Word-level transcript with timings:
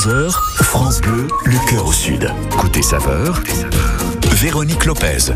11h, 0.00 0.30
France 0.62 1.02
Bleu, 1.02 1.26
le 1.44 1.68
cœur 1.68 1.84
au 1.84 1.92
sud. 1.92 2.32
Côté 2.58 2.80
saveur, 2.80 3.42
Véronique 4.32 4.86
Lopez. 4.86 5.34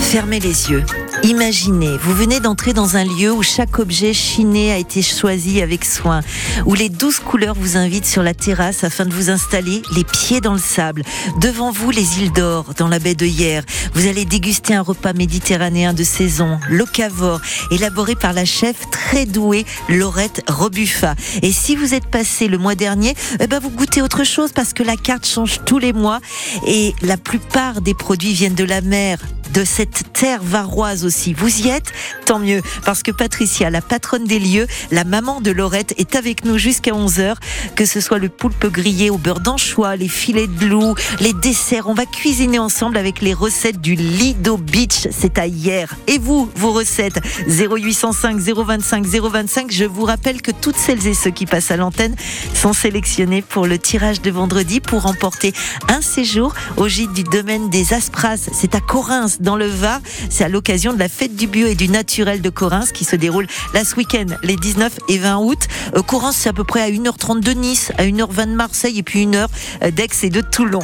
Fermez 0.00 0.40
les 0.40 0.70
yeux. 0.70 0.86
Imaginez, 1.22 1.98
vous 1.98 2.14
venez 2.14 2.40
d'entrer 2.40 2.72
dans 2.72 2.96
un 2.96 3.04
lieu 3.04 3.30
où 3.30 3.42
chaque 3.42 3.78
objet 3.78 4.14
chiné 4.14 4.72
a 4.72 4.78
été 4.78 5.02
choisi 5.02 5.60
avec 5.60 5.84
soin, 5.84 6.20
où 6.64 6.74
les 6.74 6.88
douze 6.88 7.18
couleurs 7.18 7.54
vous 7.54 7.76
invitent 7.76 8.06
sur 8.06 8.22
la 8.22 8.32
terrasse 8.32 8.84
afin 8.84 9.04
de 9.04 9.12
vous 9.12 9.28
installer 9.28 9.82
les 9.94 10.04
pieds 10.04 10.40
dans 10.40 10.54
le 10.54 10.58
sable. 10.58 11.02
Devant 11.38 11.72
vous, 11.72 11.90
les 11.90 12.20
îles 12.20 12.32
d'or, 12.32 12.72
dans 12.78 12.88
la 12.88 12.98
baie 12.98 13.14
de 13.14 13.26
Hier. 13.26 13.64
Vous 13.92 14.08
allez 14.08 14.24
déguster 14.24 14.74
un 14.74 14.80
repas 14.80 15.12
méditerranéen 15.12 15.92
de 15.92 16.04
saison, 16.04 16.58
locavore, 16.70 17.40
élaboré 17.70 18.14
par 18.14 18.32
la 18.32 18.46
chef 18.46 18.88
très 18.90 19.26
douée 19.26 19.66
Laurette 19.90 20.42
Robuffa. 20.48 21.16
Et 21.42 21.52
si 21.52 21.76
vous 21.76 21.92
êtes 21.92 22.06
passé 22.06 22.48
le 22.48 22.56
mois 22.56 22.74
dernier, 22.74 23.14
eh 23.40 23.46
ben 23.46 23.58
vous 23.58 23.70
goûtez 23.70 24.00
autre 24.00 24.24
chose 24.24 24.52
parce 24.52 24.72
que 24.72 24.82
la 24.82 24.96
carte 24.96 25.26
change 25.26 25.60
tous 25.66 25.78
les 25.78 25.92
mois 25.92 26.20
et 26.66 26.94
la 27.02 27.18
plupart 27.18 27.82
des 27.82 27.94
produits 27.94 28.32
viennent 28.32 28.54
de 28.54 28.64
la 28.64 28.80
mer, 28.80 29.18
de 29.52 29.64
cette 29.64 30.12
terre 30.12 30.42
varoise 30.42 31.04
aussi. 31.04 31.32
Vous 31.32 31.60
y 31.60 31.68
êtes 31.68 31.92
Tant 32.26 32.38
mieux, 32.38 32.62
parce 32.84 33.02
que 33.02 33.10
Patricia, 33.10 33.70
la 33.70 33.80
patronne 33.80 34.24
des 34.24 34.38
lieux, 34.38 34.66
la 34.92 35.04
maman 35.04 35.40
de 35.40 35.50
Laurette, 35.50 35.94
est 35.98 36.14
avec 36.14 36.44
nous 36.44 36.58
jusqu'à 36.58 36.92
11h. 36.92 37.34
Que 37.74 37.84
ce 37.84 38.00
soit 38.00 38.18
le 38.18 38.28
poulpe 38.28 38.66
grillé 38.66 39.10
au 39.10 39.18
beurre 39.18 39.40
d'anchois, 39.40 39.96
les 39.96 40.08
filets 40.08 40.46
de 40.46 40.66
loup, 40.66 40.94
les 41.18 41.32
desserts, 41.32 41.88
on 41.88 41.94
va 41.94 42.06
cuisiner 42.06 42.58
ensemble 42.58 42.96
avec 42.96 43.20
les 43.20 43.34
recettes 43.34 43.80
du 43.80 43.94
Lido 43.96 44.56
Beach. 44.56 45.08
C'est 45.10 45.38
à 45.38 45.46
hier. 45.46 45.96
Et 46.06 46.18
vous, 46.18 46.48
vos 46.54 46.72
recettes? 46.72 47.20
0805 47.48 48.38
025 48.38 49.06
025. 49.06 49.70
Je 49.72 49.84
vous 49.84 50.04
rappelle 50.04 50.40
que 50.40 50.52
toutes 50.52 50.76
celles 50.76 51.06
et 51.06 51.14
ceux 51.14 51.30
qui 51.30 51.46
passent 51.46 51.72
à 51.72 51.76
l'antenne 51.76 52.14
sont 52.54 52.72
sélectionnés 52.72 53.42
pour 53.42 53.66
le 53.66 53.78
tirage 53.78 54.20
de 54.20 54.30
vendredi 54.30 54.80
pour 54.80 55.02
remporter 55.02 55.52
un 55.88 56.00
séjour 56.00 56.54
au 56.76 56.86
gîte 56.86 57.12
du 57.12 57.24
domaine 57.24 57.70
des 57.70 57.92
Aspras. 57.92 58.48
C'est 58.52 58.74
à 58.74 58.80
Corins 58.80 59.39
dans 59.40 59.56
le 59.56 59.66
Var. 59.66 60.00
C'est 60.28 60.44
à 60.44 60.48
l'occasion 60.48 60.92
de 60.92 60.98
la 60.98 61.08
fête 61.08 61.36
du 61.36 61.46
bio 61.46 61.66
et 61.66 61.74
du 61.74 61.88
naturel 61.88 62.40
de 62.40 62.50
Corins 62.50 62.86
qui 62.92 63.04
se 63.04 63.16
déroule 63.16 63.46
là 63.74 63.84
ce 63.84 63.96
week-end, 63.96 64.26
les 64.42 64.56
19 64.56 64.98
et 65.08 65.18
20 65.18 65.38
août. 65.38 65.58
Euh, 65.96 66.02
c'est 66.32 66.48
à 66.48 66.52
peu 66.52 66.64
près 66.64 66.82
à 66.82 66.90
1h30 66.90 67.40
de 67.40 67.52
Nice, 67.52 67.92
à 67.98 68.04
1h20 68.04 68.46
de 68.46 68.54
Marseille 68.54 68.98
et 68.98 69.02
puis 69.02 69.26
1h 69.26 69.48
d'Aix 69.92 70.08
et 70.22 70.30
de 70.30 70.40
Toulon. 70.40 70.80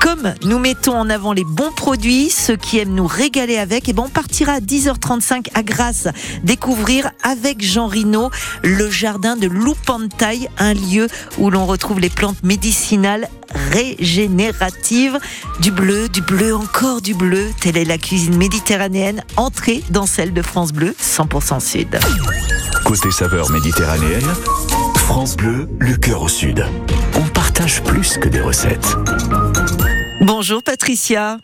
Comme 0.00 0.34
nous 0.44 0.58
mettons 0.58 0.98
en 0.98 1.08
avant 1.08 1.32
les 1.32 1.44
bons 1.44 1.72
produits, 1.72 2.28
ceux 2.28 2.56
qui 2.56 2.78
aiment 2.78 2.94
nous 2.94 3.06
régaler 3.06 3.56
avec, 3.56 3.88
et 3.88 3.92
ben 3.92 4.04
on 4.06 4.08
partira 4.10 4.52
à 4.52 4.60
10h35 4.60 5.46
à 5.54 5.62
Grasse 5.62 6.08
découvrir 6.42 7.10
avec 7.22 7.64
Jean 7.64 7.86
Rino 7.86 8.30
le 8.62 8.90
jardin 8.90 9.36
de 9.36 9.46
Loupantaille, 9.46 10.48
un 10.58 10.74
lieu 10.74 11.08
où 11.38 11.48
l'on 11.48 11.64
retrouve 11.64 12.00
les 12.00 12.10
plantes 12.10 12.42
médicinales 12.42 13.28
régénératives, 13.72 15.18
du 15.60 15.70
bleu, 15.70 16.08
du 16.08 16.22
bleu, 16.22 16.54
encore 16.54 17.00
du 17.00 17.14
bleu. 17.14 17.50
Telle 17.60 17.76
est 17.76 17.84
la 17.84 17.98
cuisine 17.98 18.36
méditerranéenne, 18.36 19.22
entrée 19.36 19.82
dans 19.90 20.06
celle 20.06 20.32
de 20.32 20.42
France 20.42 20.72
Bleu, 20.72 20.94
100% 21.00 21.60
Sud. 21.60 21.98
Côté 22.84 23.10
saveur 23.10 23.50
méditerranéenne, 23.50 24.28
France 24.96 25.36
Bleu, 25.36 25.68
le 25.78 25.96
cœur 25.96 26.22
au 26.22 26.28
sud. 26.28 26.64
On 27.14 27.28
partage 27.28 27.82
plus 27.82 28.18
que 28.18 28.28
des 28.28 28.40
recettes. 28.40 28.96
Bonjour 30.20 30.62
Patricia. 30.62 31.38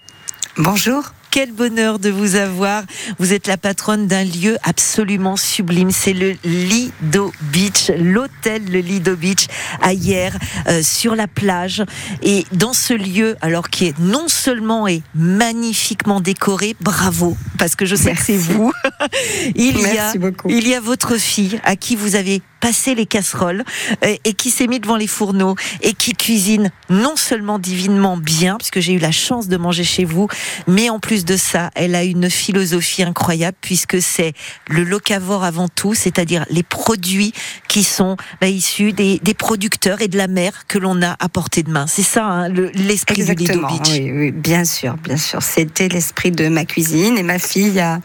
Bonjour. 0.56 1.05
Quel 1.31 1.53
bonheur 1.53 2.00
de 2.00 2.11
vous 2.11 2.34
avoir. 2.34 2.83
Vous 3.19 3.33
êtes 3.33 3.47
la 3.47 3.56
patronne 3.56 4.09
d'un 4.09 4.25
lieu 4.25 4.56
absolument 4.64 5.37
sublime. 5.37 5.92
C'est 5.92 6.12
le 6.12 6.34
Lido 6.45 7.33
Beach, 7.53 7.92
l'hôtel 7.97 8.64
le 8.70 8.81
Lido 8.81 9.14
Beach, 9.14 9.47
à 9.81 9.92
hier, 9.92 10.37
euh, 10.69 10.83
sur 10.83 11.14
la 11.14 11.28
plage. 11.28 11.84
Et 12.22 12.45
dans 12.53 12.72
ce 12.72 12.95
lieu, 12.95 13.37
alors 13.41 13.70
qui 13.70 13.87
est 13.87 13.98
non 14.00 14.27
seulement 14.27 14.89
est 14.89 15.03
magnifiquement 15.14 16.20
décoré, 16.20 16.75
bravo, 16.81 17.37
parce 17.59 17.77
que 17.77 17.87
je 17.87 17.94
sais 17.94 18.12
que 18.12 18.22
c'est 18.22 18.37
vous. 18.37 18.72
il 19.54 19.78
y 19.78 19.99
a, 19.99 20.12
beaucoup. 20.15 20.49
il 20.50 20.66
y 20.66 20.75
a 20.75 20.81
votre 20.81 21.16
fille 21.16 21.60
à 21.65 21.77
qui 21.77 21.94
vous 21.94 22.16
avez 22.16 22.43
passé 22.60 22.94
les 22.94 23.06
casseroles 23.06 23.65
euh, 24.04 24.16
et 24.25 24.34
qui 24.34 24.50
s'est 24.50 24.66
mis 24.66 24.81
devant 24.81 24.97
les 24.97 25.06
fourneaux 25.06 25.56
et 25.82 25.94
qui 25.94 26.12
cuisine 26.12 26.71
non 26.88 27.16
seulement 27.16 27.59
divinement 27.59 28.16
bien, 28.16 28.56
puisque 28.59 28.81
j'ai 28.81 28.93
eu 28.93 28.98
la 28.98 29.12
chance 29.12 29.48
de 29.48 29.56
manger 29.56 29.84
chez 29.84 30.04
vous, 30.04 30.28
mais 30.66 30.91
en 30.91 30.98
plus 30.98 31.25
de 31.25 31.37
ça, 31.37 31.71
elle 31.75 31.94
a 31.94 32.04
une 32.04 32.28
philosophie 32.31 33.03
incroyable 33.03 33.56
puisque 33.60 34.00
c'est 34.03 34.32
le 34.69 34.84
locavore 34.84 35.44
avant 35.44 35.69
tout, 35.69 35.94
c'est-à-dire 35.94 36.44
les 36.50 36.62
produits 36.62 37.32
qui 37.69 37.82
sont 37.84 38.16
bah, 38.41 38.48
issus 38.48 38.92
des, 38.92 39.19
des 39.22 39.34
producteurs 39.34 40.00
et 40.00 40.09
de 40.09 40.19
la 40.19 40.27
mer 40.28 40.66
que 40.69 40.78
l'on 40.78 41.00
a 41.03 41.16
à 41.19 41.28
portée 41.28 41.62
de 41.62 41.71
main. 41.71 41.87
C'est 41.87 42.03
ça 42.03 42.25
hein, 42.27 42.48
le- 42.48 42.71
l'esprit 42.75 43.25
du 43.25 43.34
Lido 43.34 43.66
Beach. 43.66 43.88
oui, 43.92 44.10
oui, 44.12 44.31
bien 44.32 44.65
sûr, 44.65 44.94
bien 44.98 45.16
sûr. 45.16 45.42
C'était 45.42 45.88
l'esprit 45.88 46.31
de 46.31 46.48
ma 46.48 46.65
cuisine 46.65 47.16
et 47.19 47.22
ma 47.22 47.38
fille 47.38 47.78
a, 47.81 48.00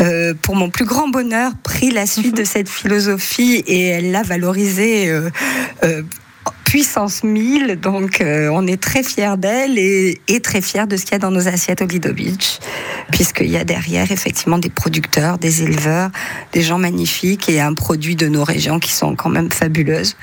euh, 0.00 0.34
pour 0.42 0.56
mon 0.56 0.70
plus 0.70 0.84
grand 0.84 1.08
bonheur, 1.08 1.52
pris 1.62 1.90
la 1.90 2.06
suite 2.06 2.36
de 2.36 2.44
cette 2.44 2.68
philosophie 2.68 3.62
et 3.66 3.75
elle 3.80 4.10
l'a 4.10 4.22
valorisée 4.22 5.08
euh, 5.08 5.30
euh, 5.84 6.02
puissance 6.66 7.22
1000. 7.22 7.76
Donc, 7.80 8.20
euh, 8.20 8.50
on 8.52 8.66
est 8.66 8.80
très 8.82 9.02
fiers 9.04 9.36
d'elle 9.38 9.78
et, 9.78 10.20
et 10.28 10.40
très 10.40 10.60
fiers 10.60 10.86
de 10.86 10.96
ce 10.96 11.02
qu'il 11.04 11.12
y 11.12 11.14
a 11.14 11.18
dans 11.20 11.30
nos 11.30 11.46
assiettes 11.48 11.80
au 11.80 11.86
Lido 11.86 12.12
Beach, 12.12 12.58
puisqu'il 13.12 13.46
y 13.48 13.56
a 13.56 13.64
derrière 13.64 14.10
effectivement 14.10 14.58
des 14.58 14.68
producteurs, 14.68 15.38
des 15.38 15.62
éleveurs, 15.62 16.10
des 16.52 16.62
gens 16.62 16.78
magnifiques 16.78 17.48
et 17.48 17.60
un 17.60 17.72
produit 17.72 18.16
de 18.16 18.26
nos 18.26 18.42
régions 18.44 18.80
qui 18.80 18.92
sont 18.92 19.14
quand 19.14 19.28
même 19.30 19.50
fabuleuses, 19.52 20.16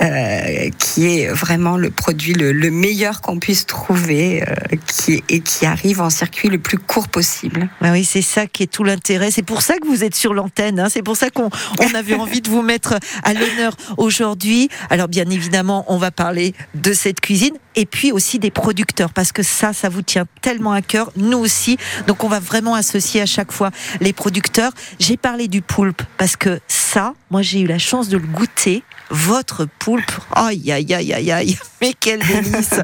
euh, 0.00 0.70
qui 0.78 1.06
est 1.20 1.26
vraiment 1.28 1.76
le 1.76 1.90
produit 1.90 2.34
le, 2.34 2.52
le 2.52 2.70
meilleur 2.70 3.20
qu'on 3.20 3.40
puisse 3.40 3.66
trouver 3.66 4.42
euh, 4.42 4.76
qui, 4.86 5.24
et 5.28 5.40
qui 5.40 5.66
arrive 5.66 6.00
en 6.00 6.08
circuit 6.10 6.48
le 6.48 6.58
plus 6.58 6.78
court 6.78 7.08
possible. 7.08 7.68
Bah 7.80 7.90
oui, 7.90 8.04
c'est 8.04 8.22
ça 8.22 8.46
qui 8.46 8.62
est 8.62 8.68
tout 8.72 8.84
l'intérêt. 8.84 9.32
C'est 9.32 9.42
pour 9.42 9.60
ça 9.60 9.74
que 9.78 9.86
vous 9.88 10.04
êtes 10.04 10.14
sur 10.14 10.34
l'antenne. 10.34 10.78
hein. 10.78 10.86
C'est 10.88 11.02
pour 11.02 11.16
ça 11.16 11.30
qu'on 11.30 11.50
on 11.80 11.94
avait 11.96 12.14
envie 12.24 12.40
de 12.42 12.48
vous 12.48 12.62
mettre 12.62 12.94
à 13.24 13.34
l'honneur 13.34 13.76
aujourd'hui. 13.96 14.68
Alors 14.88 15.08
bien 15.08 15.28
évidemment, 15.28 15.79
on 15.88 15.96
va 15.98 16.10
parler 16.10 16.54
de 16.74 16.92
cette 16.92 17.20
cuisine 17.20 17.54
et 17.76 17.86
puis 17.86 18.12
aussi 18.12 18.38
des 18.38 18.50
producteurs 18.50 19.12
parce 19.12 19.32
que 19.32 19.42
ça, 19.42 19.72
ça 19.72 19.88
vous 19.88 20.02
tient 20.02 20.26
tellement 20.42 20.72
à 20.72 20.82
cœur. 20.82 21.10
Nous 21.16 21.38
aussi. 21.38 21.76
Donc 22.06 22.24
on 22.24 22.28
va 22.28 22.40
vraiment 22.40 22.74
associer 22.74 23.20
à 23.20 23.26
chaque 23.26 23.52
fois 23.52 23.70
les 24.00 24.12
producteurs. 24.12 24.72
J'ai 24.98 25.16
parlé 25.16 25.48
du 25.48 25.62
poulpe 25.62 26.02
parce 26.18 26.36
que 26.36 26.60
ça, 26.68 27.14
moi 27.30 27.42
j'ai 27.42 27.60
eu 27.60 27.66
la 27.66 27.78
chance 27.78 28.08
de 28.08 28.16
le 28.18 28.26
goûter. 28.26 28.82
Votre 29.12 29.66
poulpe, 29.80 30.12
aïe 30.36 30.70
aïe 30.70 30.94
aïe 30.94 31.12
aïe 31.12 31.32
aïe, 31.32 31.58
mais 31.80 31.94
quelle 31.98 32.20
délice 32.24 32.74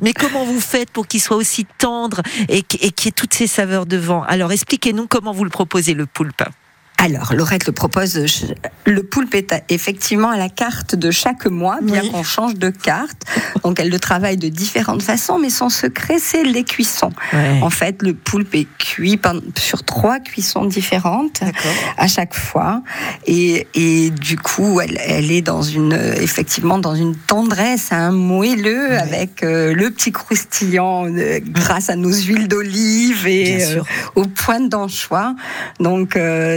Mais 0.00 0.12
comment 0.12 0.44
vous 0.44 0.60
faites 0.60 0.90
pour 0.90 1.08
qu'il 1.08 1.20
soit 1.20 1.36
aussi 1.36 1.66
tendre 1.78 2.22
et 2.48 2.62
qu'- 2.62 2.76
et 2.80 2.92
qu'il 2.92 3.06
y 3.06 3.08
ait 3.08 3.12
toutes 3.12 3.34
ces 3.34 3.48
saveurs 3.48 3.84
devant? 3.86 4.22
Alors 4.22 4.52
expliquez-nous 4.52 5.08
comment 5.08 5.32
vous 5.32 5.42
le 5.42 5.50
proposez 5.50 5.94
le 5.94 6.06
poulpe. 6.06 6.44
Alors, 7.04 7.34
Laurette 7.34 7.66
le 7.66 7.72
propose. 7.72 8.46
Le 8.86 9.02
poulpe 9.02 9.34
est 9.34 9.52
effectivement 9.70 10.30
à 10.30 10.36
la 10.36 10.48
carte 10.48 10.94
de 10.94 11.10
chaque 11.10 11.46
mois, 11.46 11.78
bien 11.82 12.02
Oui. 12.02 12.10
qu'on 12.12 12.22
change 12.22 12.54
de 12.54 12.70
carte. 12.70 13.24
Donc, 13.64 13.80
elle 13.80 13.88
le 13.90 13.98
travaille 13.98 14.36
de 14.36 14.48
différentes 14.48 15.02
façons, 15.02 15.36
mais 15.36 15.50
son 15.50 15.68
secret, 15.68 16.18
c'est 16.20 16.44
les 16.44 16.62
cuissons. 16.62 17.10
En 17.60 17.70
fait, 17.70 18.02
le 18.02 18.14
poulpe 18.14 18.54
est 18.54 18.68
cuit 18.78 19.20
sur 19.58 19.82
trois 19.82 20.20
cuissons 20.20 20.64
différentes 20.64 21.40
à 21.96 22.06
chaque 22.06 22.34
fois, 22.34 22.82
et, 23.26 23.66
et 23.74 24.10
du 24.10 24.36
coup, 24.36 24.80
elle, 24.80 24.96
elle 25.04 25.32
est 25.32 25.42
dans 25.42 25.62
une 25.62 25.92
effectivement 26.20 26.78
dans 26.78 26.94
une 26.94 27.16
tendresse, 27.16 27.88
un 27.90 28.12
moelleux 28.12 28.96
avec 28.96 29.42
euh, 29.42 29.74
le 29.74 29.90
petit 29.90 30.12
croustillant 30.12 31.06
euh, 31.06 31.40
grâce 31.42 31.90
à 31.90 31.96
nos 31.96 32.12
huiles 32.12 32.46
d'olive 32.46 33.26
et 33.26 33.64
euh, 33.64 33.82
aux 34.14 34.26
pointes 34.26 34.68
d'anchois. 34.68 35.34
Donc, 35.80 36.16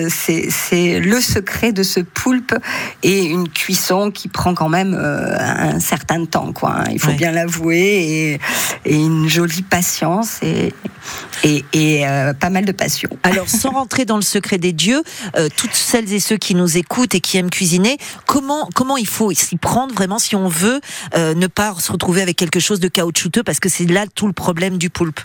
c'est 0.09 0.34
c'est 0.50 1.00
le 1.00 1.19
secret 1.22 1.72
de 1.72 1.84
ce 1.84 2.00
poulpe 2.00 2.56
et 3.03 3.23
une 3.25 3.50
cuisson 3.50 4.12
qui 4.12 4.28
prend 4.28 4.53
quand 4.53 4.69
même 4.69 4.94
euh, 5.00 5.35
un 5.40 5.79
certain 5.79 6.25
temps, 6.25 6.51
quoi. 6.53 6.72
hein, 6.79 6.84
il 6.91 7.00
faut 7.00 7.07
Ouais. 7.09 7.16
bien 7.16 7.31
l'avouer, 7.31 7.80
et, 8.36 8.39
et 8.86 8.95
une 8.95 9.27
jolie 9.30 9.62
patience 9.62 10.39
et, 10.42 10.74
et, 11.44 11.63
et, 11.74 12.07
euh, 12.07 12.33
pas 12.33 12.50
mal 12.50 12.65
de 12.65 12.71
passion. 12.71 13.10
Alors, 13.24 13.48
sans 13.50 13.71
rentrer 13.71 14.06
dans 14.06 14.15
le 14.18 14.21
secret 14.24 14.57
des 14.57 14.74
dieux, 14.74 15.04
euh, 15.38 15.50
toutes 15.56 15.74
celles 15.75 16.12
et 16.13 16.19
ceux 16.19 16.38
qui 16.38 16.56
nous 16.56 16.77
écoutent 16.77 17.15
et 17.15 17.19
qui 17.21 17.38
aiment 17.38 17.50
cuisiner, 17.50 17.98
comment 18.25 18.69
comment 18.74 18.98
il 18.98 19.07
faut 19.07 19.31
s'y 19.33 19.57
prendre 19.57 19.94
vraiment 19.94 20.19
si 20.19 20.36
on 20.36 20.48
veut 20.48 20.80
ne 21.15 21.48
pas 21.48 21.74
se 21.80 21.92
retrouver 21.92 22.21
avec 22.21 22.36
quelque 22.38 22.60
chose 22.60 22.80
de 22.80 22.88
caoutchouteux 22.88 23.44
parce 23.44 23.60
que 23.60 23.69
c'est 23.69 23.86
là 23.86 24.06
tout 24.13 24.27
le 24.27 24.33
problème 24.33 24.77
du 24.77 24.89
poulpe? 24.89 25.19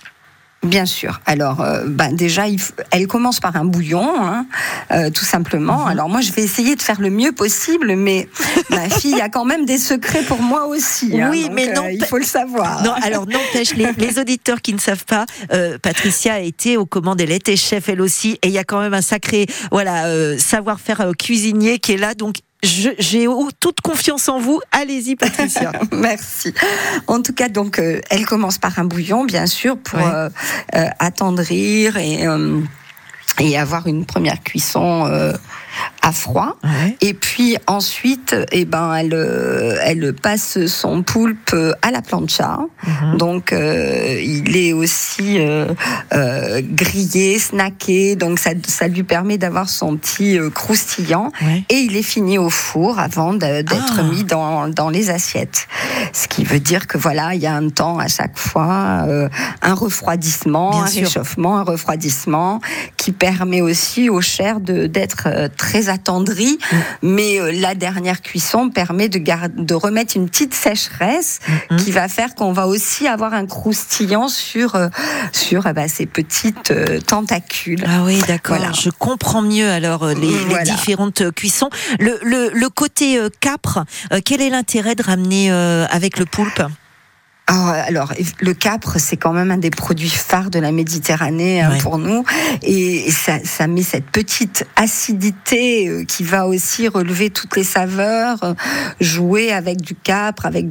Bien 0.63 0.85
sûr. 0.85 1.21
Alors, 1.25 1.63
euh, 1.63 1.85
ben 1.87 2.15
déjà, 2.15 2.47
il 2.47 2.61
elle 2.91 3.07
commence 3.07 3.41
par 3.41 3.57
un 3.57 3.65
bouillon, 3.65 4.13
hein, 4.23 4.47
euh, 4.93 5.09
tout 5.09 5.25
simplement. 5.25 5.87
Alors 5.87 6.11
moi, 6.11 6.21
je 6.21 6.33
vais 6.33 6.43
essayer 6.43 6.77
de 6.77 6.83
faire 6.83 7.01
le 7.01 7.09
mieux 7.09 7.33
possible, 7.33 7.97
mais 7.97 8.29
ma 8.71 8.91
fille 8.91 9.19
a 9.23 9.31
quand 9.31 9.47
même 9.47 9.65
des 9.65 9.79
secrets 9.79 10.23
pour 10.23 10.43
moi 10.43 10.67
aussi. 10.67 11.19
hein, 11.19 11.29
Oui, 11.31 11.45
donc, 11.45 11.53
mais 11.55 11.73
non, 11.73 11.85
euh, 11.85 11.93
il 11.93 12.05
faut 12.05 12.19
le 12.19 12.25
savoir. 12.25 12.83
Non, 12.85 12.93
alors 13.03 13.27
n'empêche, 13.27 13.75
les, 13.75 13.91
les 13.97 14.19
auditeurs 14.19 14.61
qui 14.61 14.75
ne 14.75 14.79
savent 14.79 15.07
pas, 15.07 15.25
euh, 15.53 15.79
Patricia 15.79 16.35
a 16.35 16.41
été 16.41 16.77
aux 16.77 16.87
commandes, 16.87 17.23
elle 17.23 17.33
était 17.33 17.57
chef 17.57 17.89
elle 17.89 18.03
aussi, 18.03 18.33
et 18.43 18.49
il 18.49 18.53
y 18.53 18.59
a 18.59 18.65
quand 18.65 18.81
même 18.81 18.95
un 18.95 19.01
sacré 19.03 19.47
voilà 19.73 20.09
euh, 20.09 20.37
savoir-faire 20.37 21.13
cuisinier 21.19 21.79
qui 21.79 21.93
est 21.93 21.97
là, 21.97 22.13
donc 22.15 22.37
j'ai 22.63 23.27
toute 23.59 23.81
confiance 23.81 24.29
en 24.29 24.39
vous. 24.39 24.61
Allez-y, 24.71 25.17
Patricia. 25.17 25.73
Merci. 25.93 26.53
En 27.07 27.23
tout 27.23 27.33
cas, 27.33 27.49
donc, 27.49 27.79
euh, 27.79 28.01
elle 28.11 28.27
commence 28.27 28.59
par 28.59 28.79
un 28.79 28.85
bouillon, 28.85 29.25
bien 29.25 29.47
sûr, 29.47 29.79
pour 29.79 30.01
euh, 30.01 30.29
euh, 30.75 30.87
attendrir 30.99 31.97
et, 31.97 32.27
et 33.39 33.59
avoir 33.59 33.87
une 33.87 34.05
première 34.05 34.43
cuisson 34.43 35.09
à 36.03 36.13
froid. 36.13 36.57
Et 37.01 37.15
puis 37.15 37.57
ensuite, 37.67 38.35
eh 38.53 38.65
ben, 38.65 38.95
elle, 38.95 39.15
euh, 39.15 39.77
elle 39.83 40.13
passe 40.13 40.67
son 40.67 41.03
poulpe 41.03 41.55
à 41.83 41.91
la 41.91 42.03
plancha. 42.03 42.59
Mhm. 42.87 43.17
Donc, 43.19 43.53
euh, 43.53 44.21
il 44.23 44.57
est 44.57 44.73
aussi 44.73 45.39
euh, 45.39 45.73
grillé, 46.63 47.39
snacké. 47.39 48.17
Donc, 48.17 48.39
ça, 48.39 48.51
ça 48.67 48.89
lui 48.89 49.03
permet 49.03 49.39
d'avoir 49.39 49.69
son 49.69 49.97
petit 49.97 50.39
croustillant. 50.55 51.33
Et 51.69 51.77
il 51.77 51.97
est 51.97 52.03
fini 52.03 52.39
au 52.39 52.51
four 52.51 52.99
avant 52.99 53.35
d'être 53.35 53.99
ah. 53.99 54.03
mis 54.03 54.25
dans, 54.25 54.69
dans 54.69 54.91
les 54.91 55.11
assiettes. 55.11 55.67
Ce 56.13 56.29
qui 56.29 56.45
veut 56.45 56.61
dire 56.61 56.87
que 56.87 56.99
voilà, 56.99 57.35
il 57.35 57.41
y 57.41 57.47
a 57.47 57.55
un 57.55 57.69
temps 57.69 57.99
à 57.99 58.09
chaque 58.09 58.39
fois, 58.39 59.07
un 59.63 59.75
refroidissement, 59.75 60.83
un 60.83 60.85
réchauffement, 60.85 61.59
un 61.59 61.65
refroidissement 61.65 62.61
qui 62.97 63.13
permet 63.13 63.61
aussi 63.61 64.09
aux 64.09 64.21
chairs 64.21 64.61
d'être 64.61 65.29
très 65.61 65.91
attendri, 65.91 66.59
mais 67.03 67.39
euh, 67.39 67.53
la 67.53 67.75
dernière 67.75 68.23
cuisson 68.23 68.71
permet 68.71 69.11
de, 69.11 69.19
de 69.63 69.75
remettre 69.75 70.17
une 70.17 70.27
petite 70.27 70.55
sécheresse 70.55 71.41
mm-hmm. 71.47 71.77
qui 71.77 71.91
va 71.93 72.09
faire 72.09 72.35
qu'on 72.35 72.53
va 72.53 72.67
aussi 72.67 73.07
avoir 73.07 73.35
un 73.35 73.45
croustillant 73.45 74.29
sur, 74.29 74.75
euh, 74.75 74.89
sur 75.33 75.67
eh 75.67 75.75
ben, 75.75 75.87
ces 75.87 76.07
petites 76.07 76.71
euh, 76.71 76.99
tentacules. 77.01 77.85
Ah 77.87 78.05
oui, 78.07 78.23
d'accord. 78.27 78.57
Je 78.73 78.89
comprends 78.89 79.43
mieux 79.43 79.69
alors 79.69 80.07
les, 80.07 80.65
différentes 80.65 81.31
cuissons. 81.33 81.69
Le, 81.99 82.19
le, 82.23 82.51
le 82.55 82.69
côté 82.71 83.19
capre, 83.41 83.85
quel 84.25 84.41
est 84.41 84.49
l'intérêt 84.49 84.95
de 84.95 85.03
ramener 85.03 85.51
avec 85.51 86.19
le 86.19 86.25
poulpe? 86.25 86.63
ah, 86.63 86.69
alors, 87.51 88.13
le 88.41 88.55
capre, 88.55 88.99
c'est 88.99 89.17
quand 89.17 89.33
même 89.33 89.51
un 89.51 89.57
des 89.57 89.71
produits 89.71 90.09
phares 90.09 90.51
de 90.51 90.59
la 90.59 90.71
Méditerranée 90.71 91.61
hein, 91.61 91.79
pour 91.83 91.99
nous. 91.99 92.25
Et 92.63 93.11
ça, 93.11 93.67
met 93.67 93.83
cette 93.83 94.07
petite 94.07 94.67
acidité 94.77 95.89
euh, 95.89 96.05
qui 96.05 96.23
va 96.23 96.47
aussi 96.47 96.89
relever 96.89 97.31
toutes 97.31 97.57
les 97.57 97.65
saveurs, 97.65 98.43
euh, 98.45 98.55
jouer 99.01 99.53
avec 99.53 99.81
du 99.81 99.95
capre, 99.95 100.47
avec, 100.47 100.67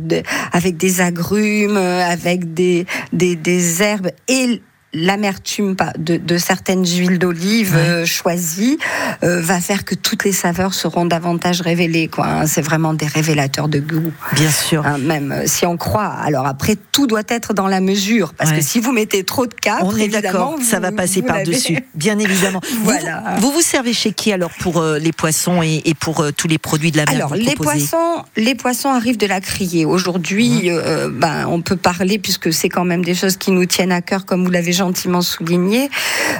avec 0.53 0.77
des 0.77 1.01
agrumes, 1.01 1.77
euh, 1.77 2.01
avec 2.09 2.53
des, 2.53 2.85
des, 3.13 3.35
des 3.35 3.83
herbes 3.83 4.11
et 4.27 4.61
l'amertume 4.93 5.75
de, 5.97 6.17
de, 6.17 6.37
certaines 6.37 6.85
huiles 6.85 7.19
d'olive 7.19 7.75
euh, 7.75 8.05
choisies 8.05 8.79
euh, 9.23 9.39
va 9.41 9.61
faire 9.61 9.85
que 9.85 9.93
toutes 9.93 10.23
les 10.23 10.31
saveurs 10.31 10.73
seront 10.73 11.05
davantage 11.05 11.61
révélées. 11.61 12.07
Quoi. 12.07 12.25
Hein. 12.25 12.47
C'est 12.47 12.61
vraiment 12.61 12.93
des 12.93 13.05
révélateurs 13.05 13.67
de 13.67 13.79
goût. 13.79 14.11
Bien 14.33 14.49
sûr. 14.49 14.85
Hein, 14.85 14.97
même 14.97 15.31
euh, 15.31 15.43
si 15.45 15.65
on 15.65 15.77
croit. 15.77 16.07
Alors 16.07 16.47
après, 16.47 16.75
tout 16.91 17.05
doit 17.05 17.23
être 17.27 17.53
dans 17.53 17.67
la 17.67 17.81
mesure. 17.81 18.33
Parce 18.33 18.51
que 18.51 18.61
si 18.61 18.79
vous 18.79 18.91
mettez 18.91 19.23
trop 19.23 19.45
de 19.45 19.53
capre, 19.53 19.85
on 19.85 19.95
est 19.95 20.07
d'accord, 20.07 20.57
ça 20.61 20.79
va 20.79 20.91
passer 20.91 21.21
par-dessus. 21.21 21.77
Bien 21.93 22.17
évidemment. 22.17 22.61
voilà. 22.83 23.35
Vous, 23.37 23.51
vous, 23.51 23.61
servez 23.61 23.93
chez 23.93 24.11
qui 24.11 24.31
alors 24.31 24.51
pour 24.59 24.81
les 24.81 25.11
poissons 25.11 25.61
et, 25.61 25.81
et 25.85 25.93
pour 25.93 26.25
tous 26.35 26.47
les 26.47 26.57
produits 26.57 26.91
de 26.91 26.97
la 26.97 27.05
mer 27.05 27.15
Alors, 27.15 27.35
les 27.35 27.55
poissons, 27.55 28.23
les 28.35 28.55
poissons 28.55 28.89
arrivent 28.89 29.17
de 29.17 29.27
la 29.27 29.41
criée. 29.41 29.85
Aujourd'hui, 29.85 30.71
mmh. 30.71 31.09
ben, 31.19 31.45
on 31.47 31.61
peut 31.61 31.75
parler, 31.75 32.17
puisque 32.17 32.51
c'est 32.51 32.69
quand 32.69 32.85
même 32.85 33.03
des 33.03 33.15
choses 33.15 33.37
qui 33.37 33.51
nous 33.51 33.65
tiennent 33.65 33.91
à 33.91 34.01
cœur, 34.01 34.25
comme 34.25 34.43
vous 34.43 34.51
l'avez 34.51 34.71
gentiment 34.79 35.21
souligné. 35.21 35.89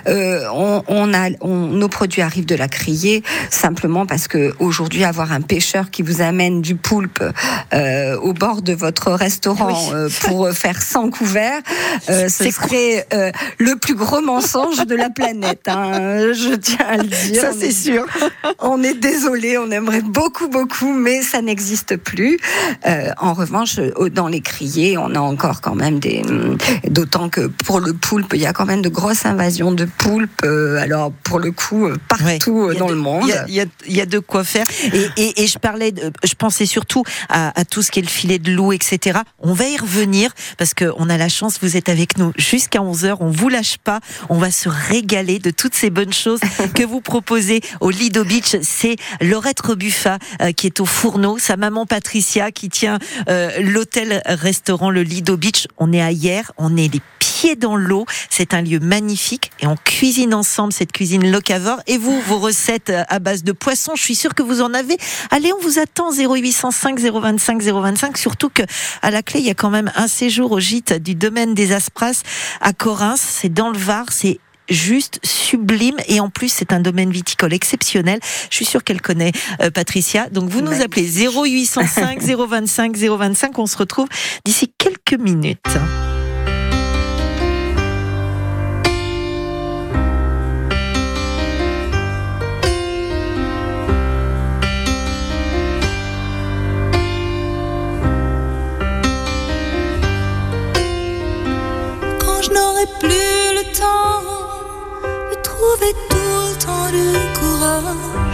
Euh, 0.07 0.45
on, 0.88 1.13
a, 1.13 1.30
nos 1.41 1.89
produits 1.89 2.21
arrivent 2.21 2.45
de 2.45 2.56
la 2.56 2.68
criée 2.68 3.21
simplement 3.50 4.06
parce 4.06 4.27
que 4.27 4.53
aujourd'hui 4.59 5.03
avoir 5.03 5.33
un 5.33 5.41
pêcheur 5.41 5.91
qui 5.91 6.03
vous 6.03 6.21
amène 6.21 6.62
du 6.62 6.75
poulpe 6.75 7.21
euh, 7.74 8.18
au 8.18 8.33
bord 8.33 8.62
de 8.62 8.74
votre 8.74 9.12
restaurant 9.12 9.91
euh, 9.94 10.07
pour 10.21 10.50
faire 10.51 10.81
100 10.81 11.09
couverts, 11.09 11.62
ce 12.07 12.50
serait 12.51 13.07
le 13.57 13.75
plus 13.75 13.95
gros 13.95 14.21
mensonge 14.21 14.86
de 14.86 14.95
la 14.95 15.09
planète. 15.09 15.68
Hein, 15.68 16.31
je 16.33 16.56
tiens 16.56 16.86
à 16.88 16.97
le 16.97 17.03
dire. 17.03 17.41
Ça 17.41 17.51
c'est 17.57 17.71
sûr. 17.71 18.06
On 18.59 18.81
est 18.83 18.94
désolé, 18.94 19.57
on 19.57 19.69
aimerait 19.69 20.01
beaucoup 20.01 20.47
beaucoup, 20.47 20.94
mais 20.94 21.21
ça 21.21 21.41
n'existe 21.41 21.97
plus. 21.97 22.39
en 23.19 23.33
revanche, 23.33 23.80
dans 24.13 24.27
les 24.27 24.41
criées, 24.41 24.97
on 24.97 25.13
a 25.13 25.19
encore 25.19 25.59
quand 25.62 25.75
même 25.75 26.00
des. 26.00 26.21
D'autant 26.89 27.30
que 27.30 27.47
pour 27.47 27.80
le 27.80 27.94
poulpe, 27.94 28.28
il 28.33 28.41
y 28.41 28.45
a 28.45 28.53
quand 28.53 28.69
de 28.77 28.89
grosses 28.89 29.25
invasions 29.25 29.71
de 29.71 29.85
poulpes, 29.85 30.41
euh, 30.43 30.77
alors 30.77 31.11
pour 31.11 31.39
le 31.39 31.51
coup, 31.51 31.87
euh, 31.87 31.97
partout 32.07 32.69
euh, 32.69 32.75
dans 32.75 32.89
le 32.89 32.95
monde. 32.95 33.31
Il 33.47 33.55
y, 33.87 34.01
a, 34.01 34.05
de 34.05 34.19
quoi 34.19 34.43
faire. 34.43 34.65
Et, 35.17 35.47
je 35.47 35.57
parlais, 35.57 35.91
de, 35.91 36.11
je 36.23 36.33
pensais 36.33 36.65
surtout 36.65 37.03
à, 37.29 37.51
tout 37.65 37.81
ce 37.81 37.91
qui 37.91 37.99
est 37.99 38.03
le 38.03 38.07
filet 38.07 38.39
de 38.39 38.51
loup, 38.51 38.73
etc. 38.73 39.19
On 39.39 39.53
va 39.53 39.67
y 39.67 39.77
revenir 39.77 40.31
parce 40.57 40.73
qu'on 40.73 41.09
a 41.09 41.17
la 41.17 41.29
chance, 41.29 41.59
vous 41.61 41.77
êtes 41.77 41.89
avec 41.89 42.17
nous 42.17 42.31
jusqu'à 42.37 42.79
11h, 42.79 43.17
on 43.19 43.29
vous 43.29 43.49
lâche 43.49 43.77
pas, 43.77 43.99
on 44.29 44.37
va 44.37 44.51
se 44.51 44.69
régaler 44.69 45.39
de 45.39 45.51
toutes 45.51 45.75
ces 45.75 45.89
bonnes 45.89 46.13
choses 46.13 46.39
que 46.75 46.83
vous 46.83 47.01
proposez 47.01 47.61
au 47.81 47.89
Lido 47.89 48.23
Beach. 48.23 48.57
C'est 48.61 48.95
Laurette 49.21 49.61
Rebuffa 49.61 50.19
qui 50.55 50.67
est 50.67 50.79
au 50.79 50.85
fourneau, 50.85 51.37
sa 51.37 51.57
maman 51.57 51.85
Patricia 51.85 52.51
qui 52.51 52.69
tient 52.69 52.99
l'hôtel-restaurant 53.59 54.89
le 54.89 55.03
Lido 55.03 55.37
Beach. 55.37 55.67
On 55.77 55.91
est 55.93 56.01
à 56.01 56.11
hier, 56.11 56.51
on 56.57 56.77
est 56.77 56.93
les 56.93 57.01
pieds 57.39 57.56
dans 57.56 57.77
l'eau. 57.77 58.06
C'est 58.30 58.53
un 58.53 58.62
lieu 58.62 58.80
magnifique 58.80 59.51
et 59.62 59.68
on 59.68 59.77
cuisine 59.77 60.33
ensemble 60.33 60.74
cette 60.74 60.91
cuisine 60.91 61.31
locavore. 61.31 61.80
Et 61.88 61.97
vous, 61.97 62.19
vos 62.27 62.38
recettes 62.38 62.91
à 63.07 63.19
base 63.19 63.44
de 63.44 63.53
poisson, 63.53 63.94
je 63.95 64.01
suis 64.01 64.15
sûre 64.15 64.36
que 64.36 64.44
vous 64.44 64.62
en 64.62 64.74
avez. 64.74 64.97
Allez, 65.31 65.53
on 65.53 65.62
vous 65.62 65.80
attend 65.80 66.12
0805 66.12 67.00
025 67.00 67.62
025. 67.62 68.18
Surtout 68.18 68.50
que 68.50 68.63
à 69.01 69.09
la 69.09 69.24
clé, 69.24 69.39
il 69.39 69.45
y 69.45 69.50
a 69.50 69.53
quand 69.53 69.69
même 69.69 69.89
un 69.95 70.09
séjour 70.09 70.51
au 70.51 70.59
gîte 70.59 70.91
du 70.91 71.15
domaine 71.15 71.53
des 71.53 71.71
Aspras 71.71 72.24
à 72.59 72.74
Corinthe. 72.74 73.19
C'est 73.19 73.53
dans 73.53 73.69
le 73.69 73.77
Var. 73.77 74.07
C'est 74.09 74.39
juste 74.68 75.21
sublime 75.24 75.95
et 76.07 76.19
en 76.19 76.30
plus 76.30 76.50
c'est 76.50 76.74
un 76.74 76.81
domaine 76.81 77.09
viticole 77.09 77.53
exceptionnel. 77.53 78.19
Je 78.50 78.56
suis 78.56 78.65
sûre 78.65 78.83
qu'elle 78.83 79.01
connaît 79.01 79.31
euh, 79.62 79.71
Patricia. 79.71 80.27
Donc 80.30 80.50
vous 80.50 80.59
nous 80.59 80.81
appelez 80.81 81.25
0805 81.25 82.21
025 82.21 82.97
025. 82.97 83.57
On 83.59 83.65
se 83.65 83.77
retrouve 83.77 84.09
d'ici 84.44 84.74
quelques 84.77 85.18
minutes. 85.18 85.77
Plus 102.86 103.55
le 103.57 103.63
temps 103.77 104.24
de 105.31 105.36
trouver 105.41 105.93
tout 106.09 106.15
le 106.15 106.57
temps 106.63 106.89
du 106.89 107.07
courage. 107.38 108.28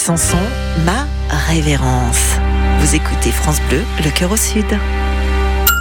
Sanson, 0.00 0.38
ma 0.86 1.06
révérence. 1.28 2.38
Vous 2.78 2.94
écoutez 2.94 3.30
France 3.30 3.60
Bleu, 3.68 3.82
le 4.02 4.10
cœur 4.10 4.32
au 4.32 4.36
sud. 4.36 4.64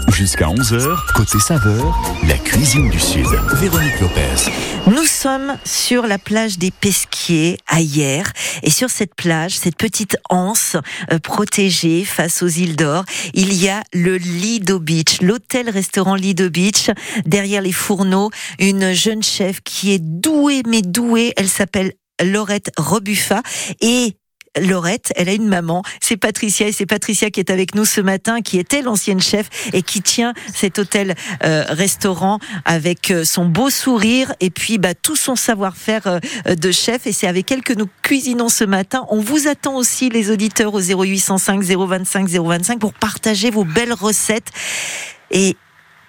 Jusqu'à 0.09 0.47
11h, 0.47 1.13
côté 1.15 1.39
saveur, 1.39 1.97
la 2.27 2.37
cuisine 2.37 2.89
du 2.89 2.99
Sud. 2.99 3.25
Véronique 3.53 3.97
Lopez. 4.01 4.51
Nous 4.87 5.05
sommes 5.05 5.55
sur 5.63 6.05
la 6.05 6.17
plage 6.17 6.57
des 6.57 6.69
Pesquiers 6.69 7.59
à 7.65 7.79
Hier 7.79 8.29
et 8.61 8.69
sur 8.71 8.89
cette 8.89 9.15
plage, 9.15 9.57
cette 9.57 9.77
petite 9.77 10.17
anse 10.29 10.75
euh, 11.13 11.19
protégée 11.19 12.03
face 12.03 12.43
aux 12.43 12.49
îles 12.49 12.75
d'Or, 12.75 13.05
il 13.33 13.53
y 13.53 13.69
a 13.69 13.83
le 13.93 14.17
Lido 14.17 14.79
Beach, 14.79 15.21
l'hôtel-restaurant 15.21 16.15
Lido 16.15 16.49
Beach. 16.49 16.89
Derrière 17.25 17.61
les 17.61 17.71
fourneaux, 17.71 18.31
une 18.59 18.91
jeune 18.91 19.23
chef 19.23 19.61
qui 19.63 19.93
est 19.93 20.03
douée 20.03 20.63
mais 20.67 20.81
douée, 20.81 21.31
elle 21.37 21.47
s'appelle 21.47 21.93
Laurette 22.19 22.71
Rebuffa 22.77 23.41
et 23.81 24.15
Laurette, 24.59 25.13
elle 25.15 25.29
a 25.29 25.33
une 25.33 25.47
maman, 25.47 25.83
c'est 26.01 26.17
Patricia. 26.17 26.67
Et 26.67 26.71
c'est 26.71 26.85
Patricia 26.85 27.29
qui 27.29 27.39
est 27.39 27.49
avec 27.49 27.75
nous 27.75 27.85
ce 27.85 28.01
matin, 28.01 28.41
qui 28.41 28.57
était 28.57 28.81
l'ancienne 28.81 29.21
chef 29.21 29.49
et 29.73 29.81
qui 29.83 30.01
tient 30.01 30.33
cet 30.53 30.79
hôtel 30.79 31.15
euh, 31.43 31.65
restaurant 31.69 32.39
avec 32.65 33.11
euh, 33.11 33.23
son 33.23 33.45
beau 33.45 33.69
sourire 33.69 34.33
et 34.39 34.49
puis 34.49 34.77
bah, 34.77 34.95
tout 34.95 35.15
son 35.15 35.35
savoir-faire 35.35 36.07
euh, 36.07 36.55
de 36.55 36.71
chef. 36.71 37.05
Et 37.07 37.11
c'est 37.11 37.27
avec 37.27 37.51
elle 37.51 37.61
que 37.61 37.73
nous 37.73 37.87
cuisinons 38.01 38.49
ce 38.49 38.63
matin. 38.63 39.05
On 39.09 39.19
vous 39.19 39.47
attend 39.47 39.75
aussi 39.75 40.09
les 40.09 40.31
auditeurs 40.31 40.73
au 40.73 40.81
0805 40.81 41.61
025 41.61 42.27
025 42.27 42.79
pour 42.79 42.93
partager 42.93 43.51
vos 43.51 43.63
belles 43.63 43.93
recettes. 43.93 44.49
Et 45.31 45.55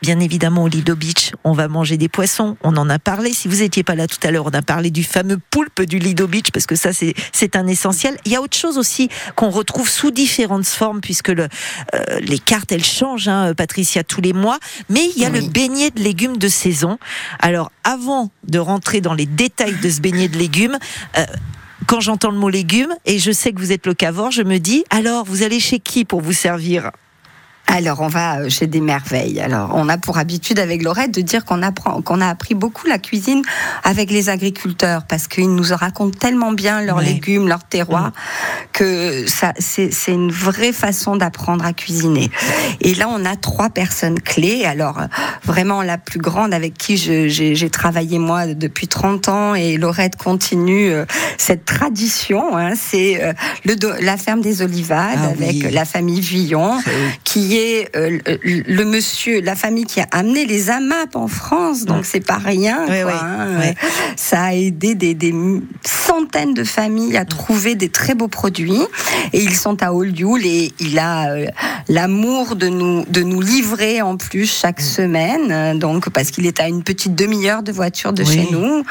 Bien 0.02 0.18
évidemment, 0.18 0.62
au 0.62 0.68
Lido 0.68 0.96
Beach, 0.96 1.32
on 1.44 1.52
va 1.52 1.68
manger 1.68 1.98
des 1.98 2.08
poissons. 2.08 2.56
On 2.62 2.76
en 2.78 2.88
a 2.88 2.98
parlé. 2.98 3.34
Si 3.34 3.48
vous 3.48 3.56
n'étiez 3.56 3.82
pas 3.82 3.94
là 3.94 4.06
tout 4.06 4.18
à 4.22 4.30
l'heure, 4.30 4.46
on 4.46 4.54
a 4.54 4.62
parlé 4.62 4.90
du 4.90 5.04
fameux 5.04 5.38
poulpe 5.50 5.82
du 5.82 5.98
Lido 5.98 6.26
Beach 6.26 6.50
parce 6.52 6.64
que 6.66 6.74
ça, 6.74 6.90
c'est, 6.94 7.56
un 7.56 7.66
essentiel. 7.66 8.16
Il 8.24 8.32
y 8.32 8.36
a 8.36 8.40
autre 8.40 8.56
chose 8.56 8.78
aussi 8.78 9.10
qu'on 9.34 9.50
retrouve 9.50 9.88
sous 9.88 10.10
différentes 10.10 10.64
formes 10.64 11.02
puisque 11.02 11.28
le, 11.28 11.48
euh, 11.94 12.20
les 12.20 12.38
cartes, 12.38 12.72
elles 12.72 12.84
changent, 12.84 13.28
hein, 13.28 13.52
Patricia, 13.54 14.02
tous 14.02 14.22
les 14.22 14.32
mois. 14.32 14.58
Mais 14.88 15.10
il 15.14 15.20
y 15.20 15.26
a 15.26 15.28
le 15.28 15.42
beignet 15.42 15.90
de 15.90 16.02
légumes 16.02 16.38
de 16.38 16.48
saison. 16.48 16.98
Alors, 17.38 17.70
avant 17.84 18.30
de 18.48 18.58
rentrer 18.58 19.02
dans 19.02 19.14
les 19.14 19.26
détails 19.26 19.76
de 19.82 19.90
ce 19.90 20.00
beignet 20.00 20.28
de 20.28 20.38
légumes, 20.38 20.78
euh, 21.18 21.26
quand 21.86 22.00
j'entends 22.00 22.30
le 22.30 22.38
mot 22.38 22.48
légumes, 22.48 22.94
et 23.04 23.18
je 23.18 23.32
sais 23.32 23.52
que 23.52 23.58
vous 23.58 23.72
êtes 23.72 23.86
locavore, 23.86 24.30
je 24.30 24.42
me 24.42 24.58
dis, 24.58 24.84
alors, 24.88 25.24
vous 25.24 25.42
allez 25.42 25.60
chez 25.60 25.78
qui 25.78 26.06
pour 26.06 26.22
vous 26.22 26.32
servir? 26.32 26.90
Alors, 27.72 28.00
on 28.00 28.08
va 28.08 28.40
euh, 28.40 28.48
chez 28.48 28.66
des 28.66 28.80
merveilles. 28.80 29.40
Alors, 29.40 29.70
on 29.74 29.88
a 29.88 29.96
pour 29.96 30.18
habitude 30.18 30.58
avec 30.58 30.82
Laurette 30.82 31.12
de 31.14 31.20
dire 31.20 31.44
qu'on 31.44 31.62
apprend, 31.62 32.02
qu'on 32.02 32.20
a 32.20 32.26
appris 32.26 32.54
beaucoup 32.54 32.88
la 32.88 32.98
cuisine 32.98 33.42
avec 33.84 34.10
les 34.10 34.28
agriculteurs 34.28 35.04
parce 35.08 35.28
qu'ils 35.28 35.54
nous 35.54 35.64
racontent 35.72 36.18
tellement 36.18 36.52
bien 36.52 36.82
leurs 36.82 36.96
Ouais. 36.96 37.04
légumes, 37.04 37.46
leur 37.48 37.62
terroir, 37.64 38.10
que 38.72 39.24
ça, 39.28 39.52
c'est, 39.58 39.92
c'est 39.92 40.12
une 40.12 40.32
vraie 40.32 40.72
façon 40.72 41.16
d'apprendre 41.16 41.64
à 41.64 41.72
cuisiner. 41.72 42.28
Et 42.80 42.94
là, 42.94 43.06
on 43.08 43.24
a 43.24 43.36
trois 43.36 43.70
personnes 43.70 44.18
clés. 44.20 44.64
Alors, 44.64 45.00
vraiment, 45.44 45.82
la 45.82 45.96
plus 45.96 46.18
grande 46.18 46.52
avec 46.52 46.76
qui 46.76 46.96
je- 46.96 47.28
j'ai, 47.28 47.54
j'ai 47.54 47.70
travaillé 47.70 48.18
moi 48.18 48.48
depuis 48.48 48.88
30 48.88 49.28
ans 49.28 49.54
et 49.54 49.76
Laurette 49.76 50.16
continue 50.16 50.90
euh, 50.90 51.04
cette 51.38 51.64
tradition. 51.64 52.56
hein, 52.56 52.72
c'est 52.74 53.22
euh, 53.22 53.32
le, 53.64 53.76
la 54.04 54.16
ferme 54.16 54.40
des 54.40 54.60
Olivades 54.62 55.18
Ah 55.22 55.28
avec 55.28 55.52
oui. 55.52 55.70
la 55.70 55.84
famille 55.84 56.20
Villon 56.20 56.78
qui 57.24 57.56
est 57.56 57.59
euh, 57.96 58.18
le, 58.42 58.62
le 58.66 58.84
monsieur, 58.84 59.40
la 59.40 59.54
famille 59.56 59.84
qui 59.84 60.00
a 60.00 60.06
amené 60.10 60.44
les 60.46 60.70
AMAP 60.70 61.16
en 61.16 61.28
France, 61.28 61.84
donc 61.84 62.04
c'est 62.04 62.24
pas 62.24 62.38
rien. 62.38 62.78
Oui, 62.88 63.02
quoi, 63.02 63.12
oui, 63.12 63.18
hein. 63.20 63.48
oui. 63.60 63.88
Ça 64.16 64.42
a 64.44 64.54
aidé 64.54 64.94
des, 64.94 65.14
des 65.14 65.34
centaines 65.84 66.54
de 66.54 66.64
familles 66.64 67.16
à 67.16 67.24
trouver 67.24 67.74
des 67.74 67.88
très 67.88 68.14
beaux 68.14 68.28
produits. 68.28 68.82
Et 69.32 69.42
ils 69.42 69.54
sont 69.54 69.82
à 69.82 69.92
Olioul 69.92 70.44
et 70.44 70.72
il 70.80 70.98
a 70.98 71.30
euh, 71.30 71.46
l'amour 71.88 72.56
de 72.56 72.68
nous, 72.68 73.04
de 73.08 73.22
nous 73.22 73.40
livrer 73.40 74.02
en 74.02 74.16
plus 74.16 74.46
chaque 74.50 74.80
semaine. 74.80 75.50
euh, 75.50 75.74
Donc, 75.74 76.10
parce 76.10 76.30
qu'il 76.30 76.46
est 76.46 76.60
à 76.60 76.68
une 76.68 76.82
petite 76.82 77.14
demi-heure 77.14 77.62
de 77.62 77.72
voiture 77.72 78.12
de 78.12 78.24
chez 78.24 78.46
nous. 78.50 78.84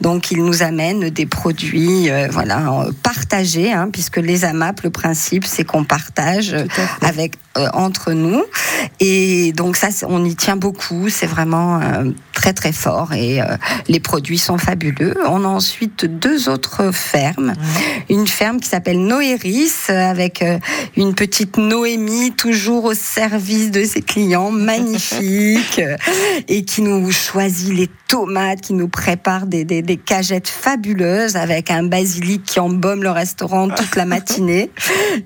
Donc, 0.00 0.30
il 0.30 0.44
nous 0.44 0.62
amène 0.62 1.10
des 1.10 1.26
produits, 1.26 2.10
euh, 2.10 2.28
voilà, 2.30 2.86
partagés, 3.02 3.72
hein, 3.72 3.88
puisque 3.92 4.18
les 4.18 4.44
AMAP, 4.44 4.82
le 4.82 4.90
principe, 4.90 5.44
c'est 5.46 5.64
qu'on 5.64 5.84
partage 5.84 6.54
avec 7.00 7.34
entre 7.72 8.12
nous. 8.14 8.44
Et 9.00 9.52
donc 9.52 9.76
ça, 9.76 9.88
on 10.08 10.24
y 10.24 10.34
tient 10.36 10.56
beaucoup. 10.56 11.08
C'est 11.08 11.26
vraiment 11.26 11.80
euh, 11.80 12.10
très 12.32 12.52
très 12.52 12.72
fort 12.72 13.12
et 13.12 13.40
euh, 13.40 13.56
les 13.88 14.00
produits 14.00 14.38
sont 14.38 14.58
fabuleux. 14.58 15.14
On 15.26 15.44
a 15.44 15.48
ensuite 15.48 16.04
deux 16.04 16.48
autres 16.48 16.92
fermes. 16.92 17.54
Une 18.08 18.26
ferme 18.26 18.60
qui 18.60 18.68
s'appelle 18.68 19.00
Noéris 19.00 19.72
avec 19.88 20.42
euh, 20.42 20.58
une 20.96 21.14
petite 21.14 21.56
Noémie 21.56 22.32
toujours 22.32 22.84
au 22.84 22.94
service 22.94 23.70
de 23.70 23.84
ses 23.84 24.02
clients, 24.02 24.50
magnifique 24.50 25.80
et 26.48 26.64
qui 26.64 26.82
nous 26.82 27.10
choisit 27.10 27.74
les 27.74 27.88
tomates, 28.08 28.60
qui 28.60 28.74
nous 28.74 28.88
prépare 28.88 29.46
des, 29.46 29.64
des, 29.64 29.82
des 29.82 29.96
cagettes 29.96 30.48
fabuleuses 30.48 31.36
avec 31.36 31.70
un 31.70 31.84
basilic 31.84 32.44
qui 32.44 32.60
embaume 32.60 33.02
le 33.02 33.10
restaurant 33.10 33.68
toute 33.68 33.96
la 33.96 34.04
matinée. 34.06 34.70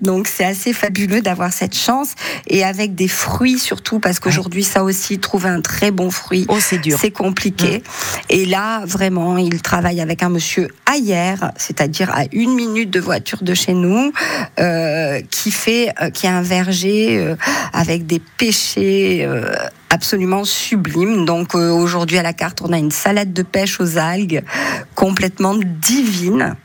Donc 0.02 0.28
c'est 0.28 0.44
assez 0.44 0.72
fabuleux 0.72 1.20
d'avoir 1.20 1.52
cette 1.52 1.76
chance 1.76 2.14
et 2.46 2.64
avec 2.68 2.94
des 2.94 3.08
fruits 3.08 3.58
surtout 3.58 3.98
parce 3.98 4.20
qu'aujourd'hui 4.20 4.62
ça 4.62 4.84
aussi 4.84 5.18
trouver 5.18 5.48
un 5.48 5.60
très 5.60 5.90
bon 5.90 6.10
fruit 6.10 6.46
Oh, 6.48 6.58
c'est 6.60 6.78
dur. 6.78 6.98
c'est 7.00 7.10
compliqué. 7.10 7.82
Et 8.28 8.46
là, 8.46 8.84
vraiment, 8.84 9.38
il 9.38 9.60
travaille 9.62 10.00
avec 10.00 10.22
un 10.22 10.28
monsieur 10.28 10.68
ailleurs, 10.86 11.50
c'est-à-dire 11.56 12.10
à 12.14 12.24
une 12.32 12.54
minute 12.54 12.90
de 12.90 13.00
voiture 13.00 13.42
de 13.42 13.54
chez 13.54 13.74
nous, 13.74 14.12
euh, 14.60 15.20
qui 15.30 15.50
fait, 15.50 15.92
euh, 16.00 16.10
qui 16.10 16.26
a 16.26 16.36
un 16.36 16.42
verger 16.42 17.18
euh, 17.18 17.36
avec 17.72 18.06
des 18.06 18.20
pêchers. 18.38 19.28
Absolument 19.90 20.44
sublimes. 20.44 21.24
Donc 21.24 21.54
euh, 21.54 21.70
aujourd'hui 21.70 22.18
à 22.18 22.22
la 22.22 22.32
carte, 22.32 22.60
on 22.62 22.72
a 22.72 22.78
une 22.78 22.90
salade 22.90 23.32
de 23.32 23.42
pêche 23.42 23.80
aux 23.80 23.98
algues 23.98 24.42
complètement 24.94 25.54
divine 25.80 26.56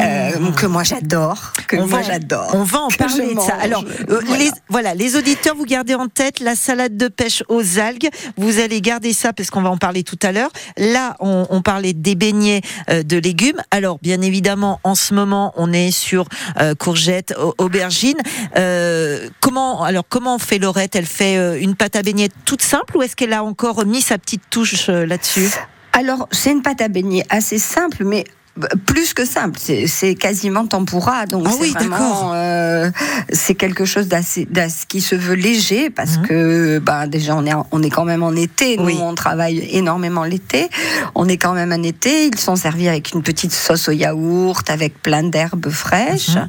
euh, 0.00 0.52
que 0.56 0.66
moi 0.66 0.82
j'adore, 0.84 1.52
que 1.66 1.76
Mmh. 1.76 1.80
On 1.80 1.86
moi 1.86 2.02
j'adore. 2.02 2.50
On 2.54 2.62
va 2.64 2.80
en 2.80 2.88
parler 2.88 3.34
de 3.34 3.40
ça. 3.40 3.54
Alors, 3.60 3.84
euh, 4.10 4.20
Voilà. 4.26 4.44
les, 4.44 4.50
voilà, 4.68 4.94
les 4.94 5.16
auditeurs, 5.16 5.54
vous 5.54 5.64
gardez 5.64 5.94
en 5.94 6.08
tête 6.08 6.40
la 6.40 6.56
salade 6.56 6.96
de 6.96 7.08
pêche 7.08 7.42
aux 7.48 7.78
algues. 7.78 8.08
Vous 8.36 8.58
allez 8.58 8.80
garder 8.80 9.12
ça 9.12 9.32
parce 9.32 9.50
qu'on 9.50 9.62
va 9.62 9.70
en 9.70 9.76
parler 9.76 10.02
tout 10.02 10.18
à 10.22 10.32
l'heure. 10.32 10.50
Là, 10.76 11.14
on, 11.20 11.46
on 11.50 11.62
parlait 11.62 11.92
des 11.92 12.14
beignets 12.14 12.62
euh, 12.90 13.02
de 13.02 13.16
légumes. 13.18 13.60
Alors, 13.70 13.98
bien 14.02 14.20
évidemment, 14.22 14.80
en 14.82 14.94
ce 14.94 15.14
moment, 15.14 15.52
on 15.56 15.72
est 15.72 15.90
sur 15.90 16.26
euh, 16.60 16.74
courgettes, 16.74 17.34
au- 17.40 17.54
aubergines. 17.58 18.18
Euh, 18.56 19.28
comment, 19.40 19.82
alors, 19.84 20.04
comment 20.08 20.34
on 20.36 20.38
fait 20.38 20.58
Laurette? 20.58 20.96
Elle 20.96 21.06
fait 21.06 21.36
euh, 21.36 21.60
une 21.60 21.74
pâte 21.76 21.96
à 21.96 22.02
beignets 22.02 22.30
toute 22.44 22.62
simple 22.68 22.98
ou 22.98 23.02
est-ce 23.02 23.16
qu'elle 23.16 23.32
a 23.32 23.42
encore 23.42 23.86
mis 23.86 24.02
sa 24.02 24.18
petite 24.18 24.42
touche 24.50 24.90
euh, 24.90 25.06
là-dessus? 25.06 25.48
Alors, 25.94 26.28
c'est 26.30 26.52
une 26.52 26.60
pâte 26.60 26.82
à 26.82 26.88
beignet 26.88 27.24
assez 27.30 27.58
simple, 27.58 28.04
mais 28.04 28.24
plus 28.86 29.14
que 29.14 29.24
simple, 29.24 29.58
c'est 29.86 30.14
quasiment 30.14 30.66
tempura, 30.66 31.26
donc 31.26 31.44
Ah 31.46 31.50
c'est 31.52 31.60
oui, 31.60 31.72
d'accord. 31.72 32.32
euh, 32.34 32.90
c'est 33.32 33.54
quelque 33.54 33.84
chose 33.84 34.08
d'assez, 34.08 34.46
qui 34.88 35.00
se 35.00 35.14
veut 35.14 35.34
léger 35.34 35.90
parce 35.90 36.16
Mhm. 36.18 36.26
que, 36.26 36.78
bah, 36.78 37.06
déjà 37.06 37.36
on 37.36 37.44
est, 37.46 37.52
on 37.72 37.82
est 37.82 37.90
quand 37.90 38.04
même 38.04 38.22
en 38.22 38.32
été, 38.32 38.76
nous 38.76 38.84
Oui. 38.86 38.98
on 39.00 39.14
travaille 39.14 39.58
énormément 39.72 40.24
l'été, 40.24 40.68
on 41.14 41.28
est 41.28 41.36
quand 41.36 41.52
même 41.52 41.72
en 41.72 41.82
été, 41.82 42.26
ils 42.26 42.38
sont 42.38 42.56
servis 42.56 42.88
avec 42.88 43.12
une 43.14 43.22
petite 43.22 43.52
sauce 43.52 43.88
au 43.88 43.92
yaourt, 43.92 44.68
avec 44.70 45.02
plein 45.02 45.22
d'herbes 45.22 45.68
fraîches 45.70 46.30
Mhm. 46.36 46.48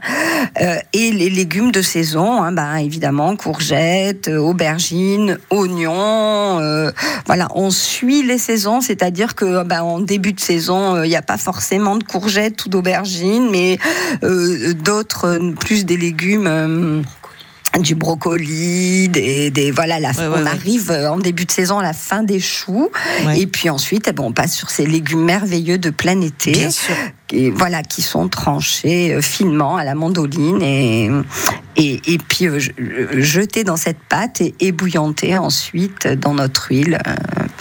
Euh, 0.61 0.75
et 0.93 1.11
les 1.11 1.29
légumes 1.29 1.71
de 1.71 1.81
saison, 1.81 2.41
hein, 2.43 2.51
bah, 2.51 2.81
évidemment 2.81 3.35
courgettes, 3.35 4.27
euh, 4.29 4.37
aubergines, 4.37 5.37
oignons, 5.49 6.59
euh, 6.59 6.91
voilà, 7.25 7.47
on 7.55 7.69
suit 7.71 8.23
les 8.23 8.37
saisons, 8.37 8.81
c'est-à-dire 8.81 9.35
que 9.35 9.63
bah, 9.63 9.83
en 9.83 9.99
début 9.99 10.33
de 10.33 10.39
saison, 10.39 11.03
il 11.03 11.09
n'y 11.09 11.15
a 11.15 11.21
pas 11.21 11.37
forcément 11.37 11.98
de 11.99 12.03
courgettes 12.03 12.65
ou 12.65 12.69
d'aubergines, 12.69 13.49
mais 13.51 13.77
euh, 14.23 14.73
d'autres, 14.73 15.25
euh, 15.25 15.51
plus 15.53 15.85
des 15.85 15.97
légumes. 15.97 16.47
euh, 16.47 17.01
du 17.79 17.93
brocoli, 17.93 19.09
des, 19.09 19.51
des 19.51 19.69
voilà, 19.69 19.99
la, 19.99 20.09
Ouais, 20.09 20.15
on 20.25 20.43
ouais, 20.43 20.49
arrive 20.49 20.89
en 20.89 21.19
début 21.19 21.45
de 21.45 21.51
saison 21.51 21.77
à 21.77 21.83
la 21.83 21.93
fin 21.93 22.23
des 22.23 22.39
choux, 22.39 22.89
et 23.35 23.45
puis 23.45 23.69
ensuite, 23.69 24.07
eh 24.09 24.11
ben, 24.11 24.23
on 24.23 24.31
passe 24.31 24.55
sur 24.55 24.71
ces 24.71 24.87
légumes 24.87 25.23
merveilleux 25.23 25.77
de 25.77 25.91
plein 25.91 26.19
été, 26.19 26.51
Bien 26.51 26.71
sûr. 26.71 26.95
Et 27.31 27.51
voilà, 27.51 27.83
qui 27.83 28.01
sont 28.01 28.27
tranchés 28.27 29.13
euh, 29.13 29.21
finement 29.21 29.77
à 29.77 29.83
la 29.83 29.95
mandoline 29.95 30.61
et 30.61 31.09
et, 31.75 32.01
et 32.13 32.17
puis 32.17 32.45
euh, 32.47 32.59
euh, 32.79 33.07
jetés 33.21 33.63
dans 33.63 33.77
cette 33.77 33.99
pâte 34.09 34.41
et 34.41 34.53
ébouillantés 34.59 35.37
ensuite 35.37 36.07
dans 36.07 36.33
notre 36.33 36.67
huile 36.71 36.99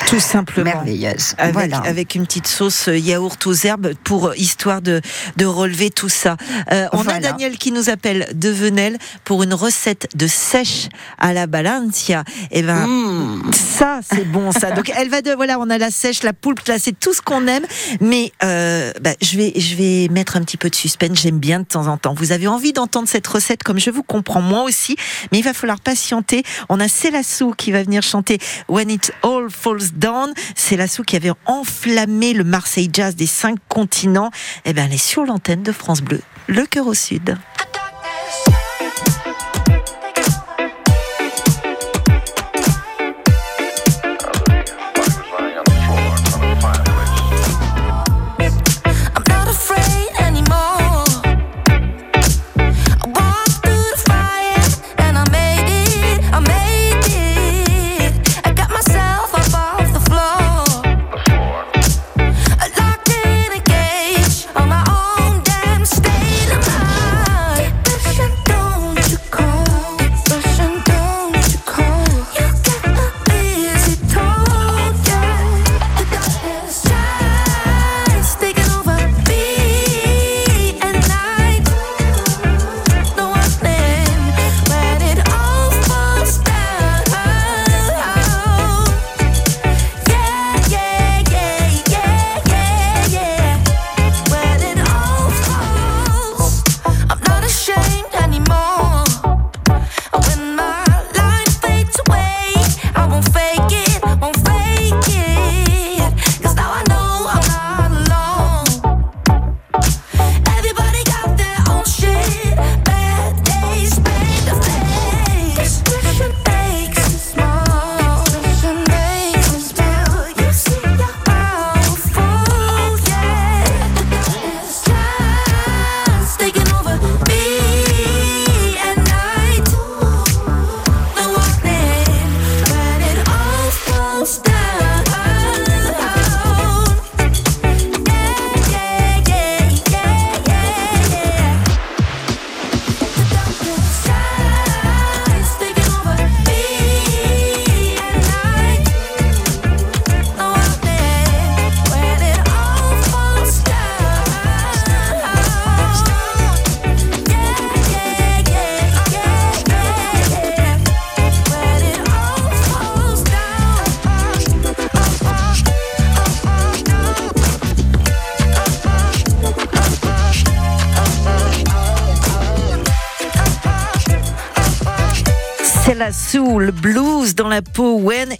Tout 0.09 0.19
simplement. 0.19 0.65
merveilleuse. 0.65 1.35
Avec, 1.39 1.53
voilà. 1.55 1.77
avec 1.79 2.15
une 2.17 2.27
petite 2.27 2.49
sauce 2.49 2.89
yaourt 2.93 3.47
aux 3.47 3.53
herbes 3.55 3.93
pour 4.03 4.35
histoire 4.37 4.83
de, 4.83 5.01
de 5.37 5.45
relever 5.47 5.91
tout 5.91 6.09
ça. 6.09 6.37
Euh, 6.73 6.87
on 6.93 7.07
a. 7.07 7.21
Daniel 7.21 7.59
qui 7.59 7.71
nous 7.73 7.91
appelle 7.91 8.29
de 8.35 8.49
Venelle 8.49 8.97
pour 9.25 9.43
une 9.43 9.55
recette 9.55 10.09
de 10.17 10.27
sèche 10.27 10.89
à 11.19 11.33
la 11.33 11.47
Balancia. 11.47 12.25
Et 12.51 12.63
ben 12.63 12.87
Mmh. 12.89 13.53
ça 13.53 14.01
c'est 14.03 14.25
bon 14.25 14.51
ça. 14.53 14.71
Donc 14.77 14.91
elle 14.97 15.11
va 15.11 15.21
de 15.23 15.33
voilà 15.33 15.59
on 15.61 15.69
a 15.71 15.79
la 15.79 15.91
sèche, 15.91 16.23
la 16.23 16.33
poulpe 16.33 16.67
là 16.67 16.79
c'est 16.79 16.99
tout 16.99 17.13
ce 17.13 17.21
qu'on 17.23 17.47
aime. 17.47 17.67
Mais 18.01 18.33
euh, 18.43 18.93
bah, 19.01 19.11
je 19.21 19.37
vais 19.37 19.53
je 19.61 19.77
vais 19.77 20.09
mettre 20.09 20.37
un 20.37 20.43
petit 20.43 20.57
peu 20.57 20.71
de 20.71 20.75
suspense. 20.75 21.21
J'aime 21.21 21.39
bien 21.39 21.61
de 21.61 21.65
temps 21.65 21.87
en 21.87 21.97
temps. 21.97 22.15
Vous 22.15 22.33
avez 22.33 22.47
envie 22.47 22.73
d'entendre 22.73 23.09
cette 23.09 23.27
recette 23.27 23.63
comme 23.63 23.79
je 23.79 23.91
vous 23.91 24.03
comprends 24.03 24.41
moi 24.41 24.63
aussi. 24.63 24.97
Mais 25.33 25.39
il 25.39 25.45
va 25.45 25.55
falloir 25.55 25.81
patienter. 25.81 26.43
On 26.69 26.81
a 26.81 26.89
Célassou 26.89 27.53
qui 27.57 27.73
va 27.73 27.83
venir 27.83 28.03
chanter 28.03 28.39
When 28.69 28.91
It 28.91 29.13
All 29.23 29.49
Falls 29.51 29.93
Down. 29.95 30.33
Célassou 30.55 31.03
qui 31.03 31.17
avait 31.17 31.33
enflammé 31.47 32.33
le 32.33 32.45
Marseille 32.45 32.91
Jazz 32.93 33.17
des 33.17 33.27
cinq 33.27 33.59
continents. 33.69 34.31
Eh 34.65 34.73
ben 34.73 34.87
elle 34.87 34.95
est 34.95 34.99
sur 34.99 35.25
l'antenne 35.25 35.63
de 35.63 35.73
France 35.73 36.01
Bleu, 36.01 36.21
le 36.47 36.67
cœur 36.67 36.87
au 36.87 36.95
sud. 36.95 37.37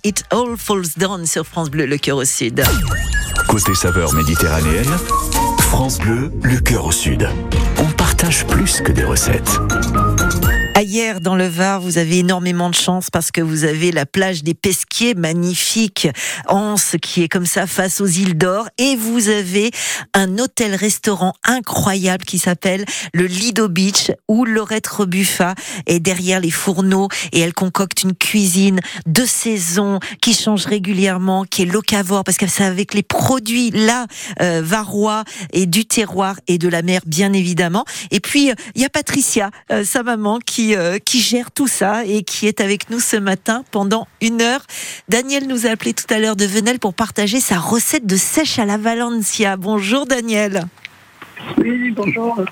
It 0.05 0.25
All 0.31 0.57
Falls 0.57 0.97
Down 0.97 1.27
sur 1.27 1.47
France 1.47 1.71
Bleu, 1.71 1.87
le 1.87 1.97
cœur 1.97 2.19
au 2.19 2.25
sud. 2.25 2.63
Côté 3.49 3.75
saveur 3.75 4.13
méditerranéenne, 4.13 4.97
France 5.61 5.99
Bleu, 5.99 6.31
le 6.43 6.59
cœur 6.61 6.87
au 6.87 6.93
sud. 6.93 7.29
On 7.79 7.91
partage 7.93 8.47
plus 8.47 8.81
que 8.81 8.93
des 8.93 9.05
recettes. 9.05 9.59
Dans 10.99 11.37
le 11.37 11.47
Var, 11.47 11.81
vous 11.81 11.97
avez 11.97 12.19
énormément 12.19 12.71
de 12.71 12.75
chance 12.75 13.09
parce 13.09 13.31
que 13.31 13.41
vous 13.41 13.63
avez 13.63 13.93
la 13.93 14.05
plage 14.05 14.43
des 14.43 14.55
Pesquiers, 14.55 15.15
magnifique, 15.15 16.09
Anse, 16.49 16.97
qui 17.01 17.23
est 17.23 17.29
comme 17.29 17.47
ça 17.47 17.69
face 17.69 18.01
aux 18.01 18.07
îles 18.07 18.37
d'Or, 18.37 18.69
et 18.79 18.97
vous 18.97 19.29
avez 19.29 19.71
un 20.13 20.39
hôtel-restaurant 20.39 21.35
incroyable 21.45 22.25
qui 22.25 22.41
s'appelle 22.41 22.85
le 23.15 23.27
Lido 23.27 23.69
Beach, 23.69 24.11
où 24.27 24.45
Laurette 24.45 24.89
Rebuffa 24.89 25.55
est 25.87 26.01
derrière 26.01 26.41
les 26.41 26.51
fourneaux 26.51 27.09
et 27.33 27.41
elle 27.41 27.55
concocte 27.55 28.03
une 28.03 28.15
cuisine 28.15 28.81
de 29.07 29.25
saison 29.25 30.01
qui 30.21 30.35
change 30.35 30.67
régulièrement, 30.67 31.45
qui 31.45 31.63
est 31.63 31.67
locavore, 31.67 32.25
parce 32.25 32.39
que 32.39 32.49
c'est 32.49 32.65
avec 32.65 32.93
les 32.93 33.05
produits 33.05 33.71
là, 33.71 34.07
euh, 34.43 34.63
varois 34.65 35.23
et 35.53 35.67
du 35.67 35.85
terroir 35.85 36.41
et 36.49 36.59
de 36.59 36.69
la 36.69 36.83
mer, 36.83 37.03
bien 37.07 37.33
évidemment. 37.33 37.85
Et 38.11 38.19
puis, 38.19 38.51
euh, 38.51 38.55
il 38.75 38.83
y 38.83 38.85
a 38.85 38.89
Patricia, 38.89 39.51
euh, 39.71 39.85
sa 39.85 40.03
maman, 40.03 40.41
qui, 40.45 40.75
euh, 40.89 40.99
qui 40.99 41.21
gère 41.21 41.51
tout 41.51 41.69
ça 41.69 42.05
et 42.05 42.23
qui 42.23 42.47
est 42.47 42.61
avec 42.61 42.91
nous 42.91 43.01
ce 43.01 43.17
matin 43.17 43.65
pendant 43.71 44.09
une 44.21 44.41
heure. 44.43 44.65
Daniel 45.09 45.47
nous 45.47 45.67
a 45.67 45.71
appelé 45.71 45.93
tout 45.93 46.13
à 46.13 46.19
l'heure 46.19 46.37
de 46.37 46.47
Venelle 46.47 46.79
pour 46.79 46.95
partager 46.95 47.41
sa 47.41 47.59
recette 47.59 48.07
de 48.07 48.17
sèche 48.17 48.59
à 48.59 48.65
la 48.65 48.77
Valencia. 48.79 49.57
Bonjour 49.57 50.07
Daniel. 50.07 50.65
Oui, 51.59 51.91
bonjour. 51.91 52.45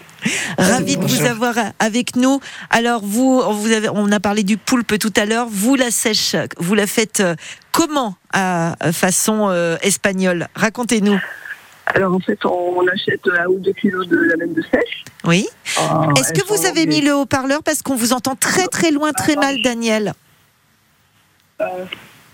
Ravi 0.59 0.96
de 0.96 1.03
vous 1.03 1.25
avoir 1.25 1.55
avec 1.79 2.16
nous. 2.16 2.40
Alors 2.70 3.05
vous, 3.05 3.42
vous 3.53 3.72
avez, 3.72 3.88
on 3.88 4.11
a 4.12 4.20
parlé 4.20 4.42
du 4.42 4.57
poulpe 4.57 4.99
tout 4.99 5.12
à 5.16 5.25
l'heure. 5.25 5.49
Vous 5.51 5.75
la 5.75 5.90
sèche, 5.90 6.37
vous 6.59 6.75
la 6.75 6.87
faites 6.87 7.20
euh, 7.20 7.35
comment 7.72 8.16
à 8.33 8.77
à 8.81 8.92
façon 8.92 9.49
euh, 9.51 9.77
espagnole? 9.83 10.49
Racontez-nous. 10.55 11.18
Alors 11.94 12.14
en 12.14 12.20
fait, 12.20 12.44
on 12.44 12.87
achète 12.88 13.20
un 13.29 13.46
ou 13.46 13.59
deux 13.61 13.72
kilos 13.72 14.07
de 14.09 14.16
laine 14.38 14.53
de 14.55 14.62
sèche. 14.62 15.05
Oui. 15.25 15.46
Euh, 15.79 16.14
Est-ce 16.18 16.33
que 16.33 16.44
vous 16.46 16.66
avez 16.66 16.87
mis 16.87 17.01
le 17.01 17.14
haut-parleur 17.14 17.62
parce 17.62 17.83
qu'on 17.83 17.94
vous 17.96 18.12
entend 18.12 18.35
très 18.35 18.66
très 18.66 18.90
loin, 18.90 19.12
très 19.12 19.37
mal, 19.37 19.62
Daniel 19.62 20.12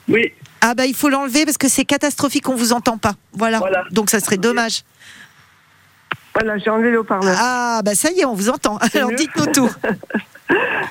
Oui, 0.09 0.33
Ah 0.61 0.75
bah 0.75 0.87
il 0.87 0.95
faut 0.95 1.09
l'enlever 1.09 1.45
parce 1.45 1.59
que 1.59 1.69
c'est 1.69 1.85
catastrophique, 1.85 2.49
on 2.49 2.55
vous 2.55 2.73
entend 2.73 2.99
pas. 2.99 3.15
Voilà. 3.35 3.59
Voilà. 3.59 3.85
Donc 3.91 4.11
ça 4.11 4.21
serait 4.21 4.37
dommage. 4.39 4.83
voilà, 6.35 6.59
j'ai 6.59 6.71
enlevé 6.71 6.91
le 6.91 7.01
haut-parleur. 7.01 7.37
Ah 7.39 7.83
bah 7.85 7.95
ça 7.95 8.11
y 8.11 8.21
est, 8.21 8.25
on 8.25 8.35
vous 8.35 8.49
entend. 8.51 8.79
Alors 8.95 9.11
dites-nous 9.13 9.47
tout. 9.53 9.71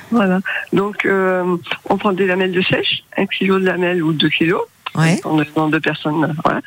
Voilà. 0.10 0.39
Donc, 0.74 1.06
euh, 1.06 1.56
on 1.86 1.97
prend 1.97 2.12
des 2.13 2.26
lamelles 2.26 2.52
de 2.52 2.62
sèche, 2.63 3.04
un 3.15 3.28
kilo 3.28 3.60
de 3.60 3.65
lamelles 3.65 4.02
ou 4.04 4.12
deux 4.12 4.30
kilos. 4.30 4.63
Ouais. 4.96 5.20
On 5.26 5.42
est 5.42 5.56
dans 5.56 5.70
deux 5.70 5.80
personnes. 5.80 6.36
Voilà. 6.44 6.62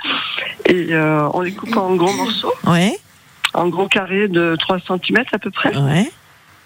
Et 0.67 0.89
euh, 0.95 1.29
on 1.35 1.41
les 1.43 1.53
coupe 1.53 1.77
en 1.77 1.95
gros 1.95 2.13
morceaux, 2.13 2.53
Ouais. 2.67 2.97
en 3.53 3.69
gros 3.69 3.87
carrés 3.89 4.29
de 4.29 4.57
3 4.59 4.79
cm 4.81 5.25
à 5.33 5.39
peu 5.39 5.51
près. 5.51 5.77
Ouais. 5.77 6.11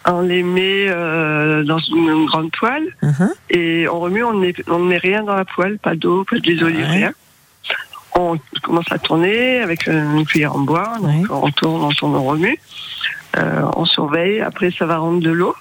on 0.06 0.20
les 0.22 0.42
met 0.42 0.86
euh, 0.88 1.64
dans 1.64 1.78
une 1.80 2.24
grande 2.26 2.50
poêle 2.52 2.94
Mhm. 3.02 3.28
et 3.50 3.88
on 3.88 3.98
remue, 4.00 4.24
on 4.24 4.32
ne 4.32 4.40
met, 4.40 4.54
on 4.68 4.78
ne 4.78 4.88
met 4.88 4.96
rien 4.98 5.22
dans 5.24 5.34
la 5.34 5.44
poêle, 5.44 5.78
pas 5.78 5.96
d'eau, 5.96 6.24
pas 6.24 6.38
d'huile 6.38 6.62
Ouais. 6.64 6.84
rien. 6.84 7.12
On 8.14 8.38
commence 8.62 8.90
à 8.90 8.98
tourner 8.98 9.60
avec 9.60 9.86
une 9.86 10.24
cuillère 10.24 10.54
en 10.56 10.60
bois, 10.60 10.94
donc 11.02 11.26
on 11.30 11.50
tourne, 11.50 11.82
on 11.82 11.90
tourne, 11.90 12.14
on 12.16 12.24
remue. 12.24 12.58
Euh, 13.36 13.62
on 13.76 13.84
surveille, 13.84 14.40
après 14.40 14.70
ça 14.70 14.86
va 14.86 14.96
rendre 14.98 15.20
de 15.20 15.30
l'eau. 15.30 15.54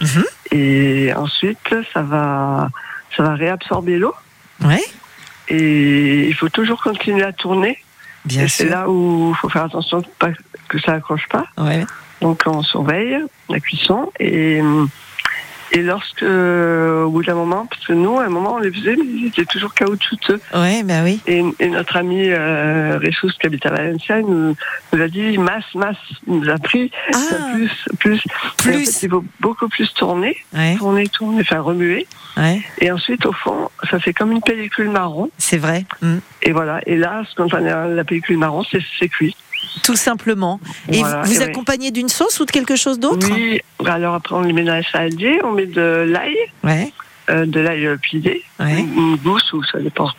Mhm. 0.00 0.24
Et 0.52 1.12
ensuite, 1.16 1.74
ça 1.92 2.02
va, 2.02 2.68
ça 3.16 3.22
va 3.22 3.34
réabsorber 3.34 3.98
l'eau. 3.98 4.14
Ouais, 4.64 4.82
Et 5.48 6.26
il 6.28 6.34
faut 6.34 6.48
toujours 6.48 6.82
continuer 6.82 7.22
à 7.22 7.32
tourner. 7.32 7.78
bien 8.24 8.44
et 8.44 8.48
c'est 8.48 8.68
là 8.68 8.88
où 8.88 9.30
il 9.34 9.36
faut 9.36 9.48
faire 9.48 9.64
attention 9.64 10.00
que, 10.02 10.08
pas- 10.18 10.30
que 10.68 10.78
ça 10.80 10.94
accroche 10.94 11.28
pas. 11.28 11.46
Ouais. 11.58 11.84
Donc 12.20 12.42
on 12.46 12.62
surveille 12.62 13.18
la 13.50 13.60
cuisson 13.60 14.10
et, 14.18 14.60
et 15.74 15.82
lorsque, 15.82 16.22
au 16.22 17.10
bout 17.10 17.22
d'un 17.24 17.34
moment, 17.34 17.66
parce 17.66 17.84
que 17.86 17.92
nous, 17.92 18.18
à 18.18 18.24
un 18.24 18.28
moment, 18.28 18.54
on 18.54 18.58
les 18.58 18.72
faisait, 18.72 18.96
mais 18.96 19.04
ils 19.04 19.26
étaient 19.26 19.44
toujours 19.44 19.74
caoutchouteux. 19.74 20.40
Ouais, 20.54 20.82
bah 20.84 21.02
oui. 21.02 21.20
Et, 21.26 21.42
et 21.60 21.68
notre 21.68 21.96
ami 21.96 22.28
euh, 22.28 22.98
qui 23.00 23.46
habite 23.46 23.66
à 23.66 23.70
Valencia, 23.70 24.20
il 24.20 24.26
nous, 24.26 24.56
nous 24.92 25.02
a 25.02 25.08
dit 25.08 25.36
masse, 25.38 25.64
masse. 25.74 25.96
Il 26.26 26.40
nous 26.40 26.48
a 26.48 26.58
pris 26.58 26.90
Ah. 27.12 27.18
plus, 27.54 27.70
plus. 27.98 28.22
Plus. 28.58 28.74
En 28.76 28.78
fait, 28.84 29.02
il 29.06 29.10
faut 29.10 29.24
beaucoup 29.40 29.68
plus 29.68 29.92
tourner, 29.94 30.36
Ouais, 30.54 30.76
tourner, 30.76 31.08
tourner, 31.08 31.40
enfin 31.40 31.60
remuer. 31.60 32.06
ouais, 32.36 32.60
Et 32.80 32.90
ensuite, 32.92 33.26
au 33.26 33.32
fond, 33.32 33.68
ça 33.90 33.98
fait 33.98 34.12
comme 34.12 34.32
une 34.32 34.42
pellicule 34.42 34.90
marron. 34.90 35.30
c'est 35.38 35.58
vrai. 35.58 35.84
Mm. 36.02 36.18
Et 36.42 36.52
voilà. 36.52 36.80
Et 36.86 36.96
là, 36.96 37.22
quand 37.36 37.52
on 37.52 37.66
a 37.66 37.86
la 37.88 38.04
pellicule 38.04 38.38
marron, 38.38 38.62
c'est 38.70 38.82
c'est 38.98 39.08
cuit. 39.08 39.34
Tout 39.82 39.96
simplement. 39.96 40.60
Et 40.90 40.98
Voilà, 40.98 41.22
vous, 41.22 41.42
accompagnez 41.42 41.90
d'une 41.90 42.08
sauce 42.08 42.40
ou 42.40 42.44
de 42.44 42.50
quelque 42.50 42.76
chose 42.76 42.98
d'autre 42.98 43.28
Oui. 43.32 43.60
Alors 43.86 44.14
après, 44.14 44.34
on 44.34 44.42
les 44.42 44.52
met 44.52 44.62
dans 44.64 44.74
la 44.74 44.82
saladier, 44.82 45.40
on 45.44 45.52
met 45.52 45.66
de 45.66 46.06
l'ail. 46.08 46.36
Ouais, 46.62 46.92
euh, 47.30 47.46
de 47.46 47.60
l'ail 47.60 47.88
pilé, 48.02 48.42
Ouais. 48.60 48.80
une, 48.80 49.16
gousse 49.16 49.52
ou 49.52 49.62
ça 49.64 49.78
dépend 49.78 50.10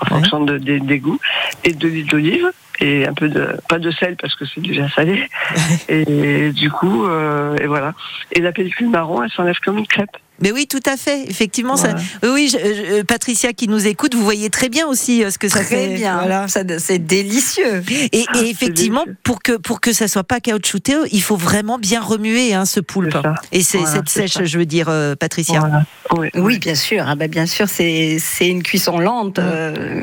en 0.00 0.06
fonction 0.06 0.40
de- 0.44 0.58
des, 0.58 0.80
des 0.80 0.98
goûts, 0.98 1.20
et 1.64 1.72
de 1.72 1.86
l'huile 1.88 2.06
d'olive 2.06 2.50
et 2.80 3.06
un 3.06 3.14
peu 3.14 3.28
de 3.28 3.56
pas 3.68 3.78
de 3.78 3.90
sel 3.92 4.16
parce 4.20 4.34
que 4.34 4.44
c'est 4.44 4.60
déjà 4.60 4.88
salé. 4.90 5.28
et 5.88 6.50
du 6.52 6.70
coup, 6.70 7.06
euh, 7.06 7.56
et 7.58 7.66
voilà. 7.66 7.94
Et 8.32 8.40
la 8.40 8.52
pellicule 8.52 8.88
marron, 8.88 9.22
elle 9.22 9.30
s'enlève 9.30 9.58
comme 9.64 9.78
une 9.78 9.86
crêpe. 9.86 10.16
Mais 10.42 10.52
oui, 10.52 10.66
tout 10.66 10.80
à 10.86 10.96
fait. 10.96 11.24
Effectivement, 11.28 11.76
ça. 11.76 11.88
Voilà. 11.88 12.04
Oui, 12.24 12.28
oui, 12.34 12.48
je- 12.52 12.58
je- 12.98 13.02
Patricia 13.02 13.52
qui 13.52 13.68
nous 13.68 13.86
écoute, 13.86 14.14
vous 14.14 14.22
voyez 14.24 14.50
très 14.50 14.68
bien 14.68 14.86
aussi 14.86 15.24
euh, 15.24 15.30
ce 15.30 15.38
que 15.38 15.48
ça 15.48 15.60
Très 15.60 15.88
fait. 15.88 15.94
bien. 15.94 16.18
Voilà. 16.18 16.48
Ça- 16.48 16.62
C'est 16.78 16.98
délicieux. 16.98 17.82
Et, 18.12 18.24
Ah, 18.28 18.38
et 18.42 18.50
effectivement, 18.50 19.04
délicieux. 19.04 19.16
pour 19.22 19.42
que 19.42 19.52
pour 19.56 19.80
que 19.80 19.92
ça 19.92 20.08
soit 20.08 20.24
pas 20.24 20.40
caoutchouté, 20.40 20.94
il 21.12 21.22
faut 21.22 21.36
vraiment 21.36 21.78
bien 21.78 22.00
remuer 22.00 22.54
hein, 22.54 22.64
ce 22.64 22.80
poulpe. 22.80 23.16
Et 23.52 23.62
c'est 23.62 23.78
Voilà, 23.78 23.92
cette 23.94 24.08
sèche, 24.08 24.32
ça. 24.34 24.44
je 24.44 24.58
veux 24.58 24.66
dire, 24.66 24.88
euh, 24.88 25.14
Patricia. 25.14 25.60
Voilà. 25.60 25.84
Oui, 26.16 26.28
Oui, 26.34 26.58
bien 26.58 26.74
sûr. 26.74 27.04
Ah 27.06 27.14
bah, 27.14 27.28
bien 27.28 27.46
sûr, 27.46 27.68
c'est 27.68 28.18
c'est 28.18 28.48
une 28.48 28.62
cuisson 28.62 28.98
lente 28.98 29.38
euh, 29.38 30.02